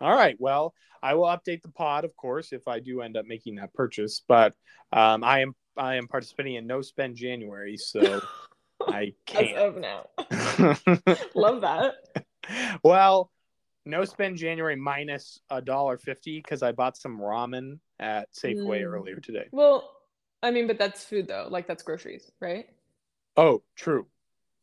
All 0.00 0.14
right. 0.14 0.36
Well, 0.38 0.74
I 1.02 1.14
will 1.14 1.26
update 1.26 1.62
the 1.62 1.70
pod, 1.70 2.04
of 2.04 2.16
course, 2.16 2.52
if 2.52 2.66
I 2.66 2.80
do 2.80 3.00
end 3.02 3.16
up 3.16 3.26
making 3.26 3.56
that 3.56 3.72
purchase. 3.74 4.22
But 4.26 4.54
um, 4.92 5.22
I 5.22 5.40
am 5.40 5.54
I 5.76 5.96
am 5.96 6.08
participating 6.08 6.54
in 6.54 6.66
No 6.66 6.82
Spend 6.82 7.16
January, 7.16 7.76
so 7.76 8.20
I 8.88 9.12
can't. 9.26 9.56
of 9.56 9.76
now. 9.76 10.06
Love 11.34 11.60
that. 11.60 11.94
well, 12.82 13.30
No 13.84 14.04
Spend 14.04 14.36
January 14.36 14.76
minus 14.76 15.40
a 15.50 15.60
dollar 15.60 15.98
fifty 15.98 16.38
because 16.38 16.62
I 16.62 16.72
bought 16.72 16.96
some 16.96 17.18
ramen 17.18 17.78
at 18.00 18.32
Safeway 18.32 18.80
Mm. 18.82 18.86
earlier 18.86 19.16
today. 19.20 19.46
Well, 19.52 19.90
I 20.42 20.50
mean, 20.50 20.66
but 20.66 20.78
that's 20.78 21.04
food 21.04 21.28
though. 21.28 21.48
Like 21.50 21.66
that's 21.66 21.82
groceries, 21.82 22.30
right? 22.40 22.66
Oh, 23.36 23.62
true. 23.76 24.06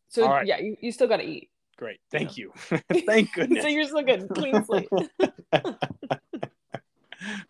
So 0.09 0.27
right. 0.27 0.45
yeah, 0.45 0.59
you, 0.59 0.75
you 0.81 0.91
still 0.91 1.07
got 1.07 1.17
to 1.17 1.23
eat. 1.25 1.50
Great. 1.77 1.99
Thank 2.11 2.37
you. 2.37 2.51
Thank 3.05 3.33
goodness. 3.33 3.63
so 3.63 3.69
you're 3.69 3.85
still 3.85 4.03
good. 4.03 4.29
Clean 4.29 4.63
slate. 4.63 4.89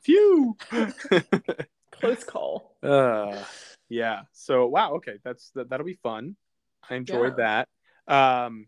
Phew. 0.01 0.55
Close 1.91 2.23
call. 2.23 2.75
uh 2.83 3.43
yeah 3.89 4.21
so 4.31 4.67
wow 4.67 4.93
okay 4.93 5.17
that's 5.23 5.51
that, 5.51 5.69
that'll 5.69 5.85
be 5.85 5.99
fun 6.01 6.35
i 6.89 6.95
enjoyed 6.95 7.35
that 7.35 7.67
um 8.07 8.67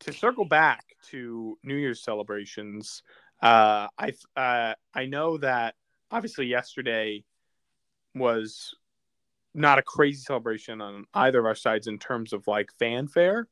to 0.00 0.12
circle 0.12 0.46
back 0.46 0.84
to 1.10 1.58
new 1.62 1.76
year's 1.76 2.02
celebrations 2.02 3.02
uh 3.42 3.86
i 3.98 4.12
uh 4.36 4.72
i 4.94 5.04
know 5.04 5.36
that 5.36 5.74
obviously 6.10 6.46
yesterday 6.46 7.22
was 8.14 8.74
not 9.54 9.78
a 9.78 9.82
crazy 9.82 10.20
celebration 10.20 10.80
on 10.80 11.04
either 11.12 11.40
of 11.40 11.46
our 11.46 11.54
sides 11.54 11.86
in 11.86 11.98
terms 11.98 12.32
of 12.32 12.46
like 12.46 12.70
fanfare 12.78 13.46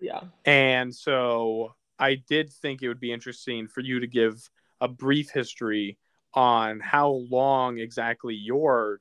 Yeah. 0.00 0.20
and 0.44 0.94
so 0.94 1.74
I 1.98 2.14
did 2.14 2.52
think 2.52 2.82
it 2.82 2.88
would 2.88 3.00
be 3.00 3.12
interesting 3.12 3.66
for 3.66 3.80
you 3.80 4.00
to 4.00 4.06
give 4.06 4.48
a 4.80 4.88
brief 4.88 5.30
history 5.30 5.98
on 6.34 6.80
how 6.80 7.10
long 7.30 7.78
exactly 7.78 8.34
your 8.34 9.00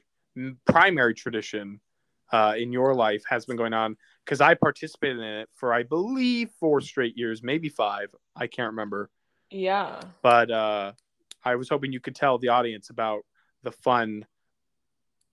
primary 0.65 1.13
tradition 1.13 1.79
uh, 2.31 2.55
in 2.57 2.71
your 2.71 2.93
life 2.93 3.23
has 3.29 3.45
been 3.45 3.57
going 3.57 3.73
on. 3.73 3.95
Because 4.25 4.41
I 4.41 4.55
participated 4.55 5.19
in 5.19 5.23
it 5.23 5.49
for, 5.53 5.73
I 5.73 5.83
believe, 5.83 6.49
four 6.60 6.81
straight 6.81 7.17
years, 7.17 7.41
maybe 7.41 7.69
five. 7.69 8.13
I 8.36 8.47
can't 8.47 8.71
remember. 8.71 9.10
Yeah. 9.49 10.01
But 10.21 10.51
uh, 10.51 10.91
I 11.45 11.55
was 11.55 11.69
hoping 11.69 11.93
you 11.93 12.01
could 12.01 12.15
tell 12.15 12.38
the 12.38 12.49
audience 12.49 12.89
about 12.89 13.21
the 13.63 13.71
fun 13.71 14.25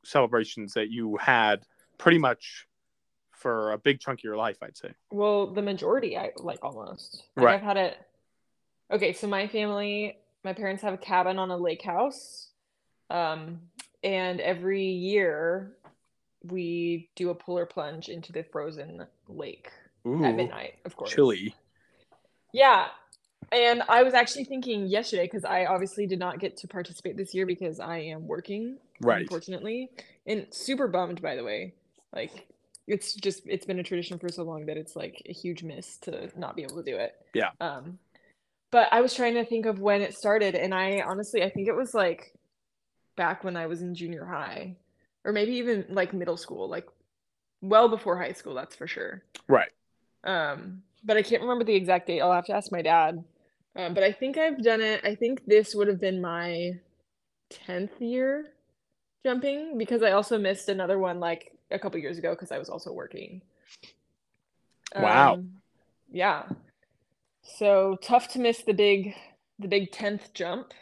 celebrations 0.05 0.75
that 0.75 0.91
you 0.91 1.17
had 1.17 1.65
pretty 1.99 2.19
much 2.19 2.67
for 3.37 3.73
a 3.73 3.79
big 3.79 4.01
chunk 4.01 4.21
of 4.21 4.25
your 4.25 4.37
life, 4.37 4.59
I'd 4.63 4.77
say. 4.77 4.91
Well, 5.11 5.49
the 5.53 5.63
majority, 5.63 6.17
I 6.17 6.31
like 6.37 6.59
almost. 6.63 7.25
Like, 7.37 7.45
Right. 7.47 7.55
I've 7.55 7.63
had 7.63 7.77
it. 7.77 7.97
Okay, 8.91 9.13
so 9.13 9.27
my 9.27 9.47
family, 9.49 10.19
my 10.45 10.53
parents 10.53 10.83
have 10.83 10.95
a 10.95 10.99
cabin 10.99 11.39
on 11.39 11.51
a 11.51 11.57
lake 11.57 11.83
house. 11.83 12.49
Um, 13.11 13.61
and 14.03 14.41
every 14.41 14.85
year 14.87 15.73
we 16.45 17.09
do 17.17 17.31
a 17.31 17.35
polar 17.35 17.67
plunge 17.67 18.09
into 18.09 18.33
the 18.33 18.43
frozen 18.45 19.07
lake 19.29 19.71
Ooh, 20.07 20.23
at 20.25 20.35
midnight, 20.35 20.75
of 20.85 20.95
course. 20.97 21.13
chilly. 21.13 21.55
Yeah. 22.53 22.89
And 23.53 23.83
I 23.89 24.03
was 24.03 24.15
actually 24.15 24.45
thinking 24.45 24.87
yesterday 24.87 25.25
because 25.25 25.45
I 25.45 25.67
obviously 25.67 26.07
did 26.07 26.19
not 26.19 26.39
get 26.41 26.57
to 26.59 26.69
participate 26.69 27.17
this 27.17 27.35
year 27.35 27.47
because 27.47 27.79
I 27.81 27.99
am 27.99 28.27
working, 28.27 28.79
Right. 29.01 29.23
unfortunately. 29.23 29.91
And 30.27 30.47
super 30.51 30.89
bummed, 30.89 31.21
by 31.23 31.37
the 31.37 31.45
way. 31.45 31.75
Like, 32.13 32.47
it's 32.87 33.15
just, 33.15 33.43
it's 33.47 33.67
been 33.67 33.79
a 33.79 33.83
tradition 33.83 34.19
for 34.19 34.29
so 34.29 34.43
long 34.43 34.67
that 34.67 34.77
it's 34.77 34.97
like 34.97 35.23
a 35.29 35.33
huge 35.33 35.63
miss 35.63 35.97
to 35.99 36.31
not 36.37 36.57
be 36.57 36.63
able 36.63 36.77
to 36.77 36.83
do 36.83 36.97
it. 36.97 37.15
Yeah. 37.35 37.51
Um, 37.61 37.99
but 38.71 38.89
I 38.93 39.01
was 39.01 39.15
trying 39.15 39.35
to 39.35 39.45
think 39.45 39.67
of 39.67 39.79
when 39.79 40.03
it 40.03 40.17
started. 40.17 40.55
And 40.55 40.75
I 40.75 41.01
honestly, 41.01 41.43
I 41.43 41.51
think 41.51 41.69
it 41.69 41.77
was 41.77 41.95
like 41.95 42.35
back 43.17 43.45
when 43.45 43.57
I 43.57 43.67
was 43.67 43.83
in 43.83 43.95
junior 43.95 44.25
high 44.25 44.77
or 45.25 45.33
maybe 45.33 45.53
even 45.53 45.87
like 45.89 46.13
middle 46.13 46.37
school, 46.37 46.69
like 46.69 46.87
well 47.61 47.89
before 47.89 48.19
high 48.19 48.33
school, 48.33 48.55
that's 48.55 48.77
for 48.77 48.87
sure. 48.87 49.23
Right. 49.49 49.71
Um, 50.25 50.83
but 51.05 51.17
I 51.17 51.23
can't 51.23 51.43
remember 51.43 51.65
the 51.65 51.75
exact 51.75 52.07
date. 52.07 52.21
I'll 52.21 52.33
have 52.33 52.47
to 52.47 52.55
ask 52.55 52.73
my 52.73 52.83
dad. 52.83 53.23
Um, 53.77 53.95
but 53.95 54.03
I 54.03 54.13
think 54.13 54.39
I've 54.39 54.63
done 54.63 54.81
it. 54.81 55.01
I 55.05 55.15
think 55.15 55.45
this 55.47 55.75
would 55.75 55.89
have 55.89 56.01
been 56.01 56.21
my 56.21 56.79
10th 57.53 58.01
year 58.01 58.53
jumping 59.25 59.79
because 59.79 60.03
I 60.03 60.13
also 60.13 60.39
missed 60.39 60.69
another 60.69 60.99
one 60.99 61.21
like 61.21 61.53
a 61.75 61.79
couple 61.79 61.99
years 62.01 62.19
ago 62.19 62.31
because 62.31 62.53
I 62.53 62.59
was 62.59 62.69
also 62.71 62.93
working. 62.93 63.43
Wow. 64.97 65.35
Um, 65.35 65.51
yeah. 66.11 66.45
So 67.43 67.99
tough 68.03 68.29
to 68.29 68.39
miss 68.39 68.63
the 68.63 68.73
big 68.73 69.15
the 69.59 69.69
big 69.69 69.93
tenth 69.93 70.33
jump. 70.35 70.73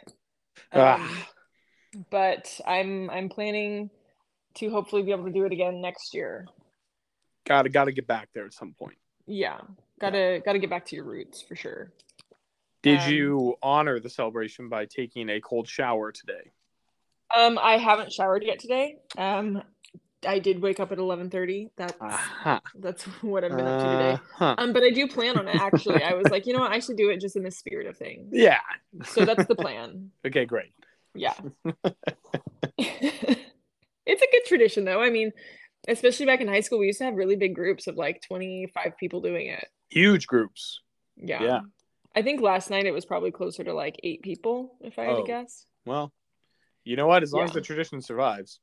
Um, 0.71 0.81
Ah. 0.81 1.27
but 2.09 2.59
I'm 2.65 3.09
I'm 3.09 3.29
planning 3.29 3.89
to 4.55 4.69
hopefully 4.69 5.01
be 5.03 5.11
able 5.11 5.25
to 5.25 5.31
do 5.31 5.45
it 5.45 5.51
again 5.51 5.81
next 5.81 6.13
year. 6.13 6.47
Gotta 7.45 7.69
gotta 7.69 7.91
get 7.91 8.07
back 8.07 8.29
there 8.33 8.45
at 8.45 8.53
some 8.53 8.73
point. 8.73 8.97
Yeah. 9.25 9.59
Gotta 9.99 10.41
gotta 10.45 10.59
get 10.59 10.69
back 10.69 10.85
to 10.87 10.95
your 10.95 11.05
roots 11.05 11.41
for 11.41 11.55
sure. 11.55 11.91
Did 12.83 12.99
Um, 12.99 13.11
you 13.13 13.55
honor 13.63 13.99
the 13.99 14.09
celebration 14.09 14.69
by 14.69 14.85
taking 14.85 15.29
a 15.29 15.39
cold 15.41 15.67
shower 15.67 16.11
today? 16.11 16.51
Um, 17.35 17.57
I 17.57 17.77
haven't 17.77 18.11
showered 18.11 18.43
yet 18.43 18.59
today. 18.59 18.97
Um, 19.17 19.63
I 20.25 20.39
did 20.39 20.61
wake 20.61 20.79
up 20.79 20.91
at 20.91 20.97
eleven 20.97 21.29
thirty. 21.29 21.69
That's 21.75 21.93
Aha. 22.01 22.61
that's 22.79 23.03
what 23.21 23.43
I've 23.43 23.51
been 23.51 23.65
up 23.65 23.81
to 23.81 23.89
today. 23.89 24.11
Uh-huh. 24.13 24.55
Um, 24.57 24.73
but 24.73 24.83
I 24.83 24.89
do 24.89 25.07
plan 25.07 25.37
on 25.37 25.47
it. 25.47 25.55
Actually, 25.55 26.03
I 26.03 26.13
was 26.13 26.27
like, 26.29 26.45
you 26.45 26.53
know 26.53 26.59
what, 26.59 26.71
I 26.71 26.79
should 26.79 26.97
do 26.97 27.09
it 27.09 27.19
just 27.21 27.35
in 27.35 27.43
the 27.43 27.51
spirit 27.51 27.87
of 27.87 27.97
things. 27.97 28.29
Yeah. 28.31 28.59
So 29.05 29.25
that's 29.25 29.45
the 29.45 29.55
plan. 29.55 30.11
Okay, 30.25 30.45
great. 30.45 30.73
Yeah. 31.15 31.33
it's 32.77 34.21
a 34.21 34.31
good 34.31 34.45
tradition, 34.47 34.85
though. 34.85 35.01
I 35.01 35.09
mean, 35.09 35.31
especially 35.87 36.25
back 36.25 36.41
in 36.41 36.47
high 36.47 36.61
school, 36.61 36.79
we 36.79 36.87
used 36.87 36.99
to 36.99 37.05
have 37.05 37.15
really 37.15 37.35
big 37.35 37.55
groups 37.55 37.87
of 37.87 37.95
like 37.95 38.21
twenty 38.21 38.67
five 38.73 38.97
people 38.99 39.21
doing 39.21 39.47
it. 39.47 39.67
Huge 39.89 40.27
groups. 40.27 40.79
Yeah. 41.17 41.43
Yeah. 41.43 41.59
I 42.15 42.21
think 42.21 42.41
last 42.41 42.69
night 42.69 42.85
it 42.85 42.93
was 42.93 43.05
probably 43.05 43.31
closer 43.31 43.63
to 43.63 43.73
like 43.73 43.99
eight 44.03 44.21
people, 44.21 44.75
if 44.81 44.99
I 44.99 45.03
had 45.03 45.13
Oh. 45.13 45.21
to 45.21 45.27
guess. 45.27 45.65
Well, 45.85 46.13
you 46.83 46.95
know 46.95 47.07
what? 47.07 47.23
As 47.23 47.33
long 47.33 47.43
as 47.45 47.51
the 47.53 47.61
tradition 47.61 48.01
survives. 48.01 48.59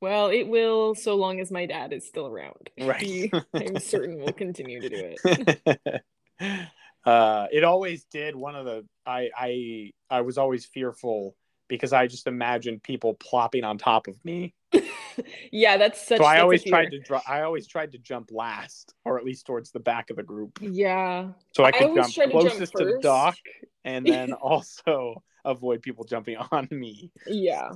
Well, 0.00 0.28
it 0.28 0.44
will 0.44 0.94
so 0.94 1.16
long 1.16 1.40
as 1.40 1.50
my 1.50 1.66
dad 1.66 1.92
is 1.92 2.06
still 2.06 2.26
around. 2.26 2.70
Right. 2.80 3.00
He, 3.00 3.32
I'm 3.54 3.78
certain 3.80 4.18
we'll 4.18 4.32
continue 4.32 4.80
to 4.80 4.88
do 4.88 5.14
it. 5.24 6.02
uh, 7.04 7.46
it 7.52 7.64
always 7.64 8.04
did. 8.04 8.36
One 8.36 8.54
of 8.54 8.64
the 8.64 8.86
I 9.04 9.30
I 9.36 9.92
I 10.08 10.20
was 10.20 10.38
always 10.38 10.64
fearful 10.64 11.34
because 11.68 11.92
I 11.92 12.06
just 12.06 12.26
imagined 12.26 12.82
people 12.82 13.14
plopping 13.14 13.64
on 13.64 13.78
top 13.78 14.06
of 14.06 14.24
me. 14.24 14.54
yeah, 15.52 15.76
that's 15.76 16.06
such. 16.06 16.18
so 16.18 16.24
I 16.24 16.40
always 16.40 16.64
tried 16.64 16.90
to 16.90 17.00
dr- 17.00 17.22
I 17.26 17.42
always 17.42 17.66
tried 17.66 17.92
to 17.92 17.98
jump 17.98 18.30
last, 18.32 18.94
or 19.04 19.18
at 19.18 19.24
least 19.24 19.46
towards 19.46 19.70
the 19.70 19.80
back 19.80 20.10
of 20.10 20.16
the 20.16 20.22
group, 20.22 20.58
Yeah, 20.62 21.30
so 21.54 21.64
I 21.64 21.68
I 21.68 21.72
could 21.72 21.82
always 21.84 22.04
jump 22.04 22.14
tried 22.14 22.26
to 22.26 22.32
jump 22.32 22.48
closest 22.48 22.72
to 22.76 22.84
the 22.84 22.98
dock, 23.02 23.38
and 23.84 24.06
then 24.06 24.32
also 24.32 25.22
avoid 25.44 25.82
people 25.82 26.04
jumping 26.04 26.36
on 26.36 26.68
me. 26.70 27.10
yeah. 27.26 27.70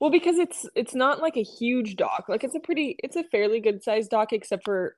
Well, 0.00 0.10
because 0.10 0.38
it's 0.38 0.66
it's 0.74 0.94
not 0.94 1.20
like 1.22 1.36
a 1.36 1.42
huge 1.42 1.96
dock. 1.96 2.26
Like 2.28 2.44
it's 2.44 2.54
a 2.54 2.60
pretty, 2.60 2.96
it's 3.02 3.16
a 3.16 3.22
fairly 3.24 3.60
good 3.60 3.82
sized 3.82 4.10
dock, 4.10 4.32
except 4.32 4.64
for 4.64 4.96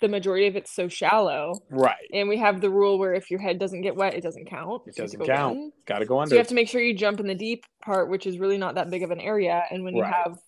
the 0.00 0.08
majority 0.08 0.46
of 0.48 0.56
it's 0.56 0.74
so 0.74 0.88
shallow. 0.88 1.54
Right. 1.70 1.94
And 2.12 2.28
we 2.28 2.36
have 2.38 2.60
the 2.60 2.70
rule 2.70 2.98
where 2.98 3.14
if 3.14 3.30
your 3.30 3.40
head 3.40 3.58
doesn't 3.60 3.82
get 3.82 3.94
wet, 3.94 4.14
it 4.14 4.22
doesn't 4.22 4.46
count. 4.50 4.82
It 4.86 4.96
So 4.96 5.02
you 5.02 5.04
have 5.04 5.10
to 5.12 5.16
doesn't 5.18 5.34
count. 5.34 5.56
in. 5.58 5.72
Got 5.86 5.98
to 6.00 6.06
go 6.06 6.16
So 6.16 6.20
under. 6.22 6.34
you 6.34 6.38
have 6.38 6.48
to 6.48 6.54
make 6.56 6.68
sure 6.68 6.80
you 6.82 6.92
jump 6.94 7.20
in 7.20 7.28
the 7.28 7.36
deep 7.36 7.64
part, 7.84 8.10
which 8.10 8.26
is 8.26 8.38
really 8.38 8.58
not 8.58 8.74
that 8.74 8.90
big 8.90 9.04
of 9.04 9.12
an 9.12 9.20
area. 9.20 9.62
And 9.70 9.84
when 9.84 9.94
you 9.94 10.02
have 10.02 10.38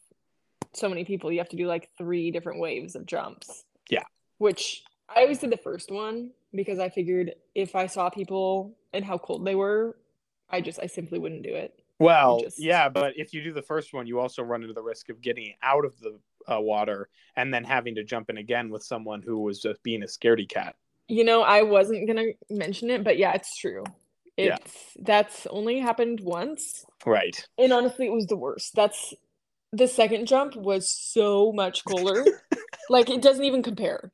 so 0.73 0.89
many 0.89 1.05
people, 1.05 1.31
you 1.31 1.39
have 1.39 1.49
to 1.51 1.57
do 1.57 1.69
like 1.69 1.89
three 1.97 2.33
different 2.33 2.59
waves 2.61 2.97
of 2.97 3.07
jumps. 3.07 3.65
Yeah. 3.89 4.03
Which 4.39 4.83
I 5.09 5.21
always 5.23 5.39
did 5.39 5.51
the 5.53 5.57
first 5.59 5.93
one 5.93 6.31
because 6.53 6.81
I 6.81 6.89
figured 6.89 7.33
if 7.55 7.77
I 7.77 7.87
saw 7.87 8.11
people 8.11 8.75
and 8.93 9.05
how 9.05 9.19
cold 9.19 9.47
they 9.47 9.55
were, 9.55 9.97
I 10.51 10.63
just 10.63 10.81
I 10.83 10.87
simply 10.87 11.21
wouldn't 11.21 11.45
do 11.45 11.55
it. 11.55 11.79
Well, 11.99 12.41
just- 12.41 12.61
yeah, 12.61 12.89
but 12.89 13.15
if 13.17 13.33
you 13.33 13.43
do 13.43 13.53
the 13.53 13.63
first 13.63 13.93
one, 13.93 14.07
you 14.07 14.21
also 14.21 14.43
run 14.43 14.63
into 14.63 14.75
the 14.75 14.83
risk 14.83 15.09
of 15.09 15.21
getting 15.21 15.55
out 15.63 15.85
of 15.85 15.99
the 16.01 16.19
uh, 16.53 16.61
water 16.61 17.09
and 17.37 17.53
then 17.53 17.65
having 17.65 17.95
to 17.95 18.05
jump 18.05 18.31
in 18.31 18.39
again 18.39 18.71
with 18.71 18.83
someone 18.83 19.23
who 19.23 19.39
was 19.39 19.61
just 19.61 19.83
being 19.83 20.03
a 20.03 20.07
scaredy 20.07 20.49
cat. 20.49 20.77
You 21.09 21.25
know, 21.25 21.43
I 21.43 21.63
wasn't 21.63 22.07
gonna 22.07 22.33
mention 22.51 22.91
it, 22.91 23.05
but 23.05 23.19
yeah, 23.19 23.33
it's 23.33 23.57
true. 23.57 23.85
Yeah. 24.37 24.57
It's 24.57 24.97
that's 24.99 25.47
only 25.47 25.79
happened 25.79 26.21
once. 26.21 26.85
Right. 27.07 27.47
And 27.59 27.73
honestly, 27.73 28.07
it 28.07 28.13
was 28.13 28.27
the 28.27 28.37
worst. 28.37 28.75
That's 28.75 29.15
the 29.73 29.87
second 29.89 30.27
jump 30.27 30.57
was 30.57 30.91
so 30.91 31.53
much 31.53 31.85
cooler. 31.85 32.25
like 32.89 33.11
it 33.11 33.23
doesn't 33.23 33.45
even 33.45 33.63
compare. 33.63 34.11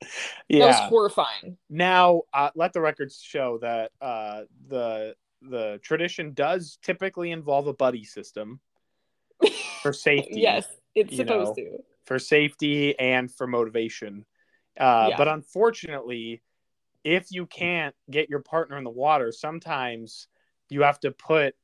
Yeah. 0.49 0.67
That 0.67 0.67
was 0.67 0.89
horrifying. 0.91 1.57
Now, 1.69 2.23
uh, 2.33 2.51
let 2.55 2.73
the 2.73 2.81
records 2.81 3.21
show 3.23 3.59
that 3.63 3.93
uh, 4.01 4.43
the 4.69 5.15
the 5.43 5.81
tradition 5.83 6.33
does 6.33 6.79
typically 6.83 7.31
involve 7.31 7.67
a 7.67 7.73
buddy 7.73 8.05
system 8.05 8.61
for 9.83 9.93
safety. 9.93 10.41
yes, 10.41 10.67
it's 10.95 11.17
supposed 11.17 11.57
know. 11.57 11.65
to. 11.65 11.79
for 12.05 12.19
safety 12.19 12.99
and 12.99 13.33
for 13.33 13.47
motivation. 13.47 14.25
Uh, 14.79 15.07
Yeah. 15.11 15.17
But 15.17 15.29
unfortunately, 15.29 16.43
if 17.05 17.27
you 17.31 17.47
can't 17.47 17.95
get 18.11 18.29
your 18.29 18.41
partner 18.41 18.77
in 18.77 18.85
the 18.85 18.91
water, 18.91 19.33
sometimes 19.33 20.29
you 20.69 20.83
have 20.83 21.01
to 21.01 21.11
put 21.11 21.55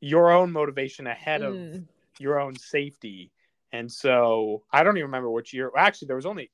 your 0.00 0.30
own 0.30 0.52
motivation 0.52 1.06
ahead 1.06 1.42
of 1.42 1.54
Mm. 1.54 1.86
your 2.18 2.40
own 2.40 2.56
safety. 2.56 3.32
And 3.72 3.90
so 3.90 4.64
I 4.72 4.82
don't 4.82 4.96
even 4.96 5.06
remember 5.06 5.30
which 5.30 5.52
year. 5.52 5.70
Actually, 5.76 6.06
there 6.06 6.16
was 6.16 6.26
only 6.26 6.50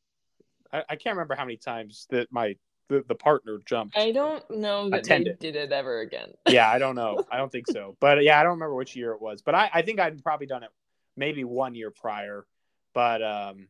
I, 0.73 0.85
I 0.91 0.97
can't 0.97 1.17
remember 1.17 1.35
how 1.35 1.45
many 1.45 1.57
times 1.57 2.07
that 2.11 2.33
my 2.33 2.57
the, 2.93 3.05
the 3.09 3.15
partner 3.15 3.59
jumped. 3.65 3.97
I 3.97 4.13
don't 4.13 4.49
know 4.51 4.89
that 4.91 5.01
Attended. 5.01 5.39
they 5.41 5.51
did 5.51 5.57
it 5.57 5.73
ever 5.73 6.01
again. 6.01 6.33
yeah, 6.49 6.71
I 6.71 6.79
don't 6.79 6.95
know. 7.03 7.25
I 7.31 7.37
don't 7.39 7.51
think 7.51 7.67
so. 7.69 7.97
But 8.01 8.23
yeah, 8.23 8.39
I 8.39 8.43
don't 8.43 8.53
remember 8.53 8.75
which 8.75 8.95
year 8.95 9.13
it 9.13 9.21
was. 9.21 9.43
But 9.43 9.55
I, 9.55 9.71
I 9.73 9.83
think 9.83 9.99
I'd 10.01 10.23
probably 10.23 10.47
done 10.47 10.63
it 10.63 10.71
maybe 11.17 11.45
one 11.45 11.75
year 11.75 11.91
prior. 11.91 12.47
But 12.95 13.23
um, 13.23 13.69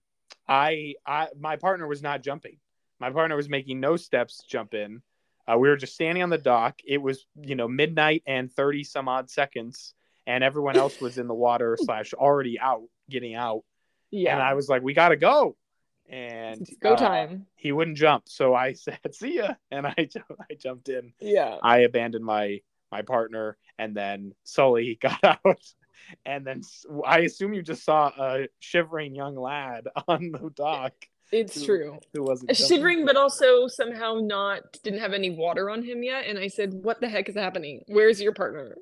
I, 0.48 0.94
I, 1.06 1.28
my 1.38 1.56
partner 1.56 1.86
was 1.86 2.02
not 2.02 2.22
jumping. 2.22 2.58
My 3.00 3.10
partner 3.10 3.36
was 3.36 3.48
making 3.48 3.80
no 3.80 3.96
steps 3.96 4.38
to 4.38 4.48
jump 4.48 4.74
in. 4.74 5.02
Uh, 5.46 5.58
we 5.58 5.68
were 5.68 5.76
just 5.76 5.94
standing 5.94 6.22
on 6.22 6.30
the 6.30 6.38
dock. 6.38 6.80
It 6.84 6.98
was, 7.02 7.26
you 7.40 7.56
know, 7.56 7.66
midnight 7.66 8.22
and 8.26 8.52
thirty 8.52 8.84
some 8.84 9.08
odd 9.08 9.28
seconds, 9.28 9.94
and 10.26 10.44
everyone 10.44 10.76
else 10.76 11.00
was 11.00 11.18
in 11.18 11.26
the 11.26 11.34
water 11.34 11.76
slash 11.80 12.14
already 12.14 12.60
out, 12.60 12.82
getting 13.10 13.34
out. 13.34 13.62
yeah. 14.12 14.34
And 14.34 14.42
I 14.42 14.54
was 14.54 14.68
like, 14.68 14.82
"We 14.82 14.94
gotta 14.94 15.16
go." 15.16 15.56
And 16.08 16.60
it's 16.62 16.76
go 16.76 16.92
uh, 16.94 16.96
time. 16.96 17.46
he 17.56 17.72
wouldn't 17.72 17.96
jump, 17.96 18.28
so 18.28 18.54
I 18.54 18.72
said, 18.84 18.98
"See 19.12 19.36
ya," 19.36 19.54
and 19.70 19.86
I, 19.86 19.94
I 20.50 20.54
jumped 20.58 20.88
in. 20.88 21.12
Yeah. 21.20 21.56
I 21.62 21.80
abandoned 21.80 22.24
my 22.24 22.60
my 22.90 23.02
partner, 23.02 23.56
and 23.78 23.96
then 23.96 24.34
Sully 24.44 24.98
got 25.00 25.22
out, 25.24 25.62
and 26.26 26.46
then 26.46 26.60
I 27.06 27.20
assume 27.20 27.54
you 27.54 27.62
just 27.62 27.84
saw 27.84 28.08
a 28.18 28.48
shivering 28.60 29.14
young 29.14 29.36
lad 29.36 29.86
on 30.08 30.32
the 30.32 30.50
dock 30.54 30.92
It's 31.30 31.54
Who- 31.60 31.64
true. 31.66 31.98
who 32.12 32.22
wasn't 32.24 32.50
A 32.50 32.54
jumping. 32.54 32.76
shivering, 32.76 33.06
but 33.06 33.16
also 33.16 33.66
somehow 33.68 34.20
not 34.22 34.60
didn't 34.82 35.00
have 35.00 35.14
any 35.14 35.30
water 35.30 35.70
on 35.70 35.82
him 35.82 36.02
yet. 36.02 36.26
And 36.26 36.38
I 36.38 36.48
said, 36.48 36.74
"What 36.74 37.00
the 37.00 37.08
heck 37.08 37.28
is 37.30 37.34
happening? 37.36 37.84
Where's 37.86 38.20
your 38.20 38.34
partner?" 38.34 38.76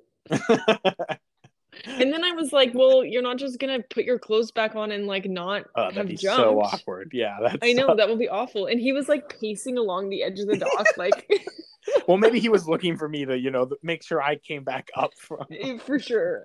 And 1.87 2.13
then 2.13 2.25
I 2.25 2.33
was 2.33 2.53
like, 2.53 2.73
"Well, 2.75 3.05
you're 3.05 3.23
not 3.23 3.39
just 3.39 3.59
gonna 3.59 3.81
put 3.81 4.05
your 4.05 4.19
clothes 4.19 4.51
back 4.51 4.75
on 4.77 4.91
and 4.91 5.07
like 5.07 5.27
not 5.27 5.65
oh, 5.77 5.85
have 5.85 5.95
that'd 5.95 6.09
be 6.09 6.17
jumped." 6.17 6.41
so 6.41 6.61
awkward. 6.61 7.11
Yeah, 7.15 7.39
that's 7.41 7.59
I 7.63 7.73
know 7.73 7.95
that 7.95 8.09
would 8.09 8.19
be 8.19 8.29
awful. 8.29 8.67
And 8.67 8.81
he 8.81 8.93
was 8.93 9.09
like 9.09 9.29
pacing 9.41 9.79
along 9.79 10.11
the 10.11 10.23
edge 10.23 10.41
of 10.41 10.49
the 10.49 10.57
dock, 10.57 10.87
like 10.97 11.29
well, 12.09 12.19
maybe 12.19 12.41
he 12.41 12.49
was 12.49 12.69
looking 12.69 12.97
for 12.97 13.09
me 13.09 13.25
to, 13.25 13.39
you 13.39 13.51
know, 13.51 13.71
make 13.83 14.03
sure 14.03 14.21
I 14.23 14.37
came 14.37 14.65
back 14.65 14.91
up 14.97 15.13
from. 15.17 15.47
Eh, 15.51 15.79
for 15.79 15.99
sure. 15.99 16.45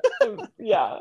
Yeah. 0.57 0.99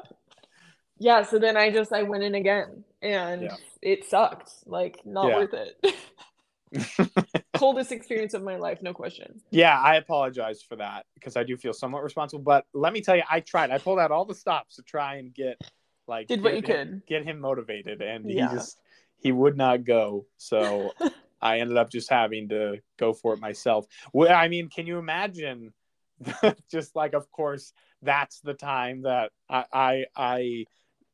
Yeah. 0.99 1.23
So 1.23 1.39
then 1.39 1.57
I 1.57 1.71
just 1.71 1.93
I 1.93 2.03
went 2.03 2.23
in 2.25 2.35
again, 2.35 2.85
and 3.03 3.43
Yeah. 3.43 3.57
it 3.83 4.05
sucked. 4.05 4.51
Like 4.67 5.05
not 5.05 5.29
Yeah. 5.29 5.37
worth 5.37 5.55
it. 5.55 7.35
Coldest 7.55 7.93
experience 7.93 8.35
of 8.35 8.43
my 8.43 8.57
life, 8.57 8.83
no 8.83 8.93
question. 8.93 9.41
Yeah, 9.51 9.79
I 9.81 9.97
apologize 9.97 10.63
for 10.63 10.77
that 10.77 11.07
because 11.15 11.37
I 11.37 11.45
do 11.45 11.57
feel 11.57 11.73
somewhat 11.73 12.03
responsible. 12.03 12.43
But 12.43 12.67
let 12.75 12.93
me 12.93 13.01
tell 13.01 13.17
you, 13.17 13.23
I 13.31 13.41
tried. 13.41 13.71
I 13.71 13.79
pulled 13.79 13.99
out 13.99 14.11
all 14.11 14.25
the 14.25 14.35
stops 14.35 14.77
to 14.77 14.83
try 14.83 15.17
and 15.17 15.33
get 15.33 15.61
like 16.07 16.27
Did 16.29 16.43
what 16.43 16.51
get 16.51 16.69
you 16.69 16.75
him- 16.75 16.89
could. 16.89 17.07
get 17.07 17.25
him 17.25 17.41
motivated, 17.41 18.03
and 18.03 18.29
Yeah. 18.31 18.49
he 18.49 18.55
just 18.57 18.79
he 19.17 19.33
would 19.33 19.57
not 19.57 19.85
go. 19.85 20.27
So 20.37 20.93
I 21.41 21.61
ended 21.61 21.77
up 21.77 21.91
just 21.91 22.11
having 22.11 22.49
to 22.51 22.79
go 22.99 23.13
for 23.13 23.35
it 23.35 23.41
myself. 23.41 23.87
Well, 24.13 24.33
I 24.35 24.49
mean, 24.49 24.69
can 24.69 24.87
you 24.87 24.99
imagine? 24.99 25.73
just 26.71 26.95
like, 26.95 27.13
of 27.13 27.31
course, 27.31 27.73
that's 28.03 28.41
the 28.41 28.55
time 28.55 29.03
that 29.03 29.31
I 29.49 29.65
I, 29.73 30.05
I 30.17 30.65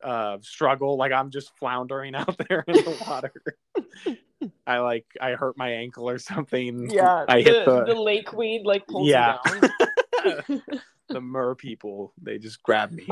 uh, 0.03 0.38
struggle. 0.40 0.96
Like 0.96 1.12
I'm 1.12 1.30
just 1.30 1.57
floundering 1.59 2.14
out 2.16 2.36
there 2.48 2.64
in 2.66 2.74
the 2.74 3.05
water. 3.09 3.32
I 4.66 4.78
like 4.78 5.07
I 5.20 5.32
hurt 5.32 5.57
my 5.59 5.70
ankle 5.70 6.09
or 6.09 6.18
something. 6.18 6.90
Yeah, 6.90 7.24
I 7.28 7.42
the, 7.42 7.51
hit 7.51 7.64
the 7.66 7.84
the 7.84 7.94
lake 7.94 8.32
weed 8.32 8.62
like 8.64 8.86
pulls 8.86 9.09
Yeah. 9.09 9.38
down. 9.44 9.70
the 11.09 11.20
mer 11.20 11.55
people 11.57 12.12
they 12.22 12.38
just 12.38 12.62
grab 12.62 12.92
me 12.92 13.09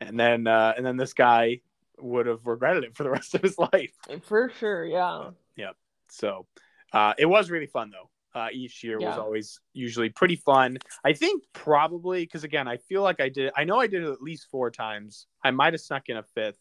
and 0.00 0.20
then 0.20 0.46
uh 0.46 0.74
and 0.76 0.84
then 0.84 0.96
this 0.98 1.14
guy 1.14 1.60
would 1.98 2.26
have 2.26 2.46
regretted 2.46 2.84
it 2.84 2.94
for 2.94 3.02
the 3.04 3.10
rest 3.10 3.34
of 3.34 3.40
his 3.40 3.56
life 3.58 3.92
For 4.22 4.50
sure, 4.58 4.84
yeah. 4.84 5.30
Yep. 5.56 5.76
So 6.10 6.46
uh 6.92 7.14
it 7.18 7.24
was 7.26 7.50
really 7.50 7.66
fun 7.66 7.90
though 7.90 8.09
uh 8.34 8.48
each 8.52 8.84
year 8.84 8.98
was 9.00 9.18
always 9.18 9.60
usually 9.72 10.08
pretty 10.08 10.36
fun 10.36 10.78
i 11.04 11.12
think 11.12 11.42
probably 11.52 12.24
because 12.24 12.44
again 12.44 12.68
i 12.68 12.76
feel 12.76 13.02
like 13.02 13.20
i 13.20 13.28
did 13.28 13.52
i 13.56 13.64
know 13.64 13.78
i 13.80 13.86
did 13.86 14.02
it 14.02 14.10
at 14.10 14.22
least 14.22 14.46
four 14.50 14.70
times 14.70 15.26
i 15.42 15.50
might 15.50 15.72
have 15.72 15.80
snuck 15.80 16.08
in 16.08 16.16
a 16.16 16.22
fifth 16.22 16.58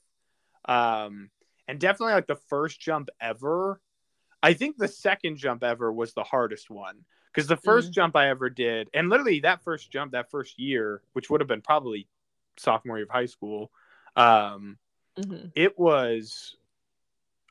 Um, 0.65 1.30
and 1.67 1.80
definitely 1.80 2.13
like 2.15 2.28
the 2.28 2.36
first 2.36 2.82
jump 2.82 3.09
ever. 3.22 3.80
I 4.41 4.53
think 4.53 4.78
the 4.78 4.88
second 4.88 5.38
jump 5.38 5.63
ever 5.63 5.91
was 5.91 6.13
the 6.13 6.24
hardest 6.24 6.70
one 6.70 7.05
because 7.32 7.47
the 7.47 7.57
1st 7.57 7.89
Mhm. 7.89 7.93
jump 7.93 8.15
I 8.15 8.30
ever 8.30 8.49
did, 8.49 8.89
and 8.93 9.09
literally 9.09 9.41
that 9.41 9.63
first 9.63 9.91
jump, 9.91 10.13
that 10.13 10.32
first 10.32 10.57
year, 10.57 11.01
which 11.13 11.30
would 11.30 11.41
have 11.41 11.47
been 11.47 11.61
probably 11.61 12.07
sophomore 12.57 12.97
year 12.97 13.05
of 13.05 13.11
high 13.11 13.28
school, 13.28 13.72
um, 14.15 14.78
Mhm. 15.17 15.51
it 15.55 15.78
was 15.78 16.55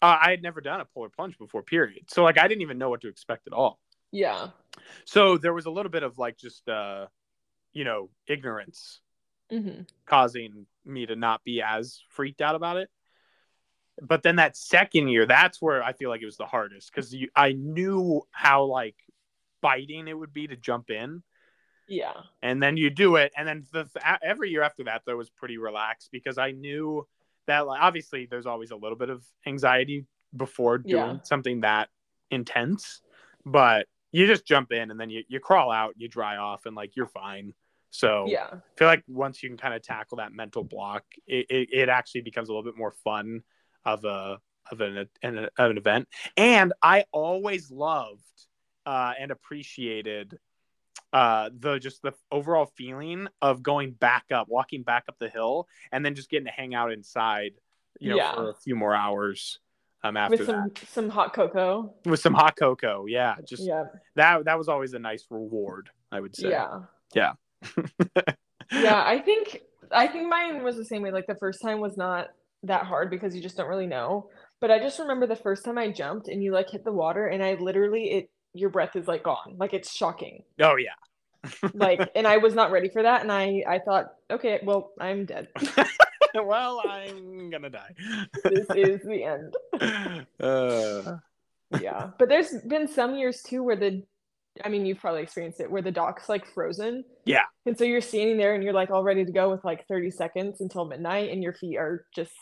uh, 0.03 0.19
I 0.21 0.31
had 0.31 0.43
never 0.43 0.61
done 0.61 0.81
a 0.81 0.85
polar 0.85 1.09
plunge 1.09 1.39
before, 1.39 1.62
period. 1.62 2.11
So 2.11 2.23
like 2.25 2.39
I 2.39 2.49
didn't 2.49 2.62
even 2.62 2.79
know 2.79 2.91
what 2.91 3.01
to 3.03 3.09
expect 3.09 3.47
at 3.47 3.53
all. 3.53 3.79
Yeah. 4.13 4.49
So 5.05 5.39
there 5.39 5.55
was 5.55 5.67
a 5.67 5.71
little 5.71 5.91
bit 5.91 6.03
of 6.03 6.19
like 6.19 6.37
just 6.39 6.69
uh, 6.69 7.07
you 7.73 7.85
know, 7.85 8.11
ignorance 8.27 9.01
hmm 9.51 9.83
causing 10.07 10.67
me 10.87 11.05
to 11.07 11.17
not 11.17 11.45
be 11.45 11.61
as 11.61 12.01
freaked 12.09 12.41
out 12.41 12.55
about 12.55 12.79
it. 12.79 12.89
But 14.01 14.23
then 14.23 14.37
that 14.37 14.57
second 14.57 15.09
year, 15.09 15.27
that's 15.27 15.61
where 15.61 15.83
I 15.83 15.93
feel 15.93 16.09
like 16.09 16.23
it 16.23 16.27
was 16.27 16.37
the 16.37 16.47
hardest 16.47 16.91
because 16.95 17.15
I 17.35 17.53
knew 17.53 18.23
how 18.31 18.65
like 18.65 18.97
biting 19.61 20.07
it 20.09 20.17
would 20.17 20.33
be 20.33 20.47
to 20.47 20.57
jump 20.57 20.89
in, 20.91 21.23
Yeah. 21.89 22.15
and 22.43 22.63
then 22.63 22.77
you 22.77 22.91
do 22.91 23.17
it, 23.17 23.33
and 23.37 23.47
then 23.47 23.65
the 23.73 23.89
every 24.23 24.51
year 24.51 24.63
after 24.63 24.85
that 24.85 25.03
though 25.05 25.17
was 25.17 25.31
pretty 25.31 25.59
relaxed 25.59 26.11
because 26.13 26.39
I 26.39 26.53
knew 26.53 27.07
that 27.47 27.67
like 27.67 27.83
obviously 27.83 28.27
there's 28.27 28.47
always 28.47 28.71
a 28.71 28.77
little 28.77 28.97
bit 28.97 29.11
of 29.11 29.25
anxiety 29.47 30.07
before 30.37 30.79
doing 30.79 31.17
Yeah. 31.17 31.23
something 31.25 31.63
that 31.63 31.89
intense, 32.31 33.01
but 33.45 33.87
you 34.13 34.27
just 34.27 34.47
jump 34.47 34.73
in 34.73 34.91
and 34.91 34.99
then 34.99 35.11
you, 35.11 35.23
you 35.29 35.41
crawl 35.41 35.71
out, 35.71 35.95
you 35.97 36.09
dry 36.09 36.37
off, 36.37 36.67
and 36.67 36.75
like 36.75 36.97
you're 36.97 37.07
fine. 37.07 37.53
So 37.91 38.27
Yeah. 38.29 38.49
I 38.53 38.59
feel 38.77 38.89
like 38.89 39.03
once 39.09 39.43
you 39.43 39.49
can 39.49 39.59
kind 39.59 39.75
of 39.75 39.83
tackle 39.83 40.19
that 40.19 40.33
mental 40.33 40.65
block, 40.65 41.05
it, 41.27 41.47
it, 41.51 41.69
it 41.73 41.89
actually 41.89 42.23
becomes 42.23 42.49
a 42.49 42.53
little 42.53 42.65
bit 42.71 42.77
more 42.77 42.93
fun 43.05 43.43
of 43.85 44.05
a 44.05 44.39
of 44.71 44.81
an 44.83 45.09
an, 45.23 45.49
of 45.59 45.71
an 45.71 45.79
event. 45.79 46.09
And 46.37 46.73
I 46.83 47.05
always 47.13 47.71
loved 47.71 48.23
uh, 48.85 49.15
and 49.19 49.31
appreciated 49.31 50.39
uh, 51.13 51.49
the 51.59 51.79
just 51.79 52.03
the 52.03 52.13
overall 52.31 52.67
feeling 52.77 53.29
of 53.41 53.63
going 53.63 53.93
back 53.93 54.25
up, 54.31 54.49
walking 54.49 54.83
back 54.83 55.05
up 55.09 55.19
the 55.19 55.29
hill, 55.31 55.67
and 55.91 56.05
then 56.05 56.15
just 56.15 56.29
getting 56.29 56.47
to 56.47 56.53
hang 56.53 56.75
out 56.75 56.93
inside, 56.93 57.53
you 57.99 58.11
know, 58.11 58.17
Yeah. 58.17 58.35
for 58.35 58.51
a 58.51 58.55
few 58.55 58.77
more 58.77 58.95
hours 58.95 59.59
um, 60.05 60.17
after 60.17 60.37
With 60.37 60.47
some 60.47 60.73
some 60.89 61.09
hot 61.09 61.35
cocoa. 61.35 61.93
with 62.05 62.21
some 62.21 62.35
hot 62.35 62.57
cocoa. 62.57 63.07
Yeah, 63.07 63.35
just 63.47 63.65
Yeah. 63.65 63.85
that 64.17 64.45
that 64.45 64.57
was 64.59 64.69
always 64.69 64.95
a 64.95 64.99
nice 64.99 65.25
reward. 65.31 65.91
I 66.13 66.21
would 66.21 66.35
say. 66.37 66.51
Yeah. 66.51 66.81
Yeah. 67.15 67.33
yeah, 68.73 69.03
I 69.05 69.19
think 69.19 69.63
I 69.91 70.07
think 70.07 70.29
mine 70.29 70.63
was 70.63 70.77
the 70.77 70.85
same 70.85 71.03
way. 71.03 71.11
Like 71.11 71.27
the 71.27 71.35
first 71.37 71.61
time 71.63 71.81
was 71.81 71.97
not 71.97 72.29
that 72.65 72.85
hard 72.85 73.11
because 73.11 73.35
you 73.35 73.43
just 73.43 73.57
don't 73.57 73.69
really 73.69 73.87
know. 73.87 74.31
But 74.61 74.71
I 74.71 74.79
just 74.79 74.99
remember 74.99 75.27
the 75.27 75.37
first 75.37 75.65
time 75.65 75.79
I 75.79 75.91
jumped 75.91 76.29
and 76.29 76.43
you 76.43 76.53
like 76.53 76.71
hit 76.71 76.85
the 76.85 76.93
water 76.93 77.27
and 77.29 77.43
I 77.43 77.55
literally 77.55 78.11
it 78.11 78.31
your 78.55 78.71
breath 78.71 78.97
is 78.97 79.07
like 79.07 79.23
gone. 79.23 79.57
Like 79.59 79.73
it's 79.75 79.93
shocking. 79.93 80.43
Oh 80.61 80.77
yeah. 80.77 80.95
Like 81.75 82.11
and 82.15 82.27
I 82.27 82.37
was 82.47 82.55
not 82.55 82.71
ready 82.73 82.89
for 82.89 83.03
that 83.03 83.23
and 83.23 83.31
I 83.33 83.63
I 83.69 83.79
thought, 83.79 84.07
okay, 84.31 84.61
well, 84.65 84.93
I'm 85.01 85.25
dead. 85.27 85.49
well, 86.45 86.83
I'm 86.89 87.51
gonna 87.51 87.70
die. 87.70 87.95
this 88.45 88.66
is 88.74 89.03
the 89.03 89.24
end. 89.24 90.26
uh, 90.41 91.16
Yeah. 91.81 92.11
But 92.18 92.29
there's 92.29 92.55
been 92.66 92.89
some 92.89 93.16
years 93.16 93.43
too 93.43 93.62
where 93.62 93.76
the 93.76 94.03
I 94.64 94.68
mean, 94.68 94.87
you've 94.87 94.99
probably 94.99 95.22
experienced 95.22 95.61
it 95.61 95.70
where 95.70 95.83
the 95.83 95.93
dock's 95.93 96.29
like 96.29 96.45
frozen. 96.47 97.05
Yeah. 97.24 97.45
And 97.66 97.79
so 97.79 97.85
you're 97.85 98.01
standing 98.01 98.37
there 98.37 98.55
and 98.55 98.64
you're 98.64 98.72
like 98.72 98.91
all 98.91 99.05
ready 99.05 99.24
to 99.24 99.33
go 99.33 99.51
with 99.51 99.64
like 99.64 99.87
30 99.87 100.11
seconds 100.11 100.61
until 100.61 100.85
midnight 100.85 101.31
and 101.31 101.43
your 101.43 101.53
feet 101.53 101.76
are 101.76 102.07
just 102.14 102.33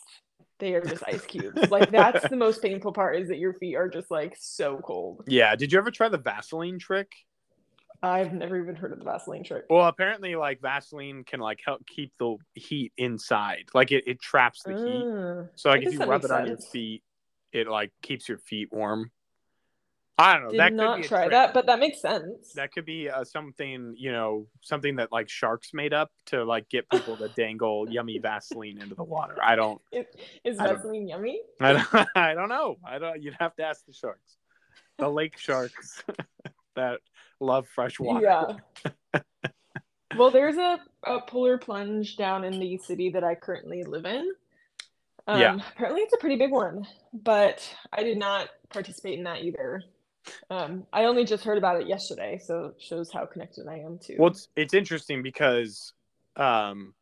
they 0.59 0.75
are 0.75 0.81
just 0.81 1.03
ice 1.07 1.27
cubes. 1.27 1.71
like 1.71 1.91
that's 1.91 2.27
the 2.29 2.37
most 2.47 2.63
painful 2.63 2.93
part 2.93 3.21
is 3.21 3.29
that 3.29 3.39
your 3.39 3.53
feet 3.55 3.77
are 3.77 3.89
just 3.89 4.11
like 4.11 4.35
so 4.39 4.81
cold. 4.83 5.23
yeah. 5.27 5.55
Did 5.57 5.73
you 5.73 5.79
ever 5.79 5.91
try 5.91 6.09
the 6.09 6.19
Vaseline 6.19 6.79
trick? 6.79 7.13
I've 8.03 8.33
never 8.33 8.61
even 8.61 8.75
heard 8.77 8.93
of 8.93 8.99
the 8.99 9.05
Vaseline 9.05 9.45
trick. 9.45 9.65
Well, 9.71 9.87
apparently, 9.87 10.37
like 10.37 10.61
Vaseline 10.61 11.25
can 11.25 11.41
like 11.41 11.61
help 11.65 11.87
keep 11.87 12.13
the 12.19 12.37
heat 12.55 12.93
inside. 12.97 13.65
Like 13.75 13.93
it, 13.93 14.05
it 14.07 14.21
traps 14.21 14.63
the 14.63 14.73
heat. 14.75 15.05
Ah, 15.07 15.49
So 15.55 15.71
like 15.71 15.83
if 15.83 15.93
you 15.93 16.01
rub 16.05 16.25
it 16.25 16.31
on 16.31 16.47
your 16.47 16.59
feet, 16.59 17.03
it 17.53 17.67
like 17.69 17.93
keeps 18.03 18.29
your 18.29 18.39
feet 18.39 18.73
warm. 18.73 19.11
I 20.19 20.33
don't 20.33 20.45
know. 20.45 20.51
Did 20.53 20.61
that 20.61 20.69
could 20.71 20.77
not 20.77 20.97
be 21.03 21.09
try 21.09 21.21
trick. 21.25 21.33
that, 21.33 21.53
but 21.53 21.67
that 21.67 21.79
makes 21.79 22.01
sense. 22.01 22.53
That 22.55 22.73
could 22.73 22.87
be 22.87 23.11
uh, 23.11 23.23
something 23.25 23.95
you 23.99 24.11
know, 24.13 24.47
something 24.63 24.97
that 24.97 25.13
like 25.13 25.29
sharks 25.29 25.75
made 25.75 25.93
up 25.93 26.11
to 26.27 26.43
like 26.43 26.71
get 26.71 26.89
people 26.89 27.19
to 27.19 27.29
dangle 27.29 27.87
yummy 27.91 28.19
Vaseline 28.19 28.81
into 28.81 28.95
the 28.95 29.05
water. 29.05 29.37
I 29.43 29.57
don't. 29.57 29.81
Is, 29.93 30.07
is 30.43 30.59
I 30.59 30.69
don't- 30.69 30.77
Vaseline 30.77 31.07
yummy? 31.09 31.41
I 31.61 31.73
don't, 31.75 32.09
I 32.17 32.33
don't 32.35 32.49
know. 32.49 32.77
I 32.83 32.99
don't. 32.99 33.23
You'd 33.23 33.37
have 33.39 33.55
to 33.57 33.65
ask 33.65 33.85
the 33.85 33.93
sharks, 33.93 34.39
the 34.97 35.09
lake 35.09 35.37
sharks 35.37 36.03
that 36.77 37.01
love 37.41 37.67
fresh 37.69 37.99
water. 37.99 38.59
Yeah. 39.13 39.21
well, 40.17 40.31
there's 40.31 40.57
a, 40.57 40.79
a 41.05 41.21
polar 41.21 41.59
plunge 41.59 42.17
down 42.17 42.45
in 42.45 42.59
the 42.59 42.79
city 42.79 43.11
that 43.11 43.25
I 43.25 43.35
currently 43.35 43.83
live 43.83 44.07
in. 44.07 44.31
Um, 45.27 45.41
Yeah. 45.41 45.59
Apparently, 45.75 46.03
it's 46.03 46.15
a 46.15 46.19
pretty 46.19 46.37
big 46.37 46.53
one, 46.53 46.87
but 47.13 47.69
I 47.93 48.03
did 48.03 48.19
not 48.19 48.49
participate 48.71 49.19
in 49.19 49.25
that 49.25 49.43
either. 49.43 49.83
Um, 50.51 50.87
I 50.93 51.05
only 51.05 51.25
just 51.25 51.45
heard 51.45 51.59
about 51.59 51.81
it 51.81 51.87
yesterday, 51.87 52.41
so 52.43 52.67
it 52.67 52.83
shows 52.83 53.13
how 53.13 53.27
connected 53.27 53.69
I 53.69 53.79
am 53.79 53.99
to. 54.01 54.17
Well, 54.19 54.31
it's 54.31 54.49
it's 54.57 54.75
interesting 54.75 55.23
because 55.23 55.93
um, 56.37 56.95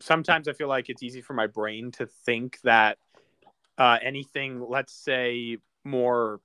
sometimes 0.00 0.48
I 0.48 0.52
feel 0.52 0.68
like 0.68 0.88
it's 0.88 1.02
easy 1.02 1.20
for 1.20 1.34
my 1.34 1.46
brain 1.46 1.90
to 1.92 2.06
think 2.06 2.60
that 2.62 2.98
uh, 3.78 3.98
anything, 4.02 4.64
let's 4.66 4.94
say, 4.94 5.58
more 5.84 6.40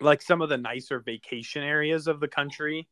like 0.00 0.22
some 0.22 0.42
of 0.42 0.48
the 0.48 0.56
nicer 0.58 1.00
vacation 1.00 1.62
areas 1.62 2.06
of 2.06 2.20
the 2.20 2.28
country 2.28 2.88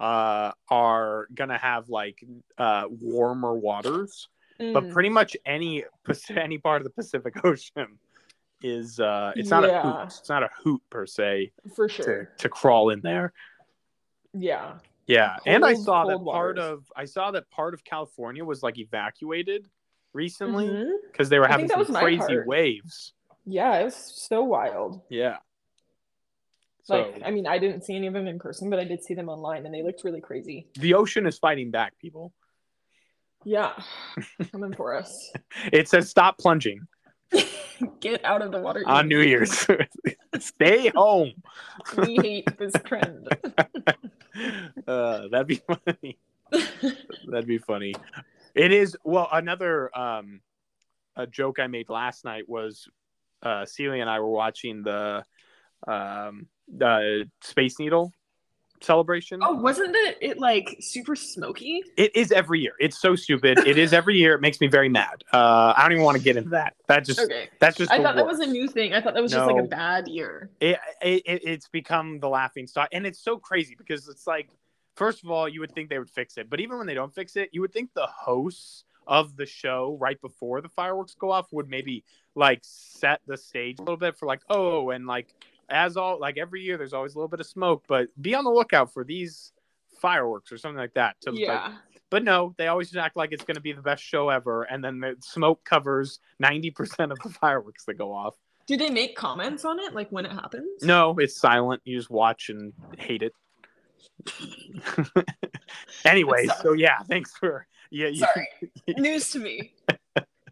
uh, 0.00 0.52
are 0.68 1.28
gonna 1.34 1.58
have 1.58 1.88
like 1.88 2.24
uh, 2.58 2.84
warmer 2.90 3.54
waters. 3.54 4.28
but 4.58 4.84
Mm, 4.84 4.92
pretty 4.92 5.08
much 5.08 5.36
any 5.44 5.84
any 6.30 6.58
part 6.58 6.80
of 6.80 6.84
the 6.84 6.92
Pacific 6.94 7.34
Ocean 7.44 7.98
is 8.62 8.98
uh 9.00 9.32
it's 9.36 9.50
not 9.50 9.64
a 9.64 9.68
Yeah. 9.68 9.82
hoot. 9.82 10.02
It's 10.20 10.28
not 10.28 10.42
a 10.42 10.50
hoot 10.62 10.80
per 10.90 11.06
se 11.06 11.52
for 11.74 11.88
sure. 11.88 12.30
to 12.38 12.48
crawl 12.48 12.90
in 12.90 13.00
there. 13.00 13.32
Yeah. 14.32 14.78
Yeah, 15.06 15.36
and 15.44 15.64
I 15.66 15.74
saw 15.74 16.06
that 16.06 16.16
part 16.24 16.56
waters. 16.56 16.64
of 16.64 16.92
I 16.96 17.04
saw 17.04 17.30
that 17.32 17.50
part 17.50 17.74
of 17.74 17.84
California 17.84 18.42
was 18.44 18.62
like 18.62 18.78
evacuated 18.78 19.68
recently 20.14 20.86
because 21.10 21.28
they 21.28 21.38
were 21.38 21.46
having 21.46 21.68
some 21.68 21.84
crazy 21.84 22.38
waves. 22.46 23.12
Yeah, 23.44 23.80
it 23.80 23.84
was 23.84 23.94
so 23.96 24.42
wild. 24.44 25.02
Yeah. 25.10 25.36
So 26.84 27.10
Like, 27.12 27.22
I 27.24 27.30
mean, 27.30 27.46
I 27.46 27.58
didn't 27.58 27.82
see 27.84 27.96
any 27.96 28.06
of 28.06 28.14
them 28.14 28.26
in 28.26 28.38
person, 28.38 28.70
but 28.70 28.78
I 28.78 28.84
did 28.84 29.02
see 29.02 29.14
them 29.14 29.28
online, 29.28 29.64
and 29.66 29.74
they 29.74 29.82
looked 29.82 30.04
really 30.04 30.20
crazy. 30.20 30.68
the 30.78 30.94
ocean 30.94 31.26
is 31.26 31.38
fighting 31.38 31.70
back, 31.70 31.98
people. 31.98 32.32
Yeah, 33.44 33.72
coming 34.52 34.72
for 34.72 34.94
us. 34.94 35.32
It 35.72 35.88
says 35.88 36.08
stop 36.08 36.38
plunging 36.38 36.80
Get 38.00 38.24
out 38.24 38.42
of 38.42 38.52
the 38.52 38.60
water. 38.60 38.82
on 38.86 39.08
New 39.08 39.20
Year's. 39.20 39.66
Stay 40.38 40.88
home. 40.94 41.32
we 41.96 42.16
hate 42.16 42.58
this 42.58 42.72
trend. 42.84 43.28
uh, 44.86 45.28
that'd 45.30 45.46
be 45.46 45.60
funny. 45.66 46.18
That'd 47.28 47.46
be 47.46 47.58
funny. 47.58 47.94
It 48.54 48.72
is 48.72 48.96
well. 49.04 49.28
Another 49.32 49.96
um, 49.98 50.40
a 51.16 51.26
joke 51.26 51.58
I 51.58 51.66
made 51.66 51.88
last 51.88 52.24
night 52.24 52.48
was 52.48 52.88
uh, 53.42 53.64
Celia 53.64 54.00
and 54.00 54.10
I 54.10 54.20
were 54.20 54.30
watching 54.30 54.82
the 54.82 55.24
um, 55.86 56.46
the 56.68 57.28
Space 57.42 57.78
Needle 57.78 58.12
celebration. 58.80 59.40
oh, 59.42 59.54
wasn't 59.54 59.94
it, 59.96 60.18
it 60.20 60.38
like 60.38 60.76
super 60.80 61.16
smoky? 61.16 61.82
It 61.96 62.14
is 62.14 62.32
every 62.32 62.60
year. 62.60 62.72
It's 62.78 63.00
so 63.00 63.14
stupid. 63.16 63.58
It 63.66 63.78
is 63.78 63.92
every 63.94 64.16
year. 64.16 64.34
It 64.34 64.40
makes 64.42 64.60
me 64.60 64.66
very 64.66 64.88
mad. 64.90 65.24
Uh, 65.32 65.72
I 65.76 65.82
don't 65.82 65.92
even 65.92 66.04
want 66.04 66.18
to 66.18 66.22
get 66.22 66.36
into 66.36 66.50
that. 66.50 66.74
That 66.88 67.04
just 67.04 67.20
Okay. 67.20 67.48
that's 67.60 67.76
just. 67.78 67.90
I 67.90 68.02
thought 68.02 68.16
that 68.16 68.26
was 68.26 68.40
a 68.40 68.46
new 68.46 68.68
thing. 68.68 68.92
I 68.92 69.00
thought 69.00 69.14
that 69.14 69.22
was 69.22 69.32
just 69.32 69.46
like 69.46 69.56
a 69.64 69.66
bad 69.68 70.06
year. 70.08 70.50
it, 70.60 70.78
it, 71.00 71.22
it- 71.24 71.42
it's 71.44 71.68
become 71.68 72.20
the 72.20 72.28
laughing 72.28 72.66
stock 72.66 72.88
and 72.92 73.06
it's 73.06 73.18
so 73.18 73.38
crazy 73.38 73.74
because 73.76 74.08
it's 74.08 74.26
like 74.26 74.48
first 74.96 75.24
of 75.24 75.30
all 75.30 75.48
you 75.48 75.60
would 75.60 75.72
think 75.72 75.88
they 75.88 75.98
would 75.98 76.08
fix 76.10 76.36
it 76.36 76.48
but 76.48 76.60
even 76.60 76.78
when 76.78 76.86
they 76.86 76.94
don't 76.94 77.12
fix 77.14 77.36
it 77.36 77.48
you 77.52 77.60
would 77.60 77.72
think 77.72 77.90
the 77.94 78.06
hosts 78.06 78.84
of 79.06 79.36
the 79.36 79.44
show 79.44 79.96
right 80.00 80.20
before 80.20 80.60
the 80.60 80.68
fireworks 80.68 81.14
go 81.18 81.30
off 81.32 81.52
would 81.52 81.68
maybe 81.68 82.04
like 82.36 82.60
set 82.62 83.20
the 83.26 83.36
stage 83.36 83.78
a 83.78 83.82
little 83.82 83.96
bit 83.96 84.16
for 84.16 84.26
like 84.26 84.40
oh 84.50 84.90
and 84.90 85.06
like 85.06 85.34
as 85.68 85.96
all 85.96 86.18
like 86.20 86.36
every 86.38 86.62
year 86.62 86.76
there's 86.76 86.92
always 86.92 87.14
a 87.14 87.18
little 87.18 87.28
bit 87.28 87.40
of 87.40 87.46
smoke 87.46 87.84
but 87.88 88.08
be 88.20 88.34
on 88.34 88.44
the 88.44 88.50
lookout 88.50 88.92
for 88.92 89.04
these 89.04 89.52
fireworks 90.00 90.50
or 90.52 90.58
something 90.58 90.78
like 90.78 90.94
that 90.94 91.16
to 91.20 91.30
like, 91.30 91.40
Yeah. 91.40 91.74
but 92.10 92.22
no 92.24 92.54
they 92.58 92.66
always 92.68 92.94
act 92.96 93.16
like 93.16 93.32
it's 93.32 93.44
going 93.44 93.54
to 93.56 93.60
be 93.60 93.72
the 93.72 93.82
best 93.82 94.02
show 94.02 94.28
ever 94.28 94.64
and 94.64 94.84
then 94.84 95.00
the 95.00 95.16
smoke 95.20 95.64
covers 95.64 96.18
90% 96.42 97.10
of 97.12 97.18
the 97.20 97.30
fireworks 97.30 97.84
that 97.84 97.94
go 97.94 98.12
off 98.12 98.34
Do 98.66 98.76
they 98.76 98.90
make 98.90 99.14
comments 99.16 99.64
on 99.64 99.78
it, 99.78 99.94
like 99.94 100.10
when 100.10 100.24
it 100.26 100.32
happens? 100.32 100.82
no, 100.82 101.14
it's 101.18 101.36
silent. 101.36 101.82
You 101.84 101.96
just 101.98 102.10
watch 102.10 102.48
and 102.50 102.72
hate 102.98 103.22
it. 103.22 103.32
anyway, 106.04 106.46
so 106.62 106.72
yeah, 106.72 106.98
thanks 107.08 107.32
for 107.36 107.66
yeah. 107.90 108.08
You, 108.08 108.16
Sorry. 108.20 108.48
News 108.96 109.30
to 109.30 109.38
me. 109.38 109.72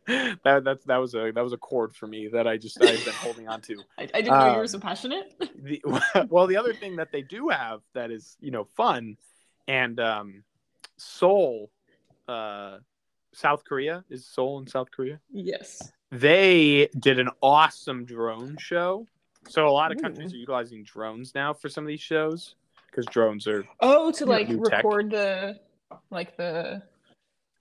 that 0.44 0.62
that's 0.64 0.84
that 0.86 0.96
was 0.96 1.14
a 1.14 1.30
that 1.34 1.42
was 1.42 1.53
a 1.53 1.57
chord 1.59 1.94
for 1.94 2.07
me 2.07 2.28
that 2.32 2.46
I 2.46 2.57
just 2.57 2.82
I've 2.82 3.05
been 3.05 3.14
holding 3.14 3.48
on 3.48 3.61
to. 3.62 3.76
I, 3.98 4.03
I 4.03 4.07
didn't 4.22 4.38
know 4.38 4.46
you 4.46 4.53
Um, 4.53 4.57
were 4.59 4.66
so 4.66 4.78
passionate. 4.80 5.34
The, 5.62 5.80
well, 6.28 6.48
the 6.48 6.57
other 6.57 6.74
thing 6.74 6.96
that 6.96 7.12
they 7.12 7.22
do 7.22 7.48
have 7.48 7.80
that 7.94 8.11
is 8.11 8.36
you 8.40 8.50
know 8.50 8.64
fun, 8.64 9.16
and 9.68 10.00
um, 10.00 10.42
Seoul, 10.98 11.70
uh, 12.26 12.78
South 13.32 13.64
Korea 13.64 14.05
is 14.11 14.26
Seoul 14.26 14.59
in 14.59 14.66
South 14.66 14.90
Korea. 14.90 15.20
yes. 15.30 15.92
They 16.11 16.88
did 16.98 17.18
an 17.20 17.30
awesome 17.40 18.05
drone 18.05 18.57
show. 18.59 19.07
So 19.48 19.66
a 19.66 19.70
lot 19.70 19.92
of 19.92 19.98
Ooh. 19.98 20.03
countries 20.03 20.34
are 20.34 20.36
utilizing 20.36 20.84
drones 20.84 21.34
now 21.34 21.55
for 21.55 21.68
some 21.70 21.84
of 21.84 21.88
these 21.88 22.03
shows 22.03 22.55
because 22.90 23.07
drones 23.07 23.46
are. 23.46 23.64
Oh, 23.80 24.11
to 24.12 24.26
like 24.26 24.48
new 24.48 24.62
tech. 24.64 24.84
record 24.84 25.11
the 25.11 25.59
like 26.11 26.36
the 26.36 26.82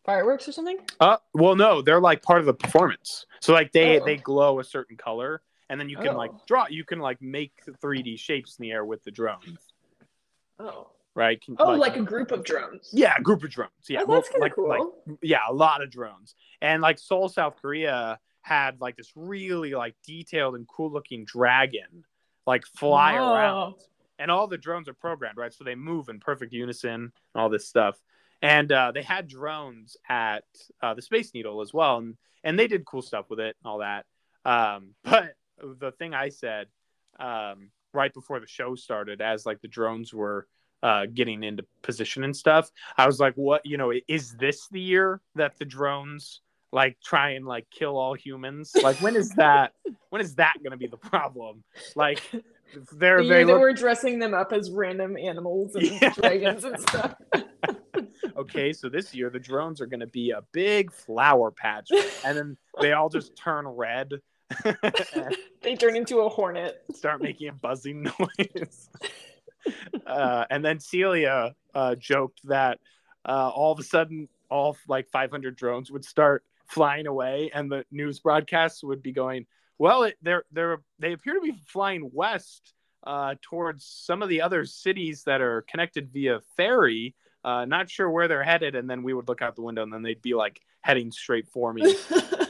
fireworks 0.06 0.48
or 0.48 0.52
something. 0.52 0.78
Uh, 1.00 1.18
well, 1.34 1.56
no, 1.56 1.82
they're 1.82 2.00
like 2.02 2.22
part 2.22 2.40
of 2.40 2.46
the 2.46 2.54
performance. 2.54 3.26
So 3.40 3.54
like 3.54 3.72
they 3.72 4.00
Oh. 4.00 4.06
they 4.06 4.18
glow 4.18 4.60
a 4.60 4.64
certain 4.64 4.98
color, 4.98 5.42
and 5.70 5.80
then 5.80 5.90
you 5.90 5.98
can 5.98 6.16
like 6.16 6.32
Oh. 6.34 6.42
draw. 6.48 6.68
You 6.70 6.84
can 6.84 7.00
like 7.00 7.22
make 7.22 7.54
3D 7.82 8.18
shapes 8.18 8.58
in 8.58 8.64
the 8.64 8.72
air 8.72 8.86
with 8.86 9.04
the 9.04 9.12
drones, 9.12 9.74
Oh. 10.60 10.90
right? 11.16 11.42
Can- 11.42 11.56
Oh, 11.60 11.74
like, 11.76 11.96
a 11.98 12.02
group 12.02 12.32
of 12.32 12.44
drones. 12.44 12.90
yeah, 12.94 13.16
a 13.18 13.22
group 13.22 13.44
of 13.44 13.50
drones. 13.52 13.72
Yeah, 13.90 14.04
oh, 14.08 14.14
that's 14.14 14.30
kind 14.30 14.38
of 14.38 14.42
like, 14.42 14.56
cool. 14.56 14.68
like 15.08 15.18
yeah, 15.22 15.42
a 15.48 15.54
lot 15.54 15.82
of 15.82 15.90
drones. 15.92 16.36
And 16.62 16.82
like 16.82 17.00
Seoul, 17.00 17.30
South 17.30 17.56
Korea 17.62 18.20
had 18.42 18.82
like 18.82 18.96
this 18.98 19.12
really 19.16 19.74
like 19.74 19.96
detailed 20.04 20.56
and 20.56 20.68
cool 20.68 20.92
looking 20.92 21.26
dragon 21.26 22.06
like 22.48 22.66
fly 22.66 23.14
Wow. 23.14 23.34
around. 23.36 23.76
And 24.18 24.30
all 24.30 24.46
the 24.48 24.58
drones 24.58 24.88
are 24.88 24.94
programmed, 24.94 25.38
right? 25.38 25.52
So 25.54 25.64
they 25.64 25.74
move 25.76 26.10
in 26.10 26.20
perfect 26.20 26.54
unison 26.54 26.94
and 26.94 27.12
all 27.36 27.50
this 27.50 27.68
stuff. 27.68 27.98
And 28.42 28.72
uh, 28.72 28.92
they 28.92 29.04
had 29.04 29.28
drones 29.28 29.98
at 30.08 30.44
uh, 30.82 30.94
the 30.94 31.02
Space 31.02 31.34
Needle 31.34 31.62
as 31.62 31.74
well. 31.74 31.98
And, 31.98 32.18
and 32.44 32.58
they 32.58 32.68
did 32.68 32.86
cool 32.86 33.02
stuff 33.02 33.30
with 33.30 33.40
it 33.40 33.56
and 33.64 33.70
all 33.70 33.80
that. 33.80 34.06
Um, 34.46 34.96
but 35.04 35.36
the 35.80 35.92
thing 35.92 36.14
I 36.14 36.30
said 36.30 36.68
um, 37.20 37.70
right 37.94 38.14
before 38.14 38.40
the 38.40 38.48
show 38.48 38.76
started, 38.76 39.22
as 39.22 39.46
like 39.46 39.62
the 39.62 39.68
drones 39.68 40.14
were 40.14 40.48
uh, 40.84 41.06
getting 41.14 41.44
into 41.44 41.64
position 41.84 42.24
and 42.24 42.36
stuff, 42.36 42.72
I 42.98 43.06
was 43.06 43.20
like, 43.20 43.36
"What? 43.36 43.64
You 43.66 43.78
know, 43.78 43.94
is 44.08 44.36
this 44.40 44.68
the 44.72 44.82
year 44.82 45.22
that 45.36 45.60
the 45.60 45.66
drones 45.66 46.42
like 46.72 46.98
try 47.04 47.32
and 47.32 47.46
like 47.46 47.68
kill 47.70 47.98
all 47.98 48.16
humans? 48.16 48.74
Like, 48.82 49.00
when 49.02 49.16
is 49.16 49.30
that? 49.32 49.74
when 50.10 50.22
is 50.22 50.36
that 50.36 50.56
going 50.62 50.72
to 50.72 50.78
be 50.78 50.88
the 50.88 50.98
problem? 50.98 51.64
Like, 51.96 52.22
they're 52.94 53.24
The 53.24 53.30
they 53.30 53.46
look 53.46 53.60
we're 53.60 53.74
dressing 53.74 54.20
them 54.20 54.34
up 54.34 54.52
as 54.54 54.70
random 54.72 55.18
animals 55.18 55.76
and 55.76 55.86
Yeah. 56.02 56.14
dragons 56.14 56.64
and 56.64 56.80
stuff. 56.80 57.16
Okay. 58.38 58.74
So 58.74 58.90
this 58.90 59.14
year 59.14 59.30
the 59.30 59.40
drones 59.40 59.82
are 59.82 59.86
going 59.86 60.00
to 60.00 60.08
be 60.08 60.32
a 60.32 60.42
big 60.52 60.92
flower 60.92 61.52
patch, 61.52 61.90
and 62.26 62.38
then 62.38 62.58
they 62.80 62.94
all 62.94 63.10
just 63.10 63.36
turn 63.38 63.68
red." 63.68 64.12
they 65.62 65.76
turn 65.76 65.96
into 65.96 66.20
a 66.20 66.30
hornet. 66.30 66.84
start 66.94 67.22
making 67.22 67.50
a 67.50 67.54
buzzing 67.54 68.04
noise. 68.04 68.90
uh, 70.06 70.46
and 70.50 70.64
then 70.64 70.80
Celia 70.80 71.56
uh, 71.74 71.96
joked 71.96 72.42
that 72.46 72.80
uh, 73.28 73.50
all 73.50 73.72
of 73.72 73.80
a 73.80 73.84
sudden, 73.84 74.28
all 74.50 74.76
like 74.88 75.10
500 75.10 75.56
drones 75.56 75.92
would 75.92 76.06
start 76.06 76.44
flying 76.68 77.08
away, 77.08 77.52
and 77.54 77.72
the 77.72 77.86
news 77.92 78.20
broadcasts 78.20 78.84
would 78.84 79.02
be 79.02 79.12
going, 79.12 79.46
"Well, 79.78 80.04
it, 80.04 80.18
they're 80.22 80.44
they're 80.52 80.82
they 81.00 81.14
appear 81.14 81.36
to 81.36 81.42
be 81.42 81.56
flying 81.68 82.10
west 82.14 82.74
uh, 83.06 83.36
towards 83.42 83.86
some 83.86 84.22
of 84.22 84.30
the 84.30 84.42
other 84.42 84.66
cities 84.66 85.24
that 85.24 85.42
are 85.42 85.64
connected 85.64 86.12
via 86.12 86.40
ferry." 86.58 87.16
Uh, 87.44 87.66
not 87.66 87.90
sure 87.90 88.10
where 88.10 88.28
they're 88.28 88.44
headed, 88.44 88.76
and 88.76 88.90
then 88.90 89.04
we 89.04 89.14
would 89.14 89.28
look 89.28 89.42
out 89.42 89.56
the 89.56 89.62
window, 89.62 89.84
and 89.84 89.92
then 89.92 90.04
they'd 90.04 90.22
be 90.22 90.34
like 90.34 90.62
heading 90.82 91.12
straight 91.12 91.48
for 91.48 91.74
me 91.74 91.82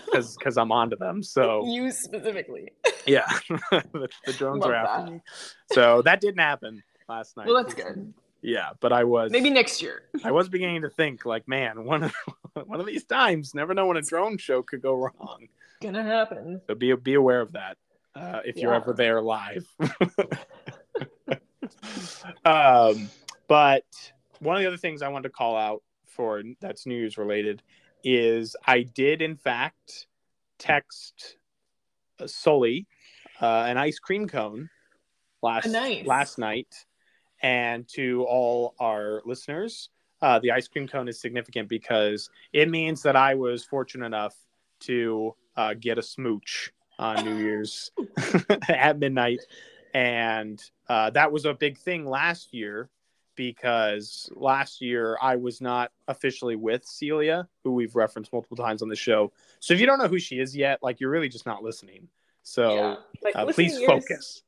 because 0.06 0.36
because 0.36 0.58
I'm 0.58 0.72
onto 0.72 0.98
them. 0.98 1.24
So 1.24 1.66
you 1.68 1.92
specifically. 1.92 2.70
yeah, 3.06 3.28
the, 3.72 4.10
the 4.26 4.34
drones 4.34 4.62
Love 4.62 4.72
are 4.72 4.76
after 4.76 5.06
that. 5.06 5.12
me. 5.14 5.22
So 5.72 6.02
that 6.04 6.22
didn't 6.22 6.40
happen 6.40 6.84
last 7.08 7.38
night. 7.38 7.48
Well, 7.48 7.64
that's 7.64 7.74
good. 7.74 8.14
Yeah, 8.42 8.70
but 8.80 8.92
I 8.92 9.04
was 9.04 9.32
Maybe 9.32 9.52
next 9.52 9.82
year. 9.84 10.04
I 10.24 10.32
was 10.32 10.50
beginning 10.50 10.82
to 10.82 10.90
think 10.90 11.26
like, 11.26 11.48
man, 11.48 11.86
one 11.86 12.04
of 12.04 12.16
one 12.66 12.80
of 12.80 12.86
these 12.86 13.04
times, 13.06 13.54
never 13.54 13.74
know 13.74 13.86
when 13.86 13.98
a 13.98 14.02
drone 14.02 14.38
show 14.38 14.64
could 14.64 14.82
go 14.82 14.94
wrong. 14.96 15.48
Gonna 15.82 16.04
happen. 16.04 16.62
So 16.68 16.76
be 16.76 16.94
be 16.96 17.14
aware 17.14 17.42
of 17.42 17.54
that 17.54 17.78
uh, 18.16 18.42
if 18.46 18.58
you're 18.58 18.74
ever 18.74 18.94
there 18.94 19.22
live. 19.22 19.68
um, 22.46 23.10
but 23.48 23.86
one 24.42 24.56
of 24.56 24.62
the 24.62 24.68
other 24.68 24.78
things 24.78 25.02
I 25.02 25.08
wanted 25.08 25.30
to 25.30 25.34
call 25.34 25.56
out 25.56 25.84
for 26.08 26.42
that's 26.60 26.86
news 26.86 27.18
related 27.18 27.62
is 28.04 28.56
I 28.66 28.82
did 28.82 29.22
in 29.22 29.36
fact 29.38 30.08
text 30.58 31.38
uh, 32.20 32.28
Sully 32.28 32.88
uh, 33.42 33.66
an 33.68 33.78
ice 33.78 34.00
cream 34.00 34.28
cone 34.28 34.70
last 35.42 35.68
Oh, 35.68 35.72
nice. 35.72 36.06
last 36.06 36.38
night, 36.38 36.68
and 37.42 37.88
to 37.96 38.24
all 38.30 38.76
our 38.80 39.22
listeners, 39.26 39.90
uh, 40.22 40.40
the 40.40 40.52
ice 40.52 40.68
cream 40.68 40.88
cone 40.88 41.08
is 41.08 41.20
significant 41.20 41.70
because 41.70 42.30
it 42.54 42.70
means 42.70 43.02
that 43.04 43.16
I 43.16 43.36
was 43.36 43.64
fortunate 43.64 44.06
enough 44.06 44.36
to 44.82 45.36
uh, 45.56 45.74
get 45.80 45.98
a 45.98 46.04
smooch 46.04 46.72
on 47.00 47.24
New 47.26 47.38
Year's 47.44 47.92
at 48.70 49.00
midnight, 49.00 49.40
and 49.94 50.62
uh, 50.90 51.10
that 51.12 51.32
was 51.32 51.46
a 51.46 51.54
big 51.54 51.78
thing 51.78 52.06
last 52.06 52.54
year 52.54 52.90
because 53.42 54.30
last 54.36 54.82
year 54.82 55.18
I 55.20 55.36
was 55.36 55.62
not 55.62 55.92
officially 56.08 56.56
with 56.56 56.86
Celia, 56.86 57.48
who 57.64 57.72
we've 57.72 57.96
referenced 57.96 58.32
multiple 58.32 58.56
times 58.56 58.84
on 58.84 58.88
the 58.88 58.96
show. 58.96 59.32
So 59.60 59.74
if 59.74 59.80
you 59.80 59.88
don't 59.88 59.98
know 59.98 60.08
who 60.08 60.20
she 60.20 60.38
is 60.38 60.56
yet, 60.56 60.84
like 60.84 61.00
you're 61.00 61.10
really 61.10 61.28
just 61.28 61.48
not 61.48 61.64
listening. 61.64 62.08
So 62.44 62.76
Yeah. 62.76 62.96
Like, 63.24 63.36
uh, 63.36 63.46
listen 63.46 63.66
please 63.66 63.84
focus. 63.84 64.44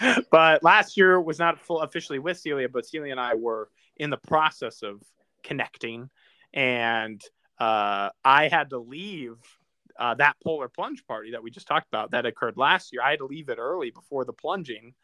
but 0.32 0.64
last 0.64 0.96
year 0.96 1.20
was 1.20 1.38
not 1.38 1.60
full 1.60 1.82
officially 1.82 2.18
with 2.18 2.36
Celia, 2.36 2.68
but 2.68 2.84
Celia 2.84 3.12
and 3.12 3.20
I 3.20 3.36
were 3.36 3.68
in 3.96 4.10
the 4.10 4.16
process 4.16 4.82
of 4.82 5.00
connecting, 5.44 6.10
and 6.52 7.22
uh, 7.60 8.10
I 8.24 8.48
had 8.48 8.70
to 8.70 8.78
leave 8.78 9.36
uh, 9.96 10.14
that 10.14 10.34
polar 10.42 10.68
plunge 10.68 11.06
party 11.06 11.30
that 11.30 11.44
we 11.44 11.52
just 11.52 11.68
talked 11.68 11.86
about 11.86 12.10
that 12.10 12.26
occurred 12.26 12.56
last 12.56 12.92
year. 12.92 13.02
I 13.02 13.10
had 13.10 13.20
to 13.20 13.26
leave 13.26 13.48
it 13.50 13.58
early 13.58 13.92
before 13.92 14.24
the 14.24 14.32
plunging 14.32 14.94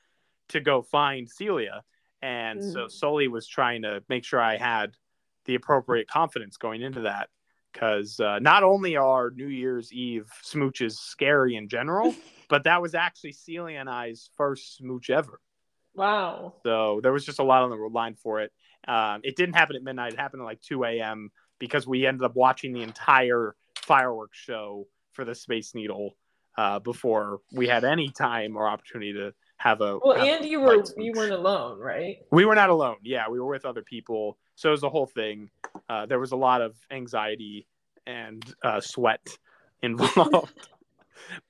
to 0.48 0.60
go 0.60 0.82
find 0.82 1.28
Celia, 1.28 1.82
and 2.22 2.62
so 2.62 2.86
Mm. 2.86 2.90
Sully 2.90 3.28
was 3.28 3.46
trying 3.46 3.82
to 3.82 4.02
make 4.08 4.24
sure 4.24 4.40
I 4.40 4.56
had 4.56 4.96
the 5.44 5.54
appropriate 5.54 6.08
confidence 6.08 6.56
going 6.56 6.82
into 6.82 7.02
that 7.02 7.28
because 7.72 8.20
uh, 8.20 8.38
not 8.38 8.62
only 8.62 8.96
are 8.96 9.30
New 9.30 9.48
Year's 9.48 9.92
Eve 9.92 10.30
smooches 10.42 10.92
scary 10.92 11.56
in 11.56 11.68
general, 11.68 12.14
but 12.48 12.64
that 12.64 12.80
was 12.80 12.94
actually 12.94 13.32
Celia 13.32 13.78
and 13.78 13.90
I's 13.90 14.30
first 14.36 14.76
smooch 14.76 15.10
ever. 15.10 15.40
Wow. 15.94 16.54
So 16.62 17.00
there 17.02 17.12
was 17.12 17.24
just 17.24 17.40
a 17.40 17.44
lot 17.44 17.62
on 17.62 17.70
the 17.70 17.76
line 17.76 18.14
for 18.14 18.40
it. 18.40 18.52
Um, 18.86 19.20
it 19.22 19.36
didn't 19.36 19.54
happen 19.54 19.76
at 19.76 19.82
midnight. 19.82 20.12
It 20.12 20.18
happened 20.18 20.42
at 20.42 20.46
like 20.46 20.60
2 20.60 20.84
a.m. 20.84 21.30
because 21.58 21.86
we 21.86 22.06
ended 22.06 22.24
up 22.24 22.36
watching 22.36 22.72
the 22.72 22.82
entire 22.82 23.54
fireworks 23.76 24.38
show 24.38 24.86
for 25.12 25.24
the 25.24 25.34
Space 25.34 25.74
Needle 25.74 26.16
uh, 26.56 26.78
before 26.78 27.40
we 27.52 27.68
had 27.68 27.84
any 27.84 28.08
time 28.10 28.56
or 28.56 28.68
opportunity 28.68 29.12
to 29.14 29.32
have 29.64 29.80
a. 29.80 29.98
Well, 29.98 30.14
have 30.18 30.26
a 30.26 30.30
and 30.30 30.44
you 30.44 30.60
were 30.60 30.84
you 30.98 31.12
weren't 31.16 31.32
alone, 31.32 31.78
right? 31.78 32.18
We 32.30 32.44
were 32.44 32.54
not 32.54 32.68
alone. 32.68 32.96
Yeah, 33.02 33.30
we 33.30 33.40
were 33.40 33.48
with 33.48 33.64
other 33.64 33.82
people. 33.82 34.36
So 34.56 34.68
it 34.68 34.72
was 34.72 34.82
a 34.82 34.90
whole 34.90 35.06
thing. 35.06 35.48
Uh, 35.88 36.04
there 36.04 36.20
was 36.20 36.32
a 36.32 36.36
lot 36.36 36.60
of 36.60 36.76
anxiety 36.90 37.66
and 38.06 38.44
uh, 38.62 38.82
sweat 38.82 39.26
involved. 39.82 40.52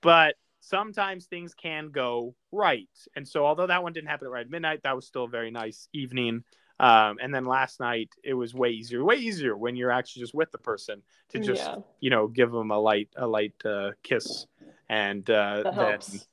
but 0.01 0.37
sometimes 0.61 1.27
things 1.27 1.55
can 1.55 1.89
go 1.89 2.37
right. 2.53 2.89
And 3.17 3.27
so, 3.27 3.45
although 3.45 3.67
that 3.67 3.83
one 3.83 3.93
didn't 3.93 4.09
happen 4.09 4.29
at 4.29 4.31
right 4.31 4.49
midnight, 4.49 4.85
that 4.85 4.95
was 4.95 5.07
still 5.07 5.25
a 5.25 5.29
very 5.29 5.51
nice 5.51 5.89
evening. 5.93 6.45
Um, 6.79 7.19
and 7.21 7.35
then 7.35 7.45
last 7.45 7.81
night, 7.81 8.11
it 8.23 8.35
was 8.35 8.55
way 8.55 8.71
easier, 8.71 9.05
way 9.05 9.17
easier 9.17 9.57
when 9.57 9.75
you're 9.75 9.91
actually 9.91 10.21
just 10.23 10.35
with 10.35 10.53
the 10.53 10.59
person 10.59 11.03
to 11.31 11.41
just, 11.41 11.63
yeah, 11.63 11.77
you 12.01 12.11
know, 12.11 12.29
give 12.29 12.53
them 12.53 12.71
a 12.71 12.79
light, 12.79 13.09
a 13.17 13.27
light 13.27 13.55
uh, 13.65 13.91
kiss, 14.03 14.47
and 14.89 15.29
uh, 15.31 15.63
that 15.63 15.75
then 15.75 15.75
helps. 15.75 16.27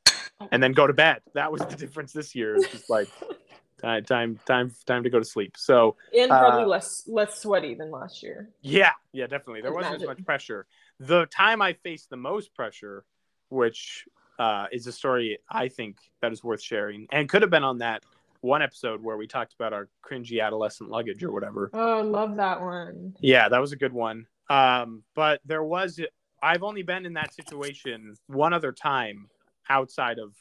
And 0.52 0.62
then 0.62 0.74
go 0.74 0.88
to 0.88 0.94
bed. 0.94 1.22
That 1.34 1.52
was 1.52 1.62
the 1.62 1.76
difference 1.78 2.14
this 2.14 2.36
year. 2.36 2.56
It's 2.56 2.72
just 2.72 2.90
like 2.90 3.08
time, 3.82 4.04
time, 4.06 4.40
time, 4.46 4.72
time 4.86 5.04
to 5.04 5.10
go 5.10 5.20
to 5.20 5.26
sleep. 5.26 5.56
So 5.58 5.96
and 6.16 6.30
probably 6.30 6.64
uh, 6.64 6.68
less 6.68 7.04
less 7.08 7.40
sweaty 7.40 7.76
than 7.76 7.92
last 7.92 8.24
year. 8.24 8.50
yeah, 8.62 8.92
yeah, 9.12 9.28
definitely. 9.28 9.62
There 9.62 9.74
wasn't 9.74 9.96
as 9.96 10.06
much 10.06 10.24
pressure. 10.26 10.66
The 11.00 11.26
time 11.28 11.62
I 11.62 11.74
faced 11.74 12.10
the 12.10 12.18
most 12.18 12.54
pressure, 12.54 13.04
which 13.50 14.06
uh, 14.40 14.68
is 14.72 14.88
a 14.88 14.92
story 14.92 15.40
I 15.50 15.68
think 15.68 15.98
that 16.22 16.32
is 16.32 16.44
worth 16.44 16.62
sharing, 16.62 17.08
and 17.12 17.28
could 17.28 17.42
have 17.42 17.52
been 17.52 17.64
on 17.64 17.80
that 17.80 18.04
one 18.42 18.62
episode 18.62 19.04
where 19.04 19.18
we 19.18 19.28
talked 19.28 19.54
about 19.54 19.72
our 19.72 19.88
cringy 20.04 20.44
adolescent 20.44 20.90
luggage 20.90 21.24
or 21.24 21.32
whatever. 21.32 21.70
Oh, 21.74 22.00
I 22.00 22.02
love 22.02 22.36
that 22.38 22.60
one. 22.60 23.16
Yeah, 23.22 23.50
that 23.50 23.62
was 23.62 23.72
a 23.72 23.76
good 23.76 23.94
one. 23.94 24.26
Um, 24.50 25.04
but 25.16 25.42
there 25.46 25.64
was, 25.64 26.00
I've 26.42 26.64
only 26.64 26.82
been 26.82 27.06
in 27.06 27.14
that 27.14 27.34
situation 27.34 28.16
one 28.28 28.52
other 28.52 28.72
time 28.72 29.30
outside 29.70 30.20
of 30.20 30.36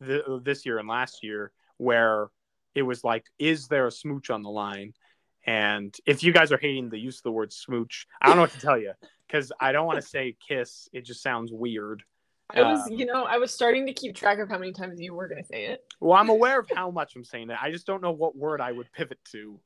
the, 0.00 0.40
this 0.44 0.66
year 0.66 0.78
and 0.78 0.88
last 0.88 1.22
year 1.22 1.52
where 1.78 2.28
it 2.74 2.82
was 2.82 3.04
like, 3.04 3.24
is 3.38 3.68
there 3.68 3.86
a 3.86 3.92
smooch 3.92 4.30
on 4.30 4.42
the 4.42 4.50
line? 4.50 4.94
And 5.44 5.94
if 6.06 6.22
you 6.22 6.32
guys 6.32 6.52
are 6.52 6.58
hating 6.58 6.88
the 6.88 6.98
use 6.98 7.18
of 7.18 7.24
the 7.24 7.32
word 7.32 7.52
smooch, 7.52 8.06
I 8.20 8.28
don't 8.28 8.36
know 8.36 8.42
what 8.42 8.52
to 8.52 8.60
tell 8.60 8.78
you 8.78 8.92
because 9.26 9.52
I 9.60 9.72
don't 9.72 9.86
want 9.86 10.00
to 10.00 10.06
say 10.06 10.36
kiss. 10.46 10.88
It 10.92 11.04
just 11.04 11.22
sounds 11.22 11.50
weird. 11.52 12.02
I 12.54 12.62
was, 12.62 12.86
Um, 12.86 12.92
you 12.92 13.06
know, 13.06 13.24
I 13.24 13.38
was 13.38 13.52
starting 13.52 13.86
to 13.86 13.92
keep 13.92 14.14
track 14.14 14.38
of 14.38 14.48
how 14.48 14.58
many 14.58 14.72
times 14.72 15.00
you 15.00 15.14
were 15.14 15.26
going 15.26 15.42
to 15.42 15.48
say 15.48 15.66
it. 15.66 15.82
Well, 16.00 16.18
I'm 16.18 16.28
aware 16.28 16.60
of 16.60 16.68
how 16.74 16.90
much 16.90 17.16
I'm 17.16 17.24
saying 17.24 17.50
it. 17.50 17.56
I 17.60 17.70
just 17.70 17.86
don't 17.86 18.02
know 18.02 18.12
what 18.12 18.36
word 18.36 18.60
I 18.60 18.72
would 18.72 18.92
pivot 18.92 19.18
to. 19.32 19.58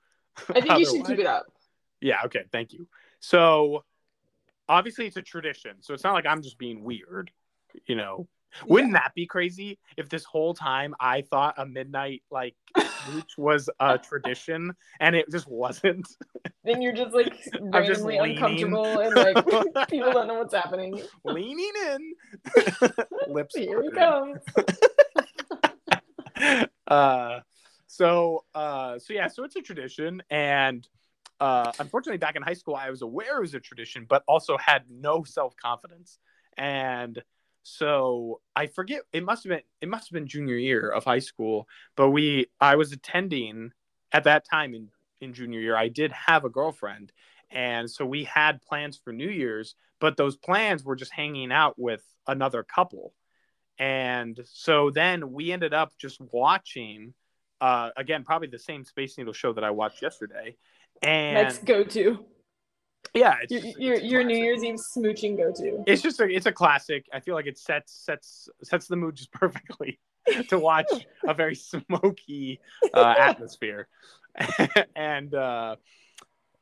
I 0.55 0.61
think 0.61 0.66
you 0.78 0.87
should 0.87 1.07
keep 1.07 1.18
it 1.18 1.26
up. 1.26 1.47
Yeah, 2.01 2.18
okay, 2.26 2.45
thank 2.53 2.72
you. 2.72 2.87
So 3.20 3.84
obviously 4.68 5.07
it's 5.07 5.16
a 5.16 5.22
tradition. 5.22 5.76
So 5.80 5.95
it's 5.95 6.05
not 6.05 6.14
like 6.14 6.26
I'm 6.26 6.43
just 6.43 6.59
being 6.59 6.84
weird, 6.84 7.30
you 7.87 7.97
know. 7.97 8.28
Wouldn't 8.66 8.92
that 8.94 9.12
be 9.14 9.26
crazy 9.26 9.78
if 9.97 10.09
this 10.09 10.24
whole 10.24 10.55
time 10.55 10.94
I 10.99 11.22
thought 11.22 11.55
a 11.59 11.66
midnight 11.66 12.22
like 12.30 12.55
smooch 13.05 13.36
was 13.36 13.68
a 13.80 13.99
tradition 13.99 14.72
and 15.01 15.14
it 15.14 15.30
just 15.30 15.49
wasn't? 15.49 16.09
Then 16.64 16.82
you're 16.82 16.94
just 16.94 17.14
like 17.14 17.34
I'm 17.72 17.84
just 17.84 18.03
randomly 18.03 18.32
uncomfortable 18.32 18.99
and 18.99 19.14
like 19.14 19.47
people 19.88 20.12
don't 20.12 20.26
know 20.26 20.38
what's 20.38 20.55
happening. 20.55 21.01
Leaning 21.24 21.72
in. 21.90 22.14
Lips. 23.28 23.57
Here 23.57 23.80
we 23.80 23.90
comes. 23.90 24.38
uh 26.88 27.40
so 27.86 28.44
uh 28.55 28.99
so 28.99 29.12
yeah 29.12 29.26
so 29.26 29.42
it's 29.44 29.57
a 29.57 29.62
tradition 29.62 30.22
and 30.28 30.86
uh 31.40 31.72
unfortunately 31.78 32.18
back 32.18 32.36
in 32.36 32.42
high 32.42 32.53
school 32.53 32.74
i 32.74 32.90
was 32.90 33.01
aware 33.01 33.38
it 33.38 33.40
was 33.40 33.55
a 33.55 33.61
tradition 33.61 34.05
but 34.09 34.22
also 34.28 34.57
had 34.59 34.82
no 34.90 35.24
self-confidence 35.24 36.18
and 36.59 37.22
so 37.67 38.41
i 38.55 38.67
forget 38.67 39.03
it 39.12 39.25
must 39.25 39.43
have 39.43 39.51
been 39.51 39.61
it 39.81 39.89
must 39.89 40.09
have 40.09 40.14
been 40.14 40.29
junior 40.29 40.55
year 40.55 40.89
of 40.89 41.03
high 41.03 41.19
school 41.19 41.67
but 41.97 42.11
we 42.11 42.47
i 42.61 42.77
was 42.77 42.93
attending 42.93 43.73
at 44.12 44.23
that 44.23 44.45
time 44.49 44.73
in 44.73 44.89
in 45.21 45.35
junior 45.35 45.59
year 45.59 45.77
i 45.77 45.89
did 45.89 46.12
have 46.12 46.45
a 46.45 46.49
girlfriend 46.49 47.11
and 47.51 47.91
so 47.91 48.07
we 48.07 48.23
had 48.23 48.62
plans 48.62 48.97
for 49.03 49.12
new 49.12 49.29
year's 49.29 49.75
but 50.01 50.17
those 50.17 50.37
plans 50.37 50.85
were 50.85 50.95
just 50.95 51.12
hanging 51.12 51.51
out 51.51 51.77
with 51.77 52.05
another 52.29 52.62
couple 52.62 53.12
and 53.79 54.39
so 54.45 54.91
then 54.91 55.33
we 55.33 55.51
ended 55.51 55.75
up 55.75 55.93
just 55.99 56.21
watching 56.33 57.14
uh 57.61 57.91
again 57.97 58.23
probably 58.23 58.47
the 58.47 58.59
same 58.61 58.85
space 58.85 59.19
needle 59.19 59.33
show 59.33 59.53
that 59.53 59.64
i 59.64 59.71
watched 59.71 60.03
yesterday 60.03 60.57
And 61.03 61.35
let's 61.35 61.59
go 61.59 61.83
to. 61.83 62.25
Yeah 63.17 63.37
it's, 63.43 63.79
Your, 63.79 63.95
it's 63.95 64.05
your 64.05 64.25
New. 64.25 64.37
Year's 64.37 64.62
Eve 64.62 64.77
smooching 64.77 65.37
go 65.37 65.53
to. 65.53 65.83
it's 65.87 66.03
just 66.03 66.21
a 66.21 66.25
it's 66.25 66.47
a 66.47 66.53
classic 66.53 67.07
i 67.12 67.21
feel 67.21 67.35
like 67.35 67.47
it 67.47 67.59
sets 67.59 67.93
sets 68.05 68.49
sets 68.62 68.87
the 68.87 68.97
mood 68.97 69.14
just 69.17 69.33
perfectly 69.43 69.99
to 70.49 70.59
watch 70.59 70.87
a 71.27 71.35
very 71.35 71.55
smoky 71.73 72.61
uh, 72.95 73.14
atmosphere 73.19 73.89
and 74.97 75.35
uh 75.35 75.77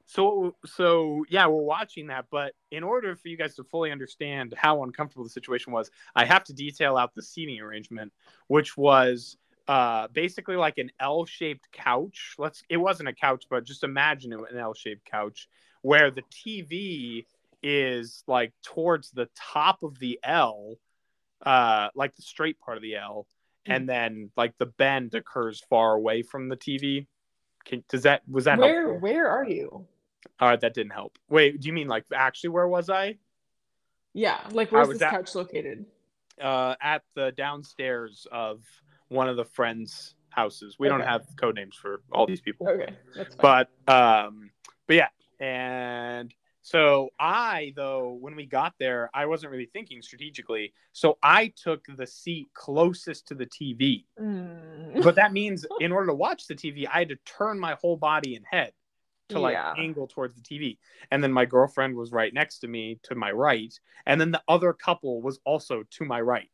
so 0.07 0.55
so 0.67 1.25
yeah 1.31 1.47
we're 1.47 1.63
watching 1.63 2.09
that 2.09 2.27
but 2.31 2.53
in 2.71 2.83
order 2.85 3.17
for 3.17 3.29
you 3.29 3.37
guys 3.37 3.55
to 3.57 3.65
fully 3.65 3.91
understand 3.91 4.55
how 4.57 4.83
uncomfortable 4.85 5.25
the 5.25 5.31
situation 5.31 5.73
was 5.73 5.91
i 6.15 6.25
have 6.25 6.45
to 6.45 6.53
detail 6.53 6.97
out 6.97 7.15
the 7.15 7.23
seating 7.23 7.59
arrangement 7.61 8.13
which 8.49 8.77
was 8.77 9.37
uh 9.67 10.07
basically 10.13 10.57
like 10.57 10.77
an 10.77 10.91
l-shaped 11.01 11.67
couch 11.73 12.35
let's 12.39 12.63
it 12.69 12.77
wasn't 12.77 13.09
a 13.09 13.15
couch 13.15 13.47
but 13.49 13.65
just 13.65 13.83
imagine 13.83 14.33
it 14.33 14.39
an 14.53 14.59
l-shaped 14.59 15.05
couch 15.07 15.49
where 15.85 16.11
the 16.11 16.22
tv 16.32 17.26
is 17.62 18.24
like 18.26 18.53
towards 18.62 19.11
the 19.11 19.28
top 19.37 19.82
of 19.82 19.99
the 19.99 20.18
l 20.24 20.76
uh 21.45 21.89
like 21.95 22.14
the 22.16 22.22
straight 22.22 22.59
part 22.59 22.76
of 22.78 22.82
the 22.82 22.97
l 22.97 23.26
and 23.66 23.89
then 23.89 24.30
like 24.37 24.53
the 24.59 24.66
bend 24.66 25.14
occurs 25.14 25.62
far 25.68 25.95
away 25.95 26.22
from 26.22 26.49
the 26.49 26.57
tv 26.57 27.07
Can, 27.66 27.85
does 27.89 28.03
that 28.05 28.22
was 28.28 28.45
that 28.45 28.59
Where 28.59 28.89
helpful? 28.89 29.01
where 29.01 29.28
are 29.28 29.45
you? 29.45 29.87
All 30.41 30.49
right, 30.49 30.61
that 30.61 30.72
didn't 30.74 30.93
help. 30.93 31.18
Wait, 31.28 31.61
do 31.61 31.68
you 31.68 31.72
mean 31.74 31.87
like 31.89 32.05
actually 32.14 32.51
where 32.51 32.66
was 32.68 32.89
I? 32.91 33.18
Yeah, 34.14 34.39
like 34.53 34.72
where's 34.72 34.89
this 34.89 35.03
at- 35.03 35.11
couch 35.11 35.35
located? 35.35 35.85
Uh, 36.43 36.74
at 36.82 37.03
the 37.14 37.32
downstairs 37.37 38.26
of 38.32 38.62
one 39.09 39.28
of 39.28 39.37
the 39.37 39.45
friends' 39.45 40.14
houses. 40.30 40.76
We 40.78 40.89
don't 40.89 41.01
have 41.01 41.24
code 41.41 41.55
names 41.57 41.76
for 41.76 42.01
all 42.11 42.26
these 42.26 42.41
people, 42.41 42.68
Okay, 42.68 42.93
but 43.41 43.68
um, 43.87 44.51
but 44.87 44.97
yeah, 44.97 45.09
and 45.45 46.34
so 46.62 47.11
I 47.20 47.74
though 47.76 48.16
when 48.18 48.36
we 48.36 48.47
got 48.47 48.72
there, 48.78 49.11
I 49.12 49.26
wasn't 49.26 49.53
really 49.53 49.66
thinking 49.66 50.01
strategically, 50.01 50.72
so 50.92 51.18
I 51.22 51.53
took 51.62 51.84
the 51.97 52.07
seat 52.07 52.49
closest 52.55 53.28
to 53.28 53.34
the 53.34 53.47
TV. 53.47 54.07
Mm. 54.18 55.03
But 55.03 55.16
that 55.16 55.32
means 55.32 55.66
in 55.80 55.92
order 55.92 56.07
to 56.07 56.14
watch 56.14 56.47
the 56.47 56.55
TV, 56.55 56.86
I 56.86 57.01
had 57.01 57.11
to 57.11 57.16
turn 57.26 57.59
my 57.59 57.74
whole 57.74 57.97
body 57.97 58.34
and 58.36 58.45
head 58.51 58.72
to 59.28 59.38
like 59.38 59.55
Yeah. 59.55 59.74
angle 59.76 60.07
towards 60.07 60.34
the 60.34 60.40
TV. 60.42 60.78
And 61.11 61.22
then 61.22 61.32
my 61.32 61.45
girlfriend 61.45 61.97
was 61.97 62.12
right 62.12 62.32
next 62.32 62.61
to 62.61 62.68
me 62.68 62.99
to 63.05 63.14
my 63.14 63.30
right. 63.32 63.72
And 64.07 64.18
then 64.20 64.30
the 64.30 64.42
other 64.49 64.72
couple 64.72 65.20
was 65.20 65.38
also 65.45 65.82
to 65.82 66.05
my 66.05 66.20
right. 66.20 66.49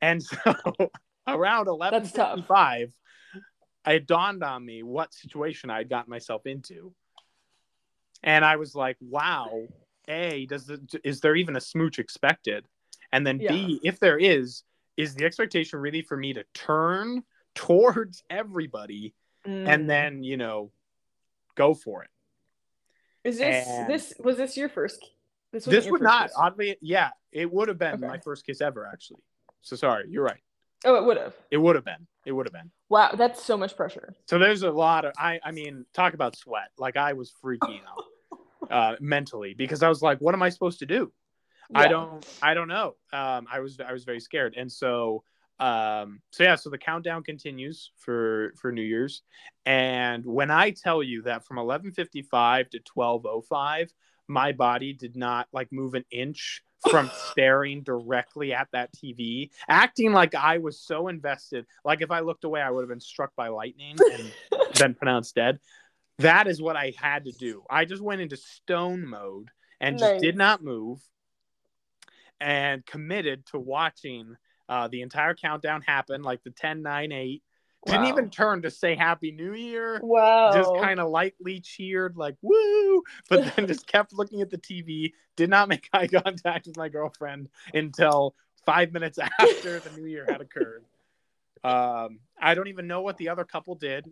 And 0.00 0.22
so 0.22 0.36
around 1.26 1.66
That's 1.66 2.12
tough. 2.12 2.38
11:55, 2.46 2.92
it 3.86 4.06
dawned 4.06 4.44
on 4.44 4.64
me 4.64 4.82
what 4.82 5.14
situation 5.14 5.70
I 5.70 5.78
had 5.78 5.88
gotten 5.88 6.10
myself 6.10 6.46
into. 6.46 6.92
And 8.26 8.44
I 8.44 8.56
was 8.56 8.74
like, 8.74 8.96
wow, 9.00 9.66
A, 10.08 10.46
does 10.46 10.66
the, 10.66 10.80
is 11.04 11.20
there 11.20 11.36
even 11.36 11.56
a 11.56 11.60
smooch 11.60 11.98
expected? 11.98 12.66
And 13.12 13.24
then 13.26 13.38
B, 13.38 13.80
if 13.84 14.00
there 14.00 14.18
is, 14.18 14.64
is 14.96 15.14
the 15.14 15.24
expectation 15.24 15.78
really 15.78 16.02
for 16.02 16.16
me 16.16 16.34
to 16.34 16.44
turn 16.52 17.22
towards 17.54 18.22
everybody 18.28 19.14
Mm. 19.46 19.68
and 19.68 19.88
then, 19.88 20.24
you 20.24 20.36
know, 20.36 20.72
go 21.54 21.72
for 21.72 22.02
it? 22.02 22.10
is 23.22 23.38
this 23.38 23.66
and- 23.68 23.88
this 23.88 24.12
was 24.18 24.36
this 24.36 24.56
your 24.56 24.68
first? 24.68 25.08
This, 25.52 25.64
This 25.64 25.88
would 25.88 26.02
not, 26.02 26.24
kiss? 26.26 26.34
oddly, 26.36 26.76
yeah, 26.80 27.10
it 27.30 27.50
would 27.52 27.68
have 27.68 27.78
been 27.78 27.94
Okay. 27.94 28.06
my 28.08 28.18
first 28.18 28.44
kiss 28.44 28.60
ever, 28.60 28.88
actually. 28.92 29.22
So 29.62 29.76
sorry, 29.76 30.06
you're 30.08 30.24
right. 30.24 30.40
Oh, 30.84 30.96
it 30.96 31.04
would 31.04 31.16
have. 31.16 31.34
It 31.52 31.58
would 31.58 31.76
have 31.76 31.84
been. 31.84 32.08
It 32.24 32.32
would 32.32 32.44
have 32.46 32.52
been. 32.52 32.72
Wow, 32.88 33.12
that's 33.14 33.40
so 33.40 33.56
much 33.56 33.76
pressure. 33.76 34.14
So 34.26 34.36
there's 34.40 34.62
a 34.64 34.70
lot 34.70 35.04
of 35.04 35.12
I 35.16 35.38
I 35.44 35.52
mean, 35.52 35.86
talk 35.94 36.14
about 36.14 36.34
sweat. 36.36 36.70
Like 36.76 36.96
I 36.96 37.12
was 37.12 37.32
freaking 37.40 37.82
out 37.88 38.02
uh 38.70 38.96
mentally 39.00 39.54
because 39.54 39.82
I 39.82 39.88
was 39.88 40.02
like, 40.02 40.18
what 40.20 40.34
am 40.34 40.42
I 40.42 40.48
supposed 40.48 40.78
to 40.80 40.86
do? 40.86 41.12
I 41.74 41.88
don't 41.88 42.24
I 42.42 42.54
don't 42.54 42.68
know. 42.68 42.96
Um 43.12 43.46
I 43.50 43.60
was 43.60 43.78
I 43.80 43.92
was 43.92 44.04
very 44.04 44.20
scared. 44.20 44.54
And 44.56 44.70
so 44.70 45.24
um 45.58 46.20
so 46.30 46.44
yeah, 46.44 46.54
so 46.54 46.70
the 46.70 46.78
countdown 46.78 47.22
continues 47.22 47.90
for 47.96 48.52
for 48.56 48.72
New 48.72 48.82
Year's. 48.82 49.22
And 49.64 50.24
when 50.24 50.50
I 50.50 50.70
tell 50.70 51.02
you 51.02 51.22
that 51.22 51.44
from 51.44 51.56
11:55 51.56 52.70
to 52.70 52.80
12:05, 52.80 53.90
my 54.28 54.52
body 54.52 54.92
did 54.92 55.16
not 55.16 55.48
like 55.52 55.72
move 55.72 55.94
an 55.94 56.04
inch 56.10 56.62
from 56.90 57.10
staring 57.30 57.82
directly 57.82 58.52
at 58.52 58.68
that 58.72 58.90
TV, 58.92 59.50
acting 59.68 60.12
like 60.12 60.34
I 60.34 60.58
was 60.58 60.80
so 60.80 61.08
invested. 61.08 61.66
Like 61.84 62.02
if 62.02 62.10
I 62.10 62.20
looked 62.20 62.44
away, 62.44 62.60
I 62.60 62.70
would 62.70 62.82
have 62.82 62.88
been 62.88 63.00
struck 63.00 63.34
by 63.36 63.48
lightning 63.48 63.96
and 64.12 64.32
been 64.78 64.94
pronounced 64.94 65.34
dead. 65.34 65.58
That 66.18 66.46
is 66.46 66.62
what 66.62 66.76
I 66.76 66.94
had 66.96 67.24
to 67.24 67.32
do. 67.32 67.62
I 67.68 67.84
just 67.84 68.02
went 68.02 68.20
into 68.20 68.36
stone 68.36 69.06
mode 69.06 69.50
and 69.80 69.98
just 69.98 70.22
did 70.22 70.36
not 70.36 70.62
move 70.62 71.00
and 72.40 72.84
committed 72.86 73.46
to 73.46 73.58
watching 73.58 74.36
uh, 74.68 74.88
the 74.88 75.02
entire 75.02 75.34
countdown 75.34 75.82
happen, 75.82 76.22
like 76.22 76.42
the 76.42 76.50
10, 76.50 76.82
9, 76.82 77.12
8. 77.12 77.42
Didn't 77.86 78.06
even 78.06 78.30
turn 78.30 78.62
to 78.62 78.70
say 78.70 78.96
Happy 78.96 79.30
New 79.30 79.54
Year. 79.54 80.00
Wow. 80.02 80.50
Just 80.52 80.74
kind 80.82 80.98
of 80.98 81.08
lightly 81.08 81.60
cheered, 81.60 82.16
like 82.16 82.34
woo, 82.42 83.02
but 83.28 83.54
then 83.54 83.66
just 83.68 83.86
kept 83.86 84.12
looking 84.12 84.40
at 84.40 84.50
the 84.50 84.58
TV. 84.58 85.12
Did 85.36 85.50
not 85.50 85.68
make 85.68 85.88
eye 85.92 86.08
contact 86.08 86.66
with 86.66 86.76
my 86.76 86.88
girlfriend 86.88 87.48
until 87.72 88.34
five 88.64 88.92
minutes 88.92 89.18
after 89.40 89.78
the 89.78 89.90
New 89.96 90.06
Year 90.06 90.26
had 90.28 90.40
occurred. 90.40 90.84
Um, 91.62 92.18
I 92.40 92.54
don't 92.54 92.68
even 92.68 92.88
know 92.88 93.02
what 93.02 93.18
the 93.18 93.28
other 93.28 93.44
couple 93.44 93.76
did. 93.76 94.04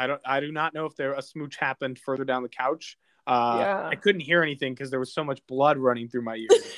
I 0.00 0.06
don't. 0.06 0.20
I 0.24 0.40
do 0.40 0.50
not 0.50 0.72
know 0.72 0.86
if 0.86 0.96
there 0.96 1.12
a 1.12 1.20
smooch 1.22 1.56
happened 1.56 1.98
further 1.98 2.24
down 2.24 2.42
the 2.42 2.48
couch. 2.48 2.96
Uh, 3.26 3.56
Yeah. 3.60 3.88
I 3.88 3.96
couldn't 3.96 4.22
hear 4.22 4.42
anything 4.42 4.72
because 4.72 4.90
there 4.90 4.98
was 4.98 5.12
so 5.12 5.22
much 5.22 5.40
blood 5.46 5.76
running 5.76 6.08
through 6.08 6.22
my 6.22 6.36
ears. 6.36 6.74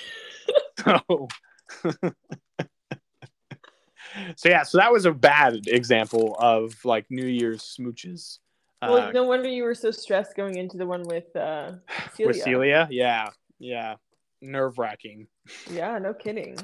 so, 0.84 1.28
so 4.36 4.48
yeah. 4.48 4.64
So 4.64 4.78
that 4.78 4.90
was 4.92 5.04
a 5.06 5.12
bad 5.12 5.66
example 5.68 6.36
of 6.38 6.74
like 6.84 7.06
New 7.10 7.26
Year's 7.26 7.62
smooches. 7.78 8.38
well, 8.82 8.96
Uh, 8.96 9.10
no 9.12 9.24
wonder 9.24 9.48
you 9.48 9.62
were 9.62 9.74
so 9.76 9.90
stressed 9.92 10.34
going 10.36 10.56
into 10.56 10.76
the 10.76 10.86
one 10.86 11.04
with 11.04 11.34
uh, 11.36 11.72
Celia. 12.14 12.26
with 12.26 12.42
Celia, 12.42 12.88
yeah, 12.90 13.28
yeah, 13.60 13.94
nerve 14.40 14.78
wracking. 14.78 15.28
Yeah, 15.70 15.98
no 15.98 16.12
kidding. 16.12 16.56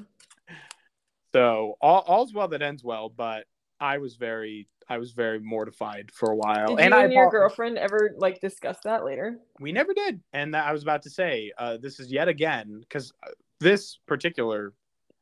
So 1.33 1.77
all, 1.81 2.01
all's 2.07 2.33
well 2.35 2.49
that 2.49 2.63
ends 2.63 2.83
well, 2.83 3.09
but 3.11 3.45
I 3.79 3.99
was 3.99 4.17
very, 4.17 4.67
I 4.89 4.99
was 4.99 5.13
very 5.13 5.39
mortified 5.41 6.11
for 6.13 6.31
a 6.31 6.37
while, 6.37 6.77
Did 6.77 6.81
and 6.81 6.95
you 6.95 7.01
I 7.01 7.05
and 7.05 7.13
your 7.13 7.31
girlfriend 7.31 7.79
ever 7.79 8.15
like 8.17 8.41
discuss 8.41 8.79
that 8.85 9.05
later? 9.05 9.39
we 9.61 9.73
never 9.73 9.93
did 9.93 10.21
and 10.33 10.55
i 10.55 10.73
was 10.73 10.83
about 10.83 11.03
to 11.03 11.11
say 11.11 11.51
uh, 11.59 11.77
this 11.77 11.99
is 12.01 12.13
yet 12.13 12.29
again 12.29 12.79
because 12.81 13.13
this 13.61 13.99
particular 14.07 14.73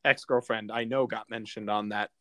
ex-girlfriend 0.05 0.71
i 0.71 0.83
know 0.83 1.07
got 1.07 1.29
mentioned 1.29 1.69
on 1.69 1.89
that 1.89 2.11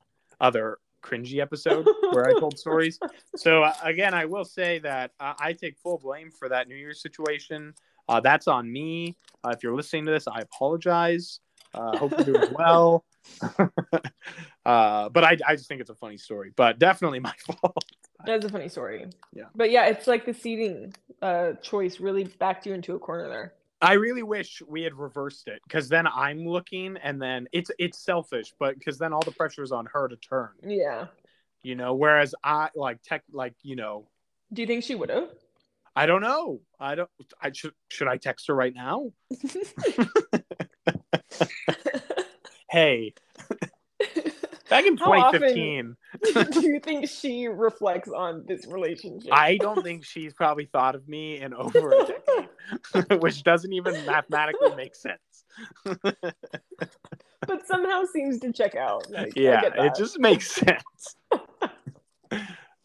other 0.40 0.78
cringy 1.02 1.40
episode 1.40 1.86
where 2.12 2.28
I 2.28 2.38
told 2.38 2.58
stories. 2.58 2.98
So 3.36 3.62
uh, 3.62 3.74
again, 3.82 4.14
I 4.14 4.24
will 4.24 4.44
say 4.46 4.78
that 4.80 5.12
uh, 5.20 5.34
I 5.38 5.52
take 5.52 5.76
full 5.78 5.98
blame 5.98 6.30
for 6.30 6.48
that 6.48 6.68
New 6.68 6.74
Year's 6.74 7.02
situation. 7.02 7.74
Uh, 8.08 8.20
that's 8.20 8.48
on 8.48 8.72
me. 8.72 9.14
Uh, 9.44 9.50
if 9.50 9.62
you're 9.62 9.76
listening 9.76 10.06
to 10.06 10.10
this, 10.10 10.26
I 10.26 10.40
apologize. 10.40 11.40
Uh, 11.74 11.98
hope 11.98 12.12
you're 12.12 12.38
doing 12.38 12.54
well. 12.54 13.04
uh, 14.64 15.08
but 15.08 15.24
I, 15.24 15.36
I 15.46 15.56
just 15.56 15.68
think 15.68 15.80
it's 15.80 15.90
a 15.90 15.94
funny 15.94 16.16
story, 16.18 16.52
but 16.56 16.78
definitely 16.78 17.20
my 17.20 17.32
fault. 17.46 17.84
That's 18.24 18.44
a 18.44 18.48
funny 18.48 18.68
story. 18.68 19.06
Yeah. 19.32 19.44
But 19.54 19.70
yeah, 19.70 19.86
it's 19.86 20.06
like 20.06 20.24
the 20.26 20.34
seating 20.34 20.94
uh, 21.22 21.52
choice 21.62 22.00
really 22.00 22.24
backed 22.24 22.66
you 22.66 22.72
into 22.74 22.94
a 22.94 22.98
corner 22.98 23.28
there. 23.28 23.52
I 23.82 23.92
really 23.94 24.22
wish 24.22 24.62
we 24.66 24.82
had 24.82 24.94
reversed 24.94 25.48
it 25.48 25.60
because 25.66 25.88
then 25.88 26.06
I'm 26.06 26.46
looking 26.46 26.96
and 27.02 27.20
then 27.20 27.46
it's 27.52 27.70
it's 27.78 27.98
selfish, 27.98 28.54
but 28.58 28.78
because 28.78 28.96
then 28.98 29.12
all 29.12 29.20
the 29.20 29.32
pressure 29.32 29.62
is 29.62 29.70
on 29.70 29.86
her 29.92 30.08
to 30.08 30.16
turn, 30.16 30.50
Yeah. 30.66 31.08
you 31.62 31.74
know. 31.74 31.94
Whereas 31.94 32.34
I 32.42 32.70
like 32.74 33.02
tech, 33.02 33.22
like 33.30 33.54
you 33.62 33.76
know, 33.76 34.08
Do 34.50 34.62
you 34.62 34.66
think 34.66 34.82
she 34.82 34.94
would 34.94 35.10
have? 35.10 35.28
I 35.94 36.06
don't 36.06 36.22
know. 36.22 36.60
I 36.80 36.94
don't. 36.94 37.10
I 37.40 37.52
should 37.52 37.72
should 37.88 38.08
I 38.08 38.16
text 38.16 38.46
her 38.48 38.54
right 38.54 38.74
now? 38.74 39.12
Hey, 42.68 43.14
back 44.68 44.84
in 44.86 44.96
How 44.96 45.12
often- 45.12 45.40
2015, 45.40 45.96
Do 46.52 46.60
you 46.68 46.80
think 46.80 47.08
she 47.20 47.46
reflects 47.46 48.08
on 48.08 48.44
this 48.46 48.66
relationship? 48.66 49.30
I 49.32 49.56
don't 49.56 49.82
think 49.82 50.04
she's 50.04 50.32
probably 50.34 50.66
thought 50.66 50.94
of 50.94 51.08
me 51.08 51.40
in 51.40 51.54
over 51.54 51.92
a 51.92 52.06
decade, 52.06 53.22
which 53.22 53.42
doesn't 53.44 53.72
even 53.72 54.04
mathematically 54.06 54.74
make 54.74 54.94
sense. 54.94 55.44
but 55.84 57.66
somehow 57.66 58.04
seems 58.12 58.40
to 58.40 58.52
check 58.52 58.74
out. 58.74 59.10
Like, 59.10 59.36
yeah, 59.36 59.62
it 59.84 59.94
just 59.96 60.18
makes 60.18 60.50
sense. 60.50 61.16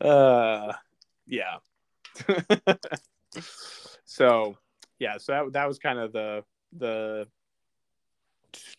uh, 0.02 0.74
yeah. 1.28 1.58
so, 4.06 4.58
yeah, 5.00 5.18
so 5.18 5.32
that 5.34 5.54
that 5.54 5.68
was 5.68 5.80
kind 5.80 6.00
of 6.00 6.14
the 6.14 6.44
the 6.78 7.28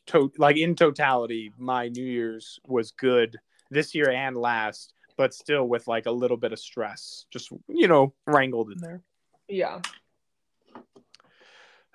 to 0.06 0.32
like 0.38 0.56
in 0.56 0.74
totality, 0.74 1.52
my 1.58 1.88
New 1.88 2.04
Year's 2.04 2.58
was 2.66 2.92
good 2.92 3.38
this 3.70 3.94
year 3.94 4.10
and 4.10 4.36
last, 4.36 4.94
but 5.16 5.34
still 5.34 5.66
with 5.66 5.86
like 5.88 6.06
a 6.06 6.10
little 6.10 6.36
bit 6.36 6.52
of 6.52 6.58
stress, 6.58 7.26
just 7.32 7.50
you 7.68 7.88
know, 7.88 8.14
wrangled 8.26 8.70
in 8.72 8.78
there. 8.78 9.02
yeah. 9.48 9.80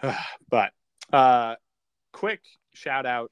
but 0.49 0.71
uh 1.11 1.55
quick 2.13 2.41
shout 2.73 3.05
out 3.05 3.31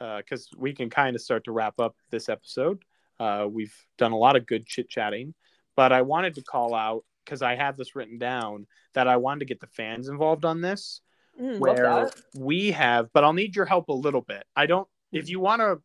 uh, 0.00 0.18
because 0.18 0.48
we 0.56 0.72
can 0.72 0.88
kind 0.90 1.16
of 1.16 1.22
start 1.22 1.44
to 1.44 1.52
wrap 1.52 1.78
up 1.80 1.96
this 2.10 2.28
episode 2.28 2.82
uh 3.20 3.46
we've 3.50 3.74
done 3.96 4.12
a 4.12 4.16
lot 4.16 4.36
of 4.36 4.46
good 4.46 4.66
chit 4.66 4.88
chatting 4.88 5.34
but 5.76 5.92
i 5.92 6.02
wanted 6.02 6.34
to 6.34 6.42
call 6.42 6.74
out 6.74 7.04
because 7.24 7.42
i 7.42 7.54
have 7.54 7.76
this 7.76 7.96
written 7.96 8.18
down 8.18 8.66
that 8.94 9.08
i 9.08 9.16
wanted 9.16 9.40
to 9.40 9.44
get 9.46 9.60
the 9.60 9.66
fans 9.66 10.08
involved 10.08 10.44
on 10.44 10.60
this 10.60 11.00
Mm, 11.40 11.58
where 11.60 12.10
we 12.34 12.72
have 12.72 13.08
but 13.12 13.22
i'll 13.22 13.32
need 13.32 13.54
your 13.54 13.64
help 13.64 13.88
a 13.88 13.92
little 13.92 14.22
bit 14.22 14.44
i 14.56 14.66
don't 14.66 14.88
if 15.12 15.28
you 15.28 15.38
want 15.38 15.60
to 15.60 15.80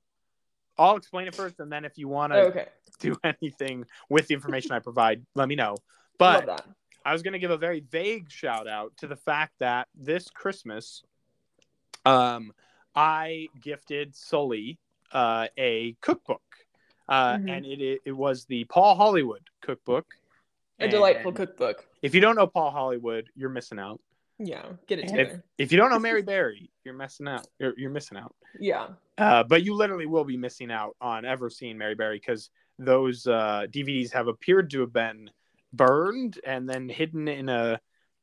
i'll 0.79 0.95
explain 0.95 1.27
it 1.27 1.35
first 1.35 1.59
and 1.59 1.71
then 1.71 1.85
if 1.85 1.97
you 1.97 2.07
want 2.07 2.33
to 2.33 2.39
Okay. 2.39 2.67
do 2.99 3.15
anything 3.23 3.85
with 4.09 4.27
the 4.27 4.33
information 4.33 4.71
i 4.71 4.79
provide 4.79 5.23
let 5.35 5.47
me 5.47 5.55
know 5.55 5.75
but. 6.17 6.67
I 7.05 7.11
was 7.11 7.21
going 7.21 7.33
to 7.33 7.39
give 7.39 7.51
a 7.51 7.57
very 7.57 7.81
vague 7.81 8.31
shout 8.31 8.65
out 8.65 8.95
to 8.99 9.07
the 9.07 9.17
fact 9.17 9.55
that 9.59 9.89
this 9.93 10.29
Christmas, 10.29 11.03
um, 12.05 12.53
I 12.95 13.47
gifted 13.61 14.15
Sully 14.15 14.79
uh, 15.11 15.47
a 15.57 15.97
cookbook, 15.99 16.41
uh, 17.09 17.35
Mhm. 17.35 17.49
and 17.49 17.65
it, 17.65 17.81
it 17.81 18.01
it 18.05 18.11
was 18.13 18.45
the 18.45 18.63
Paul 18.65 18.95
Hollywood 18.95 19.49
cookbook. 19.61 20.05
A 20.79 20.87
delightful 20.87 21.29
And 21.31 21.35
cookbook. 21.35 21.85
If 22.01 22.15
you 22.15 22.21
don't 22.21 22.37
know 22.37 22.47
Paul 22.47 22.71
Hollywood, 22.71 23.29
you're 23.35 23.49
missing 23.49 23.79
out. 23.79 23.99
Yeah. 24.39 24.63
Get 24.87 24.99
it 24.99 25.05
If, 25.05 25.11
together. 25.11 25.43
if 25.57 25.71
you 25.71 25.77
don't 25.77 25.89
know 25.91 25.99
Mary 25.99 26.21
Berry, 26.23 26.71
you're 26.83 26.93
missing 26.95 27.27
out. 27.27 27.45
You're, 27.59 27.73
you're 27.77 27.91
missing 27.91 28.17
out. 28.17 28.35
Yeah. 28.59 28.87
Uh, 29.17 29.43
but 29.43 29.63
you 29.63 29.73
literally 29.75 30.05
will 30.07 30.23
be 30.25 30.37
missing 30.37 30.71
out 30.71 30.95
on 30.99 31.23
ever 31.25 31.49
seeing 31.49 31.77
Mary 31.77 31.95
Berry 31.95 32.17
because 32.19 32.49
those 32.79 33.27
uh, 33.27 33.67
DVDs 33.69 34.11
have 34.13 34.27
appeared 34.27 34.69
to 34.71 34.81
have 34.81 34.91
been 34.93 35.29
burned 35.71 36.39
and 36.45 36.67
then 36.69 36.89
hidden 36.89 37.27
in 37.27 37.49
a 37.49 37.79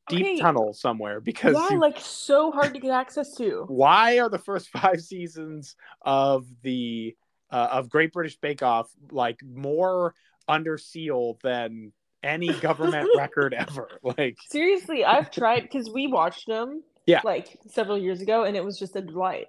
deep 0.09 0.23
Okay. 0.27 0.39
tunnel 0.41 0.73
somewhere. 0.73 1.21
Because 1.21 1.55
Yeah, 1.55 1.69
you- 1.71 1.81
like 1.81 1.99
so 2.01 2.51
hard 2.51 2.75
to 2.75 2.81
get 2.81 2.91
access 2.91 3.35
to. 3.37 3.65
why 3.69 4.19
are 4.19 4.29
the 4.29 4.39
first 4.39 4.69
five 4.71 5.01
seasons 5.01 5.77
of 6.03 6.47
the 6.63 7.17
uh, 7.53 7.69
of 7.73 7.89
Great 7.89 8.13
British 8.13 8.37
Bake 8.39 8.63
Off 8.63 8.91
like 9.11 9.41
more 9.45 10.15
under 10.47 10.79
seal 10.79 11.37
than 11.43 11.93
any 12.23 12.49
government 12.61 13.09
record 13.17 13.55
ever? 13.55 13.89
Like, 14.03 14.37
Seriously, 14.49 15.05
I've 15.05 15.31
tried 15.31 15.63
because 15.63 15.91
we 15.91 16.07
watched 16.07 16.47
them. 16.47 16.83
Yeah. 17.07 17.21
Like 17.25 17.59
several 17.69 17.99
years 17.99 18.21
ago, 18.21 18.45
and 18.45 18.57
it 18.57 18.65
was 18.65 18.79
just 18.79 18.95
a 18.95 19.01
delight. 19.01 19.49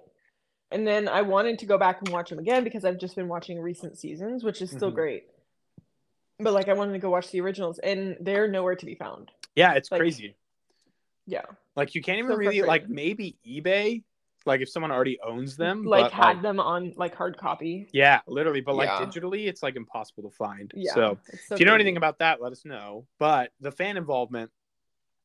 And 0.72 0.86
then 0.86 1.06
I 1.06 1.22
wanted 1.22 1.58
to 1.60 1.66
go 1.66 1.76
back 1.78 1.98
and 2.00 2.08
watch 2.08 2.30
them 2.30 2.38
again 2.38 2.64
because 2.64 2.84
I've 2.84 2.98
just 2.98 3.14
been 3.14 3.28
watching 3.28 3.60
recent 3.60 3.98
seasons, 3.98 4.42
which 4.42 4.62
is 4.62 4.70
still 4.70 4.90
Mhm. 4.90 4.94
great. 4.94 5.24
But 6.40 6.54
like, 6.54 6.68
I 6.68 6.72
wanted 6.72 6.92
to 6.92 6.98
go 6.98 7.10
watch 7.10 7.30
the 7.30 7.40
originals, 7.40 7.78
and 7.78 8.16
they're 8.20 8.48
nowhere 8.48 8.74
to 8.74 8.86
be 8.86 8.94
found. 8.94 9.30
yeah, 9.54 9.74
it's 9.74 9.90
Like- 9.92 10.00
crazy. 10.00 10.34
Yeah, 11.26 11.42
Like, 11.76 11.94
you 11.94 12.02
can't 12.02 12.18
even 12.18 12.32
So 12.32 12.36
really 12.36 12.62
like 12.62 12.88
maybe 12.88 13.36
eBay. 13.46 14.02
Like, 14.46 14.60
if 14.60 14.68
someone 14.68 14.90
already 14.90 15.18
owns 15.26 15.56
them, 15.56 15.84
like 15.84 16.04
but, 16.04 16.12
had 16.12 16.42
them 16.42 16.60
on 16.60 16.92
like 16.96 17.14
hard 17.14 17.36
copy. 17.36 17.88
Yeah, 17.92 18.20
literally, 18.26 18.60
but 18.60 18.74
like 18.74 18.88
Yeah. 18.88 19.06
digitally, 19.06 19.46
it's 19.46 19.62
like 19.62 19.76
impossible 19.76 20.28
to 20.28 20.36
find. 20.36 20.70
Yeah. 20.74 20.94
So 20.94 21.18
so 21.46 21.54
if 21.54 21.60
you 21.60 21.66
know 21.66 21.74
anything 21.74 21.96
about 21.96 22.18
that, 22.18 22.40
let 22.40 22.52
us 22.52 22.64
know. 22.64 23.06
But 23.18 23.52
the 23.60 23.70
fan 23.70 23.96
involvement 23.96 24.50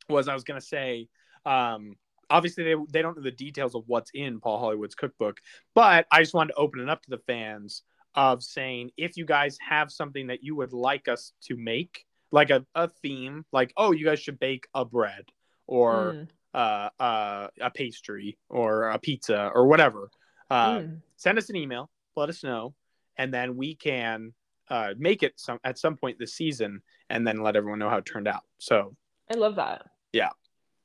was 0.09 0.27
I 0.27 0.33
was 0.33 0.43
gonna 0.43 0.61
say, 0.61 1.07
um, 1.45 1.95
obviously 2.29 2.63
they 2.63 2.75
they 2.89 3.01
don't 3.01 3.15
know 3.17 3.23
the 3.23 3.31
details 3.31 3.75
of 3.75 3.83
what's 3.87 4.11
in 4.13 4.39
Paul 4.39 4.59
Hollywood's 4.59 4.95
cookbook, 4.95 5.39
but 5.73 6.05
I 6.11 6.21
just 6.21 6.33
wanted 6.33 6.53
to 6.53 6.59
open 6.59 6.79
it 6.81 6.89
up 6.89 7.01
to 7.03 7.09
the 7.09 7.19
fans 7.19 7.83
of 8.15 8.43
saying 8.43 8.91
if 8.97 9.15
you 9.17 9.25
guys 9.25 9.57
have 9.67 9.91
something 9.91 10.27
that 10.27 10.43
you 10.43 10.55
would 10.55 10.73
like 10.73 11.07
us 11.07 11.33
to 11.43 11.55
make, 11.55 12.05
like 12.31 12.49
a, 12.49 12.65
a 12.75 12.87
theme, 12.87 13.45
like 13.51 13.73
oh 13.77 13.91
you 13.91 14.05
guys 14.05 14.19
should 14.19 14.39
bake 14.39 14.67
a 14.73 14.83
bread 14.85 15.25
or 15.67 16.13
Mm, 16.13 16.27
uh, 16.53 16.89
uh, 16.99 17.47
a 17.61 17.69
pastry 17.71 18.37
or 18.49 18.89
a 18.89 18.99
pizza 18.99 19.51
or 19.53 19.67
whatever. 19.67 20.09
Uh, 20.49 20.79
mm. 20.79 21.01
send 21.17 21.37
us 21.37 21.49
an 21.49 21.57
email 21.57 21.89
let 22.17 22.29
us 22.29 22.43
know 22.43 22.73
and 23.17 23.33
then 23.33 23.55
we 23.55 23.75
can 23.75 24.33
uh, 24.69 24.93
make 24.97 25.23
it 25.23 25.33
some 25.37 25.59
at 25.63 25.77
some 25.77 25.95
point 25.95 26.17
this 26.19 26.33
season 26.33 26.81
and 27.09 27.25
then 27.25 27.41
let 27.41 27.55
everyone 27.55 27.79
know 27.79 27.89
how 27.89 27.97
it 27.97 28.05
turned 28.05 28.27
out 28.27 28.43
so 28.57 28.95
I 29.31 29.35
love 29.35 29.55
that. 29.55 29.83
Yeah. 30.13 30.29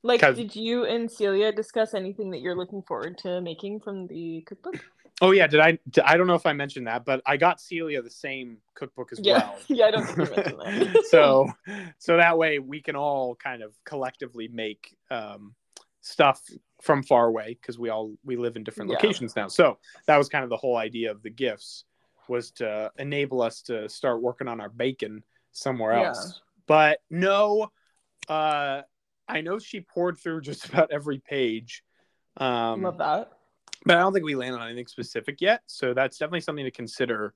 Like, 0.03 0.21
did 0.21 0.57
you 0.57 0.85
and 0.85 1.09
Celia 1.09 1.53
discuss 1.53 1.95
anything 1.95 2.31
that 2.33 2.41
you're 2.41 2.57
looking 2.57 2.83
forward 2.83 3.19
to 3.19 3.41
making 3.41 3.81
from 3.81 4.09
the 4.09 4.43
cookbook? 4.47 4.85
Oh 5.23 5.31
yeah 5.31 5.47
did 5.47 5.61
i 5.61 5.79
i 6.05 6.16
don't 6.16 6.27
know 6.27 6.35
if 6.35 6.47
i 6.47 6.53
mentioned 6.53 6.89
that 6.89 7.05
but 7.05 7.23
i 7.25 7.37
got 7.37 7.61
celia 7.61 8.03
the 8.03 8.11
same 8.11 8.59
cookbook 8.75 9.12
as 9.12 9.20
Yeah, 9.23 9.35
well 9.35 9.59
yeah, 9.68 9.87
I 9.87 9.91
don't 9.93 10.05
think 10.05 10.18
you 10.18 10.35
mentioned 10.37 10.59
that. 10.59 11.05
so 11.09 11.49
so 11.99 12.16
that 12.16 12.37
way 12.37 12.59
we 12.59 12.83
can 12.83 12.97
all 12.97 13.37
kind 13.37 13.62
of 13.62 13.73
collectively 13.85 14.49
make 14.49 14.97
um, 15.11 15.55
stuff 16.01 16.43
from 16.83 17.05
far 17.05 17.29
away 17.29 17.57
because 17.61 17.79
we 17.79 17.89
all 17.89 18.12
we 18.25 18.35
live 18.37 18.57
in 18.57 18.64
different 18.64 18.91
Yeah. 18.91 18.97
locations 18.97 19.37
now 19.37 19.47
so 19.47 19.79
that 20.07 20.16
was 20.18 20.29
kind 20.29 20.43
of 20.43 20.51
the 20.51 20.57
whole 20.57 20.77
idea 20.77 21.12
of 21.12 21.23
the 21.23 21.31
gifts 21.31 21.85
was 22.29 22.51
to 22.53 22.91
enable 22.99 23.43
us 23.43 23.62
to 23.62 23.89
start 23.89 24.20
working 24.20 24.49
on 24.49 24.61
our 24.61 24.68
bacon 24.70 25.23
somewhere 25.53 25.93
Yeah. 25.93 26.09
else 26.09 26.41
but 26.66 26.99
no 27.11 27.70
uh 28.29 28.83
i 29.29 29.41
know 29.41 29.61
she 29.61 29.81
pored 29.81 30.18
through 30.18 30.41
just 30.51 30.64
about 30.68 30.91
every 30.91 31.20
page 31.20 31.85
um 32.39 32.83
love 32.83 32.99
that. 32.99 33.31
But 33.85 33.97
i 33.97 34.01
don't 34.01 34.12
think 34.12 34.24
we 34.24 34.35
landed 34.35 34.59
on 34.61 34.66
anything 34.68 34.87
specific 34.87 35.41
yet 35.41 35.62
so 35.66 35.95
that's 35.95 36.18
definitely 36.18 36.41
something 36.41 36.64
to 36.64 36.70
consider 36.70 37.35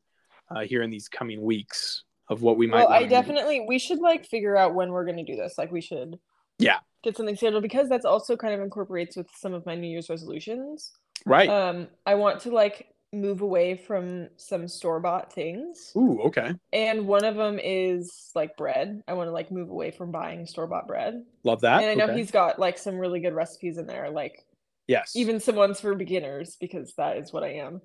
uh, 0.50 0.60
here 0.60 0.82
in 0.82 0.90
these 0.90 1.08
coming 1.08 1.42
weeks 1.42 2.04
of 2.28 2.42
what 2.42 2.56
we 2.56 2.66
might 2.66 2.78
Well, 2.78 2.88
I 2.92 3.04
definitely 3.06 3.64
we 3.68 3.78
should 3.78 4.00
like 4.00 4.26
figure 4.26 4.56
out 4.56 4.74
when 4.74 4.90
we're 4.90 5.04
gonna 5.04 5.24
do 5.24 5.36
this. 5.36 5.58
Like, 5.58 5.70
we 5.72 5.80
should 5.80 6.18
Yeah. 6.58 6.78
get 7.04 7.16
something 7.16 7.36
scheduled 7.36 7.62
because 7.62 7.88
that's 7.88 8.04
also 8.04 8.36
kind 8.36 8.52
of 8.54 8.60
incorporates 8.60 9.16
with 9.16 9.28
some 9.36 9.54
of 9.54 9.64
my 9.66 9.74
New 9.76 9.88
Year's 9.88 10.08
resolutions. 10.10 10.92
right 11.24 11.48
Um, 11.48 11.88
I 12.04 12.14
want 12.16 12.40
to 12.42 12.50
like 12.50 12.88
move 13.12 13.40
away 13.42 13.76
from 13.76 14.28
some 14.36 14.66
store 14.68 15.00
bought 15.00 15.32
things, 15.32 15.92
Ooh, 15.96 16.20
okay. 16.22 16.52
and 16.72 17.06
one 17.06 17.24
of 17.24 17.36
them 17.36 17.58
is 17.62 18.30
like 18.34 18.56
bread. 18.56 19.02
I 19.08 19.14
want 19.14 19.28
to 19.28 19.32
like 19.32 19.50
move 19.50 19.70
away 19.70 19.90
from 19.92 20.10
buying 20.10 20.46
store 20.46 20.66
bought 20.66 20.86
bread, 20.88 21.24
Love 21.44 21.60
that. 21.62 21.80
and 21.82 21.90
I 21.90 21.94
know 21.94 22.10
okay. 22.12 22.18
he's 22.18 22.30
got 22.30 22.58
like 22.58 22.76
some 22.78 22.98
really 22.98 23.20
good 23.20 23.34
recipes 23.34 23.78
in 23.78 23.86
there, 23.86 24.10
like 24.10 24.44
yes. 24.88 25.14
even 25.16 25.40
some 25.40 25.56
ones 25.56 25.80
for 25.80 25.94
beginners 25.94 26.56
because 26.60 26.94
that 26.96 27.16
is 27.16 27.32
what 27.32 27.42
I 27.42 27.54
am. 27.54 27.80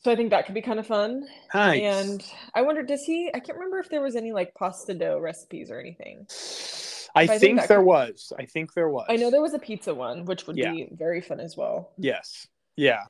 So 0.00 0.12
I 0.12 0.16
think 0.16 0.30
that 0.30 0.46
could 0.46 0.54
be 0.54 0.62
kind 0.62 0.78
of 0.78 0.86
fun. 0.86 1.26
nice. 1.52 1.80
And 1.82 2.24
I 2.54 2.62
wonder, 2.62 2.82
does 2.84 3.02
he? 3.02 3.30
I 3.34 3.40
can't 3.40 3.58
remember 3.58 3.80
if 3.80 3.88
there 3.88 4.00
was 4.00 4.14
any 4.14 4.32
like 4.32 4.54
pasta 4.54 4.94
dough 4.94 5.18
recipes 5.18 5.70
or 5.72 5.80
anything. 5.80 6.26
I 7.16 7.26
think 7.26 7.40
think 7.40 7.66
there 7.66 7.78
could- 7.78 7.86
was. 7.86 8.32
I 8.38 8.44
think 8.44 8.74
there 8.74 8.88
was. 8.88 9.06
I 9.08 9.16
know 9.16 9.30
there 9.30 9.42
was 9.42 9.54
a 9.54 9.58
pizza 9.58 9.92
one, 9.92 10.24
which 10.24 10.46
would 10.46 10.56
Yeah. 10.56 10.70
be 10.70 10.88
very 10.92 11.20
fun 11.20 11.40
as 11.40 11.56
well. 11.56 11.90
Yes. 11.98 12.46
Yeah. 12.76 13.04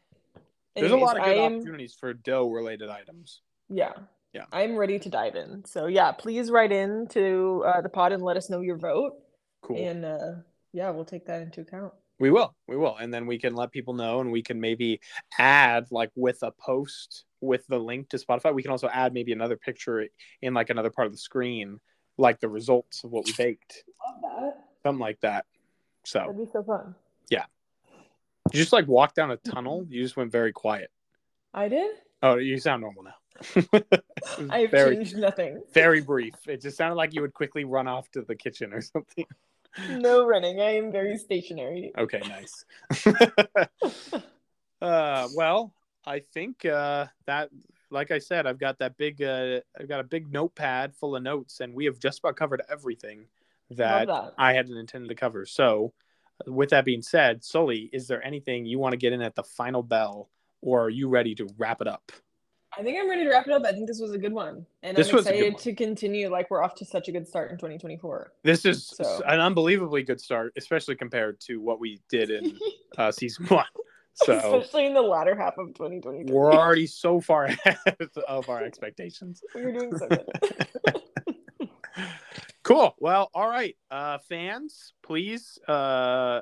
There's 0.75 0.93
a 0.93 0.97
lot 0.97 1.19
of 1.19 1.25
good 1.25 1.37
am- 1.37 1.57
opportunities 1.57 1.95
for 1.95 2.15
dough 2.15 2.49
related 2.49 2.89
items. 2.89 3.43
Yeah, 3.69 3.93
Yeah. 4.33 4.45
I'm 4.53 4.77
ready 4.77 4.99
to 5.01 5.09
dive 5.11 5.35
in. 5.35 5.65
So 5.67 5.87
yeah, 5.89 6.13
please 6.13 6.51
write 6.51 6.73
in 6.73 7.07
to 7.09 7.65
uh, 7.67 7.81
the 7.83 7.89
pod 7.91 8.13
and 8.13 8.23
let 8.23 8.37
us 8.39 8.49
know 8.49 8.61
your 8.61 8.79
vote. 8.79 9.15
Cool. 9.61 9.77
And 9.77 10.05
uh, 10.07 10.33
yeah, 10.73 10.89
we'll 10.91 11.05
take 11.05 11.27
that 11.27 11.43
into 11.43 11.61
account. 11.63 11.93
We 12.19 12.31
will. 12.31 12.55
We 12.67 12.77
will. 12.77 12.97
And 12.97 13.13
then 13.15 13.27
we 13.27 13.39
can 13.39 13.55
let 13.55 13.71
people 13.71 13.95
know 13.95 14.21
and 14.21 14.33
we 14.33 14.43
can 14.43 14.61
maybe 14.61 15.01
add 15.39 15.87
like 15.91 16.11
with 16.17 16.43
a 16.43 16.51
post 16.51 17.25
with 17.41 17.67
the 17.69 17.79
link 17.79 18.09
to 18.11 18.17
Spotify, 18.17 18.55
we 18.55 18.63
can 18.63 18.73
also 18.73 18.89
add 18.89 19.15
maybe 19.15 19.33
another 19.33 19.57
picture 19.57 20.07
in 20.43 20.55
like 20.55 20.71
another 20.71 20.91
part 20.91 21.07
of 21.07 21.13
the 21.13 21.19
screen, 21.19 21.79
like 22.17 22.41
the 22.41 22.49
results 22.49 23.05
of 23.05 23.11
what 23.11 23.25
we 23.27 23.33
baked. 23.37 23.85
Love 24.07 24.23
that. 24.23 24.67
Something 24.83 25.01
like 25.01 25.21
that. 25.21 25.47
So 26.05 26.21
That'd 26.21 26.39
be 26.39 26.51
so 26.53 26.63
fun. 26.63 26.95
Yeah. 27.31 27.45
You 28.53 28.61
just 28.61 28.73
like 28.73 28.89
walk 28.89 29.15
down 29.15 29.31
a 29.31 29.37
tunnel. 29.37 29.87
You 29.89 30.03
just 30.03 30.17
went 30.17 30.33
very 30.33 30.53
quiet. 30.53 30.91
I 31.55 31.69
did. 31.69 31.91
Oh, 32.23 32.37
you 32.37 32.59
sound 32.59 32.83
normal 32.83 33.05
now. 33.05 33.15
I've 34.51 34.71
very, 34.71 34.97
changed 34.97 35.17
nothing. 35.17 35.63
very 35.73 36.01
brief. 36.01 36.35
It 36.47 36.61
just 36.61 36.77
sounded 36.77 36.97
like 36.97 37.15
you 37.15 37.21
would 37.21 37.35
quickly 37.35 37.65
run 37.65 37.87
off 37.87 38.11
to 38.13 38.23
the 38.23 38.35
kitchen 38.35 38.73
or 38.73 38.81
something. 38.81 39.27
No 39.91 40.27
running. 40.27 40.61
I 40.61 40.77
am 40.77 40.91
very 40.91 41.17
stationary. 41.19 41.93
Okay, 41.97 42.21
nice. 42.21 42.65
uh, 44.83 45.29
well, 45.35 45.73
I 46.07 46.21
think 46.21 46.65
uh, 46.65 47.07
that, 47.27 47.51
like 47.91 48.11
I 48.11 48.19
said, 48.19 48.47
I've 48.47 48.59
got 48.59 48.79
that 48.79 48.97
big, 48.97 49.23
uh, 49.23 49.61
I've 49.79 49.89
got 49.89 50.01
a 50.01 50.05
big 50.05 50.33
notepad 50.33 50.95
full 50.97 51.17
of 51.17 51.23
notes, 51.23 51.61
and 51.61 51.75
we 51.75 51.85
have 51.85 51.99
just 51.99 52.21
about 52.21 52.37
covered 52.37 52.63
everything 52.69 53.27
that, 53.71 54.09
that. 54.09 54.35
I 54.39 54.53
hadn't 54.55 54.77
intended 54.77 55.09
to 55.09 55.15
cover. 55.15 55.47
So, 55.47 55.93
with 56.47 56.71
that 56.71 56.85
being 56.85 57.03
said, 57.03 57.45
Sully, 57.45 57.91
is 57.93 58.07
there 58.07 58.25
anything 58.25 58.65
you 58.65 58.79
want 58.79 58.93
to 58.93 58.97
get 58.99 59.13
in 59.13 59.23
at 59.23 59.35
the 59.35 59.43
final 59.43 59.83
bell, 59.83 60.29
or 60.61 60.85
are 60.85 60.91
you 60.91 61.09
ready 61.09 61.35
to 61.37 61.49
wrap 61.59 61.81
it 61.81 61.89
up? 61.89 62.13
I 62.77 62.83
think 62.83 62.99
I'm 63.01 63.09
ready 63.09 63.25
to 63.25 63.31
wrap 63.31 63.47
it 63.47 63.53
up. 63.53 63.63
I 63.65 63.73
think 63.73 63.87
this 63.87 63.99
was 63.99 64.13
a 64.13 64.19
good 64.19 64.33
one. 64.33 64.65
And 64.83 64.97
This 64.97 65.11
I'm 65.11 65.19
excited 65.19 65.59
to 65.59 65.75
continue. 65.75 66.29
Like, 66.29 66.51
we're 66.51 66.63
off 66.63 66.75
to 66.77 66.85
such 66.85 67.09
a 67.09 67.13
good 67.13 67.27
start 67.27 67.51
in 67.51 67.57
2024. 67.57 68.33
This 68.43 68.65
is 68.65 68.87
So- 68.89 69.23
an 69.27 69.41
unbelievably 69.41 70.03
good 70.03 70.21
start, 70.21 70.53
especially 70.57 70.95
compared 70.97 71.41
to 71.43 71.61
what 71.61 71.81
we 71.81 72.01
did 72.09 72.31
in 72.31 72.59
uh, 72.99 73.11
season 73.11 73.47
one. 73.47 73.65
So 74.15 74.37
Especially 74.37 74.87
in 74.87 74.95
the 74.95 75.01
latter 75.03 75.35
half 75.37 75.57
of 75.59 75.69
2023. 75.75 76.33
we're 76.33 76.53
already 76.53 76.87
so 76.89 77.21
far 77.21 77.45
ahead 77.65 77.79
of 78.27 78.49
our 78.49 78.63
expectations. 78.65 79.41
We're 79.55 79.71
doing 79.73 79.97
so 79.97 80.09
good. 80.09 81.71
Cool. 82.65 82.95
Well, 82.99 83.31
all 83.33 83.49
right, 83.49 83.77
uh, 83.91 84.19
fans, 84.29 84.93
please, 85.03 85.57
uh, 85.69 86.41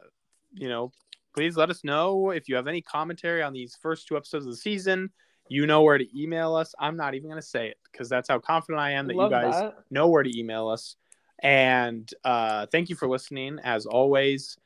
you 0.55 0.69
know, 0.71 0.91
please 1.35 1.57
let 1.57 1.69
us 1.71 1.85
know 1.85 2.31
if 2.31 2.49
you 2.49 2.57
have 2.57 2.67
any 2.67 2.81
commentary 2.81 3.43
on 3.43 3.53
these 3.53 3.77
first 3.81 4.09
two 4.09 4.17
episodes 4.17 4.47
of 4.47 4.51
the 4.53 4.57
season. 4.57 5.11
You 5.49 5.67
know 5.67 5.83
where 5.83 5.99
to 5.99 6.21
email 6.21 6.55
us. 6.55 6.75
I'm 6.79 6.97
not 6.97 7.15
even 7.15 7.29
going 7.29 7.41
to 7.41 7.47
say 7.47 7.69
it 7.69 7.79
because 7.91 8.09
that's 8.09 8.29
how 8.29 8.39
confident 8.39 8.81
I 8.81 8.93
am 8.93 9.07
that 9.07 9.17
Love 9.17 9.31
you 9.31 9.37
guys 9.37 9.55
that. 9.55 9.75
know 9.91 10.09
where 10.09 10.23
to 10.23 10.39
email 10.39 10.69
us. 10.69 10.97
And 11.43 12.11
uh, 12.25 12.67
thank 12.67 12.89
you 12.89 12.97
for 12.97 13.09
listening, 13.09 13.59
as 13.63 13.87
always. 13.87 14.57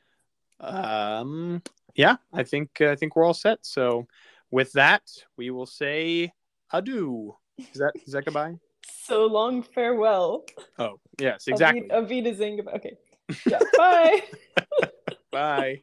Um, 0.59 1.61
yeah, 1.95 2.17
I 2.33 2.43
think 2.43 2.81
I 2.81 2.95
think 2.95 3.15
we're 3.15 3.25
all 3.25 3.33
set. 3.33 3.59
So, 3.65 4.07
with 4.51 4.71
that, 4.73 5.03
we 5.37 5.49
will 5.49 5.65
say 5.65 6.31
adieu. 6.71 7.35
Is 7.57 7.79
that 7.79 7.93
is 8.05 8.13
that 8.13 8.25
goodbye? 8.25 8.55
So 9.03 9.25
long, 9.25 9.61
farewell. 9.63 10.45
Oh, 10.79 10.99
yes, 11.19 11.47
exactly. 11.47 11.87
Avita, 11.89 12.33
Zing. 12.35 12.61
Okay. 12.75 12.97
Yeah. 13.47 13.59
Bye. 13.77 14.21
Bye. 15.31 15.81